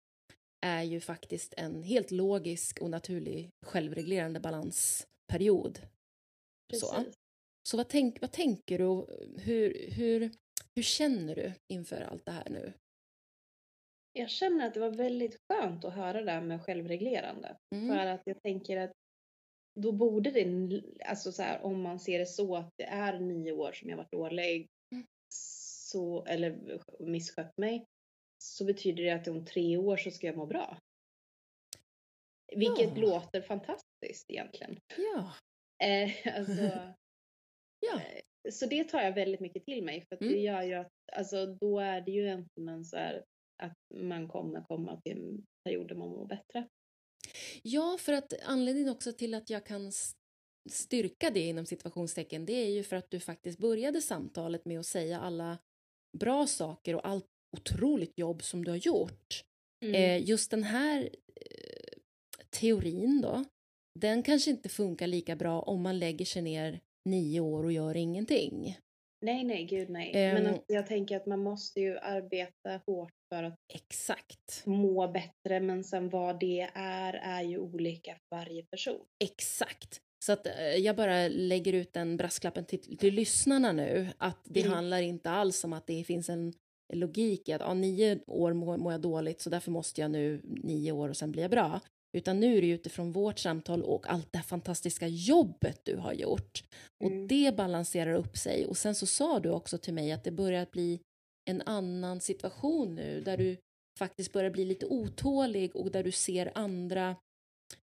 är 0.65 0.83
ju 0.83 0.99
faktiskt 0.99 1.53
en 1.57 1.83
helt 1.83 2.11
logisk 2.11 2.81
och 2.81 2.89
naturlig 2.89 3.49
självreglerande 3.65 4.39
balansperiod. 4.39 5.79
Så. 6.73 6.91
Precis. 6.91 7.13
Så 7.69 7.77
vad, 7.77 7.89
tänk, 7.89 8.21
vad 8.21 8.31
tänker 8.31 8.77
du 8.77 9.05
hur, 9.41 9.91
hur, 9.91 10.31
hur 10.75 10.83
känner 10.83 11.35
du 11.35 11.53
inför 11.73 12.01
allt 12.01 12.25
det 12.25 12.31
här 12.31 12.49
nu? 12.49 12.73
Jag 14.13 14.29
känner 14.29 14.67
att 14.67 14.73
det 14.73 14.79
var 14.79 14.89
väldigt 14.89 15.37
skönt 15.47 15.85
att 15.85 15.93
höra 15.93 16.21
det 16.21 16.31
här 16.31 16.41
med 16.41 16.61
självreglerande. 16.61 17.57
Mm. 17.75 17.87
För 17.89 18.05
att 18.05 18.21
jag 18.25 18.41
tänker 18.41 18.77
att 18.77 18.91
då 19.79 19.91
borde 19.91 20.31
det, 20.31 20.81
alltså 21.05 21.31
så 21.31 21.43
här, 21.43 21.61
om 21.61 21.81
man 21.81 21.99
ser 21.99 22.19
det 22.19 22.25
så 22.25 22.55
att 22.55 22.69
det 22.77 22.83
är 22.83 23.19
nio 23.19 23.51
år 23.51 23.71
som 23.73 23.89
jag 23.89 23.97
varit 23.97 24.11
dålig 24.11 24.67
Mm. 24.91 25.05
så, 25.33 26.25
eller 26.25 26.79
misskött 26.99 27.57
mig, 27.57 27.85
så 28.43 28.65
betyder 28.65 29.03
det 29.03 29.09
att 29.11 29.27
om 29.27 29.45
tre 29.45 29.77
år 29.77 29.97
så 29.97 30.11
ska 30.11 30.27
jag 30.27 30.37
må 30.37 30.45
bra. 30.45 30.77
Vilket 32.55 32.89
Ja. 32.97 33.01
låter 33.01 33.41
fantastiskt 33.41 34.29
egentligen. 34.29 34.79
Ja, 34.97 35.33
Eh, 35.83 36.37
alltså, 36.37 36.61
ja. 37.79 37.93
Eh, 38.01 38.51
Så 38.51 38.65
det 38.65 38.83
tar 38.83 39.01
jag 39.01 39.11
väldigt 39.13 39.39
mycket 39.39 39.65
till 39.65 39.83
mig 39.83 40.01
för 40.01 40.15
att 40.15 40.21
Mm. 40.21 40.33
det 40.33 40.39
gör 40.39 40.61
ju 40.63 40.73
att, 40.73 40.91
alltså 41.13 41.45
då 41.45 41.79
är 41.79 42.01
det 42.01 42.11
ju 42.11 42.23
egentligen 42.23 42.85
så 42.85 42.97
här 42.97 43.23
att 43.63 43.77
man 43.93 44.27
kommer 44.27 44.61
komma 44.61 45.01
till 45.01 45.17
en 45.17 45.45
period 45.63 45.87
där 45.87 45.95
man 45.95 46.09
mår 46.09 46.25
bättre. 46.25 46.67
Ja, 47.63 47.97
för 47.99 48.13
att 48.13 48.33
anledningen 48.43 48.89
också 48.89 49.11
till 49.13 49.33
att 49.33 49.49
jag 49.49 49.65
kan 49.65 49.91
styrka 50.69 51.29
det 51.29 51.39
inom 51.39 51.65
situationstecken, 51.65 52.45
det 52.45 52.53
är 52.53 52.69
ju 52.69 52.83
för 52.83 52.95
att 52.95 53.11
du 53.11 53.19
faktiskt 53.19 53.59
började 53.59 54.01
samtalet 54.01 54.65
med 54.65 54.79
att 54.79 54.85
säga 54.85 55.19
alla 55.19 55.57
bra 56.17 56.47
saker 56.47 56.95
och 56.95 57.07
allt 57.07 57.25
otroligt 57.57 58.17
jobb 58.17 58.43
som 58.43 58.65
du 58.65 58.71
har 58.71 58.77
gjort. 58.77 59.43
Mm. 59.85 59.95
Eh, 59.95 60.29
just 60.29 60.51
den 60.51 60.63
här 60.63 61.09
eh, 61.35 61.99
teorin 62.49 63.21
då, 63.21 63.45
den 63.99 64.23
kanske 64.23 64.51
inte 64.51 64.69
funkar 64.69 65.07
lika 65.07 65.35
bra 65.35 65.61
om 65.61 65.81
man 65.81 65.99
lägger 65.99 66.25
sig 66.25 66.41
ner 66.41 66.79
nio 67.09 67.39
år 67.39 67.63
och 67.63 67.71
gör 67.71 67.97
ingenting. 67.97 68.77
Nej, 69.23 69.43
nej, 69.43 69.63
gud 69.65 69.89
nej. 69.89 70.11
Ehm. 70.15 70.33
Men 70.43 70.53
att 70.53 70.63
jag 70.67 70.87
tänker 70.87 71.17
att 71.17 71.25
man 71.25 71.39
måste 71.43 71.79
ju 71.79 71.97
arbeta 71.97 72.81
hårt 72.85 73.11
för 73.33 73.43
att 73.43 73.55
Exakt. 73.73 74.63
må 74.65 75.07
bättre 75.07 75.59
men 75.59 75.83
sen 75.83 76.09
vad 76.09 76.39
det 76.39 76.69
är 76.73 77.13
är 77.13 77.41
ju 77.41 77.57
olika 77.59 78.11
för 78.11 78.35
varje 78.37 78.63
person. 78.65 78.99
Exakt. 79.23 79.99
Så 80.25 80.31
att 80.33 80.47
eh, 80.47 80.75
jag 80.77 80.95
bara 80.95 81.27
lägger 81.27 81.73
ut 81.73 81.93
den 81.93 82.17
brasklappen 82.17 82.65
till, 82.65 82.97
till 82.97 83.13
lyssnarna 83.13 83.71
nu 83.71 84.07
att 84.17 84.39
det 84.45 84.61
Mm. 84.61 84.73
handlar 84.73 85.01
inte 85.01 85.29
alls 85.29 85.63
om 85.63 85.73
att 85.73 85.87
det 85.87 86.03
finns 86.03 86.29
en 86.29 86.53
logik 86.93 87.49
i 87.49 87.53
att 87.53 87.61
ja, 87.61 87.73
nio 87.73 88.19
år 88.27 88.53
mår, 88.53 88.77
mår 88.77 88.91
jag 88.91 89.01
dåligt 89.01 89.41
så 89.41 89.49
därför 89.49 89.71
måste 89.71 90.01
jag 90.01 90.11
nu 90.11 90.41
nio 90.43 90.91
år 90.91 91.09
och 91.09 91.17
sen 91.17 91.31
blir 91.31 91.41
jag 91.43 91.51
bra. 91.51 91.79
Utan 92.17 92.39
nu 92.39 92.57
är 92.57 92.61
det 92.61 92.67
utifrån 92.67 93.11
vårt 93.11 93.39
samtal 93.39 93.83
och 93.83 94.09
allt 94.09 94.33
det 94.33 94.41
fantastiska 94.41 95.07
jobbet 95.07 95.81
du 95.83 95.95
har 95.95 96.13
gjort. 96.13 96.63
Och 97.03 97.11
Mm. 97.11 97.27
det 97.27 97.55
balanserar 97.57 98.13
upp 98.13 98.37
sig. 98.37 98.65
Och 98.65 98.77
sen 98.77 98.95
så 98.95 99.05
sa 99.05 99.39
du 99.39 99.49
också 99.49 99.77
till 99.77 99.93
mig 99.93 100.11
att 100.11 100.23
det 100.23 100.31
börjar 100.31 100.67
bli 100.71 100.99
en 101.49 101.61
annan 101.65 102.21
situation 102.21 102.95
nu 102.95 103.21
där 103.21 103.37
du 103.37 103.57
faktiskt 103.99 104.33
börjar 104.33 104.51
bli 104.51 104.65
lite 104.65 104.85
otålig 104.85 105.75
och 105.75 105.91
där 105.91 106.03
du 106.03 106.11
ser 106.11 106.51
andra 106.55 107.15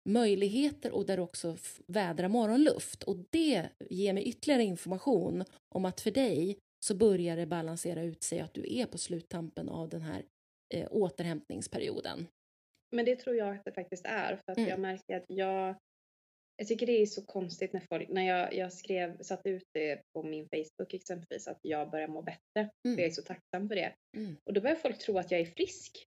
möjligheter 0.08 0.92
och 0.92 1.06
där 1.06 1.16
du 1.16 1.22
också 1.22 1.56
vädrar 1.86 2.28
morgonluft. 2.28 3.02
Och 3.02 3.16
det 3.30 3.68
ger 3.90 4.12
mig 4.12 4.22
ytterligare 4.24 4.62
information 4.64 5.44
om 5.74 5.84
att 5.84 6.00
för 6.00 6.10
dig 6.10 6.58
så 6.86 6.94
börjar 6.94 7.36
det 7.36 7.46
balansera 7.46 8.02
ut 8.02 8.22
sig 8.22 8.40
att 8.40 8.54
du 8.54 8.78
är 8.78 8.86
på 8.86 8.98
sluttampen 8.98 9.68
av 9.68 9.88
den 9.88 10.00
här 10.02 10.24
eh, 10.74 10.88
återhämtningsperioden. 10.90 12.26
Men 12.90 13.04
det 13.04 13.16
tror 13.16 13.36
jag 13.36 13.56
att 13.56 13.64
det 13.64 13.72
faktiskt 13.72 14.04
är 14.06 14.36
för 14.36 14.52
att 14.52 14.58
Mm. 14.58 14.70
jag 14.70 14.80
märker 14.80 15.16
att 15.16 15.24
jag 15.28 15.74
jag 16.60 16.68
tycker 16.68 16.86
det 16.86 17.02
är 17.02 17.06
så 17.06 17.26
konstigt 17.26 17.72
när 17.72 17.80
folk, 17.90 18.08
när 18.08 18.22
jag, 18.22 18.54
jag 18.54 18.72
skrev, 18.72 19.22
satte 19.22 19.48
ut 19.50 19.64
det 19.72 20.02
på 20.12 20.22
min 20.22 20.48
Facebook 20.48 20.94
exempelvis 20.94 21.48
att 21.48 21.58
jag 21.62 21.90
börjar 21.90 22.08
må 22.08 22.22
bättre. 22.22 22.40
För 22.82 22.90
jag 22.90 23.00
är 23.00 23.10
så 23.10 23.22
tacksam 23.22 23.68
för 23.68 23.74
det. 23.74 23.94
Mm. 24.16 24.36
Och 24.44 24.52
då 24.52 24.60
börjar 24.60 24.76
folk 24.76 24.98
tro 24.98 25.18
att 25.18 25.30
jag 25.30 25.40
är 25.40 25.44
frisk. 25.46 26.06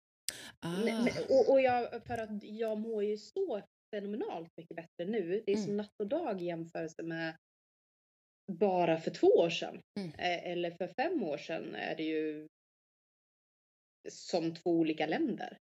Ah. 0.60 0.84
Men- 0.86 1.08
Och, 1.30 1.50
och 1.52 1.62
jag, 1.62 2.04
för 2.08 2.18
att 2.18 2.44
jag 2.44 2.78
mår 2.78 3.04
ju 3.04 3.18
så 3.18 3.62
fenomenalt 3.96 4.50
mycket 4.58 4.76
bättre 4.76 5.06
nu. 5.06 5.44
Det 5.46 5.52
är 5.52 5.56
Mm. 5.56 5.66
som 5.68 5.78
natt 5.78 5.94
och 6.00 6.08
dag 6.08 6.42
i 6.42 6.46
jämförelse 6.46 7.04
med 7.04 7.36
bara 8.52 8.98
för 9.00 9.12
två 9.12 9.28
år 9.28 9.50
sedan. 9.50 9.82
Mm. 10.00 10.10
Eh, 10.10 10.52
Eller 10.52 10.72
för 10.72 10.88
fem 10.88 11.24
år 11.24 11.38
sedan 11.38 11.76
är 11.76 11.96
det 11.96 12.04
ju 12.04 12.48
som 14.10 14.56
två 14.56 14.70
olika 14.72 15.06
länder. 15.08 15.58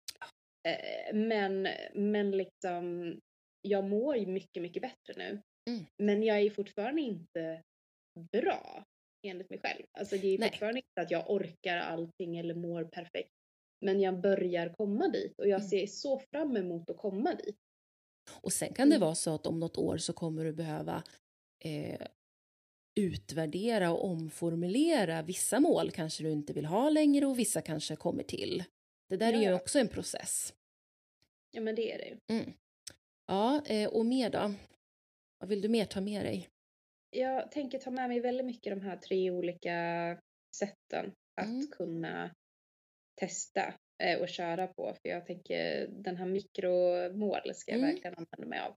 Eh, 0.69 1.15
Men, 1.15 1.69
men 1.95 2.31
liksom, 2.31 3.15
jag 3.63 3.85
mår 3.85 4.17
ju 4.17 4.27
mycket, 4.27 4.63
mycket 4.63 4.83
bättre 4.83 5.15
nu. 5.17 5.43
Mm. 5.71 5.87
Men 6.03 6.23
jag 6.23 6.41
är 6.41 6.51
fortfarande 6.51 7.01
inte 7.03 7.63
bra 8.33 8.85
enligt 9.27 9.51
mig 9.51 9.59
själv. 9.59 9.83
Alltså 9.99 10.17
det 10.17 10.29
är 10.29 10.39
Nej. 10.39 10.49
fortfarande 10.51 10.79
inte 10.81 11.01
att 11.03 11.11
jag 11.11 11.31
orkar 11.31 11.77
allting 11.79 12.37
eller 12.39 12.55
mår 12.55 12.85
perfekt. 12.85 13.31
Men 13.85 14.01
jag 14.01 14.21
börjar 14.21 14.75
komma 14.79 15.09
dit 15.09 15.39
och 15.39 15.49
jag 15.49 15.61
Mm. 15.61 15.69
ser 15.69 15.87
så 15.87 16.19
fram 16.33 16.57
emot 16.57 16.91
att 16.91 16.97
komma 16.97 17.35
dit. 17.35 17.57
Och 18.41 18.53
sen 18.53 18.75
kan 18.75 18.89
det 18.89 18.97
Mm. 18.97 19.07
vara 19.07 19.15
så 19.15 19.35
att 19.35 19.47
om 19.47 19.61
något 19.61 19.79
år 19.79 19.99
så 19.99 20.13
kommer 20.13 20.45
du 20.45 20.53
behöva 20.53 21.03
eh, 21.65 22.07
utvärdera 23.01 23.93
och 23.93 24.05
omformulera. 24.05 25.23
Vissa 25.23 25.61
mål 25.61 25.91
kanske 25.91 26.23
du 26.23 26.31
inte 26.31 26.53
vill 26.53 26.67
ha 26.67 26.91
längre 26.91 27.27
och 27.27 27.39
vissa 27.39 27.61
kanske 27.63 27.97
kommer 27.97 28.23
till. 28.23 28.65
Det 29.11 29.17
där 29.17 29.33
är 29.33 29.37
ju 29.39 29.45
Ja. 29.45 29.55
också 29.55 29.79
en 29.79 29.89
process. 29.89 30.55
Ja 31.51 31.61
men 31.61 31.75
det 31.75 31.93
är 31.93 31.99
det 31.99 32.05
ju. 32.05 32.19
Mm. 32.39 32.53
Ja, 33.27 33.63
eh, 33.67 33.89
och 33.89 34.07
mer 34.07 34.31
då? 34.31 34.55
Vad 35.39 35.49
vill 35.49 35.61
du 35.61 35.69
mer 35.69 35.85
ta 35.85 36.01
med 36.01 36.25
dig? 36.25 36.49
Jag 37.11 37.51
tänker 37.53 37.79
ta 37.79 37.91
med 37.91 38.09
mig 38.09 38.21
väldigt 38.21 38.47
mycket 38.47 38.73
de 38.73 38.81
här 38.81 38.97
tre 38.97 39.31
olika 39.31 39.73
sätten 40.57 41.13
att 41.41 41.47
Mm. 41.47 41.67
kunna 41.67 42.35
testa 43.21 43.75
eh, 44.03 44.21
och 44.21 44.29
köra 44.29 44.67
på. 44.67 44.95
För 45.03 45.09
jag 45.09 45.27
tänker 45.27 45.87
den 45.89 46.17
här 46.17 46.27
mikromål 46.27 47.55
ska 47.55 47.71
jag 47.73 47.79
Mm. 47.79 47.91
verkligen 47.91 48.15
använda 48.17 48.47
mig 48.49 48.61
av. 48.61 48.77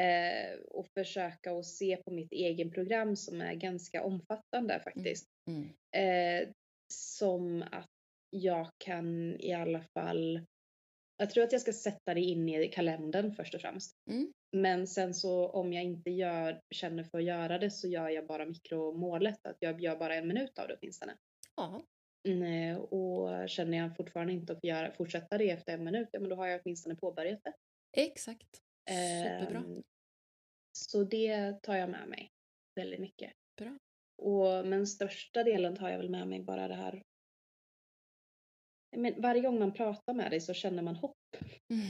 Eh, 0.00 0.58
och 0.60 0.86
försöka 0.94 1.52
att 1.52 1.66
se 1.66 1.96
på 1.96 2.10
mitt 2.10 2.32
egen 2.32 2.70
program 2.70 3.16
som 3.16 3.40
är 3.40 3.54
ganska 3.54 4.04
omfattande 4.04 4.80
faktiskt. 4.84 5.26
Mm. 5.46 5.68
Eh, 5.90 6.48
som 6.92 7.62
att 7.62 7.88
jag 8.30 8.70
kan 8.78 9.36
i 9.40 9.52
alla 9.52 9.82
fall 9.94 10.40
jag 11.16 11.30
tror 11.30 11.44
att 11.44 11.52
jag 11.52 11.60
ska 11.60 11.72
sätta 11.72 12.14
det 12.14 12.20
in 12.20 12.48
i 12.48 12.68
kalendern 12.68 13.32
först 13.32 13.54
och 13.54 13.60
främst. 13.60 13.92
Mm. 14.10 14.32
Men 14.56 14.86
sen 14.86 15.14
så 15.14 15.48
om 15.48 15.72
jag 15.72 15.84
inte 15.84 16.10
gör, 16.10 16.60
känner 16.74 17.04
för 17.04 17.18
att 17.18 17.24
göra 17.24 17.58
det 17.58 17.70
så 17.70 17.88
gör 17.88 18.08
jag 18.08 18.26
bara 18.26 18.46
mikromålet. 18.46 19.46
Att 19.46 19.56
jag 19.60 19.80
gör 19.80 19.96
bara 19.96 20.14
en 20.14 20.28
minut 20.28 20.58
av 20.58 20.68
det 20.68 20.76
åtminstone. 20.80 21.16
Ja, 21.56 21.82
Mm, 22.28 22.80
och 22.80 23.48
känner 23.48 23.78
jag 23.78 23.96
fortfarande 23.96 24.32
inte 24.32 24.52
att 24.52 24.64
göra, 24.64 24.92
fortsätta 24.92 25.38
det 25.38 25.50
efter 25.50 25.74
en 25.74 25.84
minut, 25.84 26.08
ja 26.12 26.20
men 26.20 26.28
då 26.30 26.36
har 26.36 26.46
jag 26.46 26.60
åtminstone 26.64 26.96
påbörjat 26.96 27.44
det. 27.44 27.52
exakt. 27.96 28.48
Superbra. 28.88 29.58
Ehm, 29.58 29.82
Så 30.72 31.04
det 31.04 31.62
tar 31.62 31.76
jag 31.76 31.90
med 31.90 32.08
mig 32.08 32.28
väldigt 32.74 33.00
mycket. 33.00 33.32
Bra. 33.56 33.78
Och, 34.22 34.66
men 34.66 34.86
största 34.86 35.44
delen 35.44 35.76
tar 35.76 35.88
jag 35.88 35.98
väl 35.98 36.10
med 36.10 36.28
mig 36.28 36.42
bara 36.42 36.68
det 36.68 36.74
här. 36.74 37.02
Men 38.96 39.20
varje 39.22 39.40
gång 39.42 39.58
man 39.58 39.72
pratar 39.72 40.14
med 40.14 40.30
dig 40.30 40.40
så 40.40 40.54
känner 40.54 40.82
man 40.82 40.96
hopp. 40.96 41.16
Mm. 41.72 41.86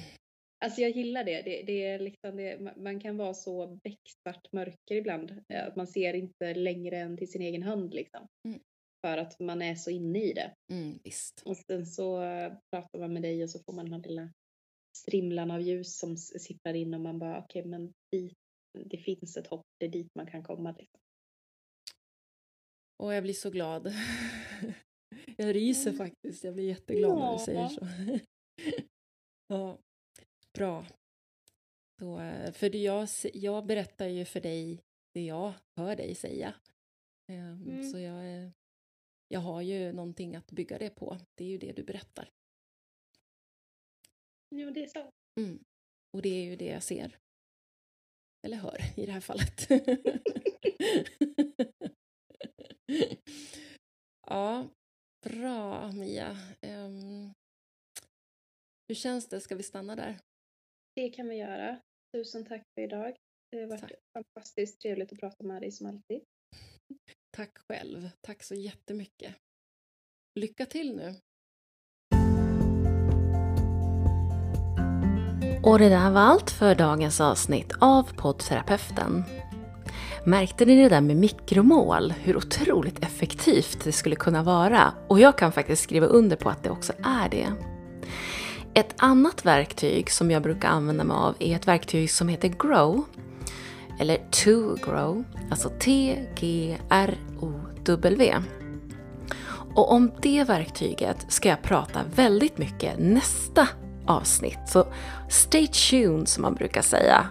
Alltså 0.64 0.80
jag 0.80 0.90
gillar 0.90 1.24
det. 1.24 1.42
det, 1.42 1.62
det, 1.62 1.84
är 1.84 1.98
liksom 1.98 2.36
det 2.36 2.56
ma- 2.58 2.82
man 2.82 3.00
kan 3.00 3.16
vara 3.16 3.34
så 3.34 3.66
becksvart 3.66 4.52
mörker 4.52 4.94
ibland. 4.94 5.44
eh, 5.52 5.66
Att 5.66 5.76
man 5.76 5.86
ser 5.86 6.14
inte 6.14 6.54
längre 6.54 6.98
än 6.98 7.16
till 7.16 7.30
sin 7.30 7.42
egen 7.42 7.62
hand 7.62 7.94
liksom. 7.94 8.26
Mm. 8.48 8.60
För 9.06 9.18
att 9.18 9.40
man 9.40 9.62
är 9.62 9.74
så 9.74 9.90
inne 9.90 10.22
i 10.22 10.32
det. 10.32 10.54
Mm, 10.72 10.98
visst. 11.04 11.42
Och 11.44 11.56
sen 11.56 11.86
så 11.86 12.16
pratar 12.72 12.98
man 12.98 13.12
med 13.12 13.22
dig 13.22 13.42
och 13.42 13.50
så 13.50 13.58
får 13.58 13.72
man 13.72 13.84
den 13.84 13.94
här 13.94 14.08
lilla 14.08 14.32
strimlan 14.96 15.50
av 15.50 15.60
ljus 15.60 15.98
som 15.98 16.16
sipprar 16.16 16.74
in 16.74 16.94
och 16.94 17.00
man 17.00 17.18
bara 17.18 17.38
okej 17.38 17.64
men 17.64 17.92
dit, 18.12 18.34
det 18.84 18.98
finns 18.98 19.36
ett 19.36 19.46
hopp, 19.46 19.66
det 19.80 19.86
är 19.86 19.90
dit 19.90 20.08
man 20.14 20.26
kan 20.26 20.42
komma. 20.42 20.74
Liksom. 20.78 21.00
Och 23.02 23.14
jag 23.14 23.22
blir 23.22 23.34
så 23.34 23.50
glad. 23.50 23.92
Jag 25.36 25.54
ryser 25.54 25.92
faktiskt. 25.92 26.44
Jag 26.44 26.54
blir 26.54 26.64
jätteglad 26.68 27.10
när 27.18 27.26
du 27.26 27.32
Ja. 27.32 27.38
säger 27.44 27.68
så. 27.68 27.86
Ja, 29.50 29.78
bra. 30.58 30.86
Så, 32.00 32.20
eh, 32.20 32.52
för 32.52 32.76
jag, 32.76 33.08
jag 33.34 33.66
berättar 33.66 34.06
ju 34.06 34.24
för 34.24 34.40
dig 34.40 34.82
det 35.14 35.24
jag 35.24 35.52
hör 35.76 35.96
dig 35.96 36.14
säga. 36.14 36.54
Ehm, 37.32 37.62
Mm. 37.62 37.90
Så 37.90 37.98
jag, 37.98 38.34
eh, 38.44 38.50
jag 39.28 39.40
har 39.40 39.62
ju 39.62 39.92
någonting 39.92 40.36
att 40.36 40.50
bygga 40.50 40.78
det 40.78 40.90
på. 40.90 41.18
Det 41.34 41.44
är 41.44 41.48
ju 41.48 41.58
det 41.58 41.72
du 41.72 41.82
berättar. 41.82 42.30
Jo 44.54 44.70
det 44.70 44.84
är 44.84 44.88
så. 44.88 45.10
Mm. 45.40 45.64
Och 46.16 46.22
det 46.22 46.28
är 46.28 46.44
ju 46.44 46.56
det 46.56 46.66
jag 46.68 46.82
ser. 46.82 47.18
Eller 48.46 48.56
hör 48.56 48.78
i 48.96 49.06
det 49.06 49.12
här 49.12 49.20
fallet. 49.20 49.68
ja, 54.26 54.68
bra 55.26 55.92
Mia. 55.92 56.38
Ehm, 56.60 57.32
hur 58.88 58.94
känns 58.94 59.28
det? 59.28 59.40
Ska 59.40 59.54
vi 59.54 59.62
stanna 59.62 59.96
där? 59.96 60.18
Det 60.94 61.10
kan 61.10 61.28
vi 61.28 61.36
göra. 61.36 61.80
Tusen 62.16 62.44
tack 62.44 62.62
för 62.74 62.82
idag. 62.82 63.16
Det 63.50 63.60
har 63.60 63.66
varit 63.66 63.80
Tack. 63.80 63.92
fantastiskt 64.18 64.80
trevligt 64.80 65.12
att 65.12 65.20
prata 65.20 65.44
med 65.44 65.62
dig 65.62 65.72
som 65.72 65.86
alltid. 65.86 66.20
Tack 67.36 67.58
själv. 67.58 68.10
Tack 68.26 68.42
så 68.42 68.54
jättemycket. 68.54 69.34
Lycka 70.40 70.66
till 70.66 70.96
nu. 70.96 71.14
Och 75.64 75.78
det 75.78 75.88
där 75.88 76.10
var 76.10 76.20
allt 76.20 76.50
för 76.50 76.74
dagens 76.74 77.20
avsnitt 77.20 77.72
av 77.80 78.16
poddterapeuten. 78.16 79.24
Märkte 80.28 80.64
ni 80.64 80.82
det 80.82 80.88
där 80.88 81.00
med 81.00 81.16
mikromål? 81.16 82.14
Hur 82.22 82.36
otroligt 82.36 83.04
effektivt 83.04 83.84
det 83.84 83.92
skulle 83.92 84.16
kunna 84.16 84.42
vara. 84.42 84.92
Och 85.08 85.20
jag 85.20 85.38
kan 85.38 85.52
faktiskt 85.52 85.82
skriva 85.82 86.06
under 86.06 86.36
på 86.36 86.48
att 86.50 86.62
det 86.62 86.70
också 86.70 86.92
är 87.04 87.28
det. 87.28 87.52
Ett 88.74 88.94
annat 88.96 89.46
verktyg 89.46 90.10
som 90.10 90.30
jag 90.30 90.42
brukar 90.42 90.68
använda 90.68 91.04
mig 91.04 91.14
av 91.14 91.34
är 91.38 91.56
ett 91.56 91.68
verktyg 91.68 92.10
som 92.10 92.28
heter 92.28 92.48
Grow. 92.48 93.04
Eller 94.00 94.16
To 94.16 94.76
Grow, 94.84 95.24
alltså 95.50 95.68
T-G-R-O-W. 95.68 96.74
Och 99.74 99.92
om 99.92 100.12
det 100.22 100.44
verktyget 100.44 101.26
ska 101.28 101.48
jag 101.48 101.62
prata 101.62 102.00
väldigt 102.14 102.58
mycket 102.58 102.98
nästa 102.98 103.68
avsnitt. 104.06 104.58
Så 104.66 104.86
stay 105.28 105.66
tuned 105.66 106.28
som 106.28 106.42
man 106.42 106.54
brukar 106.54 106.82
säga. 106.82 107.28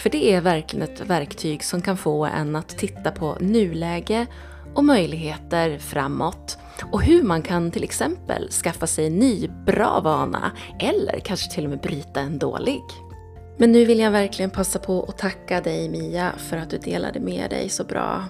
För 0.00 0.10
det 0.10 0.32
är 0.32 0.40
verkligen 0.40 0.88
ett 0.88 1.00
verktyg 1.00 1.64
som 1.64 1.82
kan 1.82 1.96
få 1.96 2.24
en 2.24 2.56
att 2.56 2.68
titta 2.68 3.10
på 3.10 3.36
nuläge 3.40 4.26
och 4.74 4.84
möjligheter 4.84 5.78
framåt 5.78 6.58
och 6.92 7.02
hur 7.02 7.22
man 7.22 7.42
kan 7.42 7.70
till 7.70 7.84
exempel 7.84 8.50
skaffa 8.50 8.86
sig 8.86 9.06
en 9.06 9.18
ny 9.18 9.48
bra 9.66 10.00
vana 10.00 10.52
eller 10.78 11.20
kanske 11.20 11.50
till 11.50 11.64
och 11.64 11.70
med 11.70 11.80
bryta 11.80 12.20
en 12.20 12.38
dålig. 12.38 12.82
Men 13.56 13.72
nu 13.72 13.84
vill 13.84 13.98
jag 13.98 14.10
verkligen 14.10 14.50
passa 14.50 14.78
på 14.78 15.02
att 15.02 15.18
tacka 15.18 15.60
dig 15.60 15.88
Mia 15.88 16.32
för 16.38 16.56
att 16.56 16.70
du 16.70 16.78
delade 16.78 17.20
med 17.20 17.50
dig 17.50 17.68
så 17.68 17.84
bra. 17.84 18.24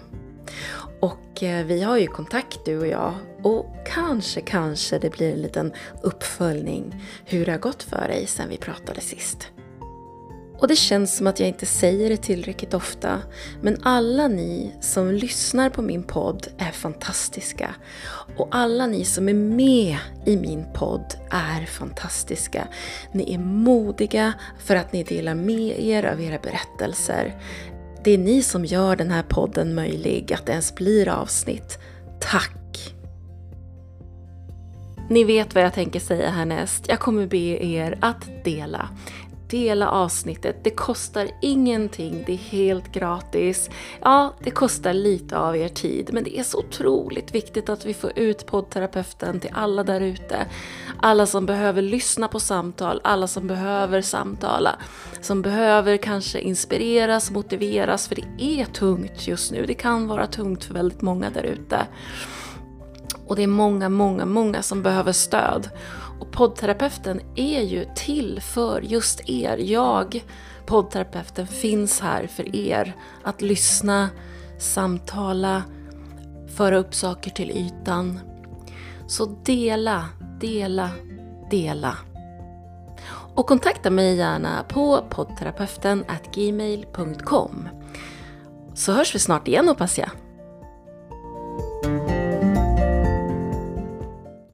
Och 1.01 1.43
eh, 1.43 1.67
vi 1.67 1.83
har 1.83 1.99
ju 1.99 2.07
kontakt 2.07 2.65
du 2.65 2.79
och 2.79 2.87
jag 2.87 3.15
och 3.43 3.67
kanske, 3.87 4.41
kanske 4.41 4.99
det 4.99 5.11
blir 5.11 5.33
en 5.33 5.43
liten 5.43 5.73
uppföljning 6.03 7.05
hur 7.25 7.47
det 7.47 7.53
har 7.53 7.59
gått 7.59 7.83
för 7.83 8.09
dig 8.09 8.27
sen 8.27 8.49
vi 8.49 8.57
pratade 8.57 9.01
sist. 9.01 9.51
Och 10.61 10.69
det 10.69 10.77
känns 10.77 11.17
som 11.17 11.27
att 11.27 11.41
jag 11.41 11.49
inte 11.49 11.67
säger 11.67 12.11
det 12.11 12.17
tillräckligt 12.17 12.75
ofta, 12.75 13.23
men 13.63 13.77
alla 13.83 14.29
ni 14.29 14.73
som 14.81 15.11
lyssnar 15.11 15.71
på 15.71 15.83
min 15.83 16.03
podd 16.03 16.47
är 16.59 16.71
fantastiska. 16.71 17.75
Och 18.37 18.49
alla 18.51 18.87
ni 18.87 19.05
som 19.05 19.29
är 19.29 19.35
med 19.35 19.97
i 20.27 20.37
min 20.37 20.65
podd 20.75 21.15
är 21.31 21.67
fantastiska. 21.67 22.69
Ni 23.13 23.35
är 23.35 23.39
modiga 23.39 24.33
för 24.59 24.77
att 24.77 24.93
ni 24.93 25.03
delar 25.05 25.35
med 25.35 25.81
er 25.81 26.05
av 26.05 26.21
era 26.21 26.39
berättelser. 26.39 27.43
Det 28.05 28.11
är 28.11 28.19
ni 28.19 28.43
som 28.43 28.65
gör 28.65 28.97
den 28.97 29.11
här 29.11 29.23
podden 29.23 29.75
möjlig, 29.75 30.33
att 30.33 30.47
det 30.47 30.53
ens 30.53 30.75
blir 30.75 31.09
avsnitt. 31.09 31.79
Tack! 32.21 32.61
Ni 35.11 35.25
vet 35.25 35.55
vad 35.55 35.65
jag 35.65 35.75
tänker 35.75 36.01
säga 36.01 36.31
härnäst. 36.31 36.85
Jag 36.89 36.99
kommer 36.99 37.27
be 37.27 37.65
er 37.65 37.99
att 38.01 38.45
dela 38.45 38.89
dela 39.51 39.91
avsnittet. 39.91 40.65
Det 40.65 40.71
kostar 40.71 41.29
ingenting, 41.43 42.23
det 42.27 42.33
är 42.33 42.37
helt 42.37 42.93
gratis. 42.93 43.71
Ja, 44.01 44.35
det 44.45 44.51
kostar 44.51 44.93
lite 44.93 45.39
av 45.39 45.57
er 45.57 45.69
tid, 45.69 46.11
men 46.13 46.25
det 46.25 46.39
är 46.39 46.43
så 46.43 46.59
otroligt 46.59 47.35
viktigt 47.35 47.69
att 47.69 47.85
vi 47.85 47.95
får 47.95 48.19
ut 48.19 48.47
poddterapeuten 48.47 49.41
till 49.41 49.51
alla 49.53 49.85
där 49.85 50.01
ute. 50.01 50.47
Alla 51.01 51.27
som 51.27 51.47
behöver 51.47 51.83
lyssna 51.83 52.29
på 52.29 52.41
samtal, 52.41 53.01
alla 53.05 53.27
som 53.27 53.47
behöver 53.47 54.01
samtala, 54.01 54.77
som 55.21 55.43
behöver 55.43 55.97
kanske 55.97 56.41
inspireras, 56.41 57.31
motiveras, 57.31 58.09
för 58.09 58.15
det 58.15 58.43
är 58.43 58.65
tungt 58.65 59.27
just 59.27 59.53
nu. 59.53 59.67
Det 59.67 59.75
kan 59.75 60.09
vara 60.09 60.27
tungt 60.27 60.65
för 60.65 60.75
väldigt 60.75 61.03
många 61.03 61.31
där 61.31 61.43
ute. 61.43 61.87
Och 63.27 63.37
det 63.37 63.43
är 63.43 63.47
många, 63.47 63.89
många, 63.89 64.25
många 64.25 64.63
som 64.63 64.83
behöver 64.83 65.13
stöd. 65.13 65.69
Och 66.21 66.31
poddterapeuten 66.31 67.21
är 67.37 67.63
ju 67.63 67.87
till 67.95 68.41
för 68.41 68.81
just 68.81 69.31
er. 69.31 69.57
Jag, 69.57 70.25
poddterapeuten, 70.67 71.47
finns 71.47 72.01
här 72.01 72.27
för 72.27 72.57
er. 72.57 72.97
Att 73.23 73.43
lyssna, 73.43 74.09
samtala, 74.59 75.63
föra 76.57 76.79
upp 76.79 76.95
saker 76.95 77.31
till 77.31 77.51
ytan. 77.51 78.21
Så 79.07 79.27
dela, 79.45 80.09
dela, 80.41 80.91
dela. 81.51 81.97
Och 83.35 83.47
kontakta 83.47 83.91
mig 83.91 84.17
gärna 84.17 84.65
på 84.69 85.05
poddterapeuten 85.11 86.05
gmail.com. 86.35 87.69
Så 88.75 88.93
hörs 88.93 89.15
vi 89.15 89.19
snart 89.19 89.49
igen 89.49 89.69
hoppas 89.69 89.99
jag. 89.99 90.11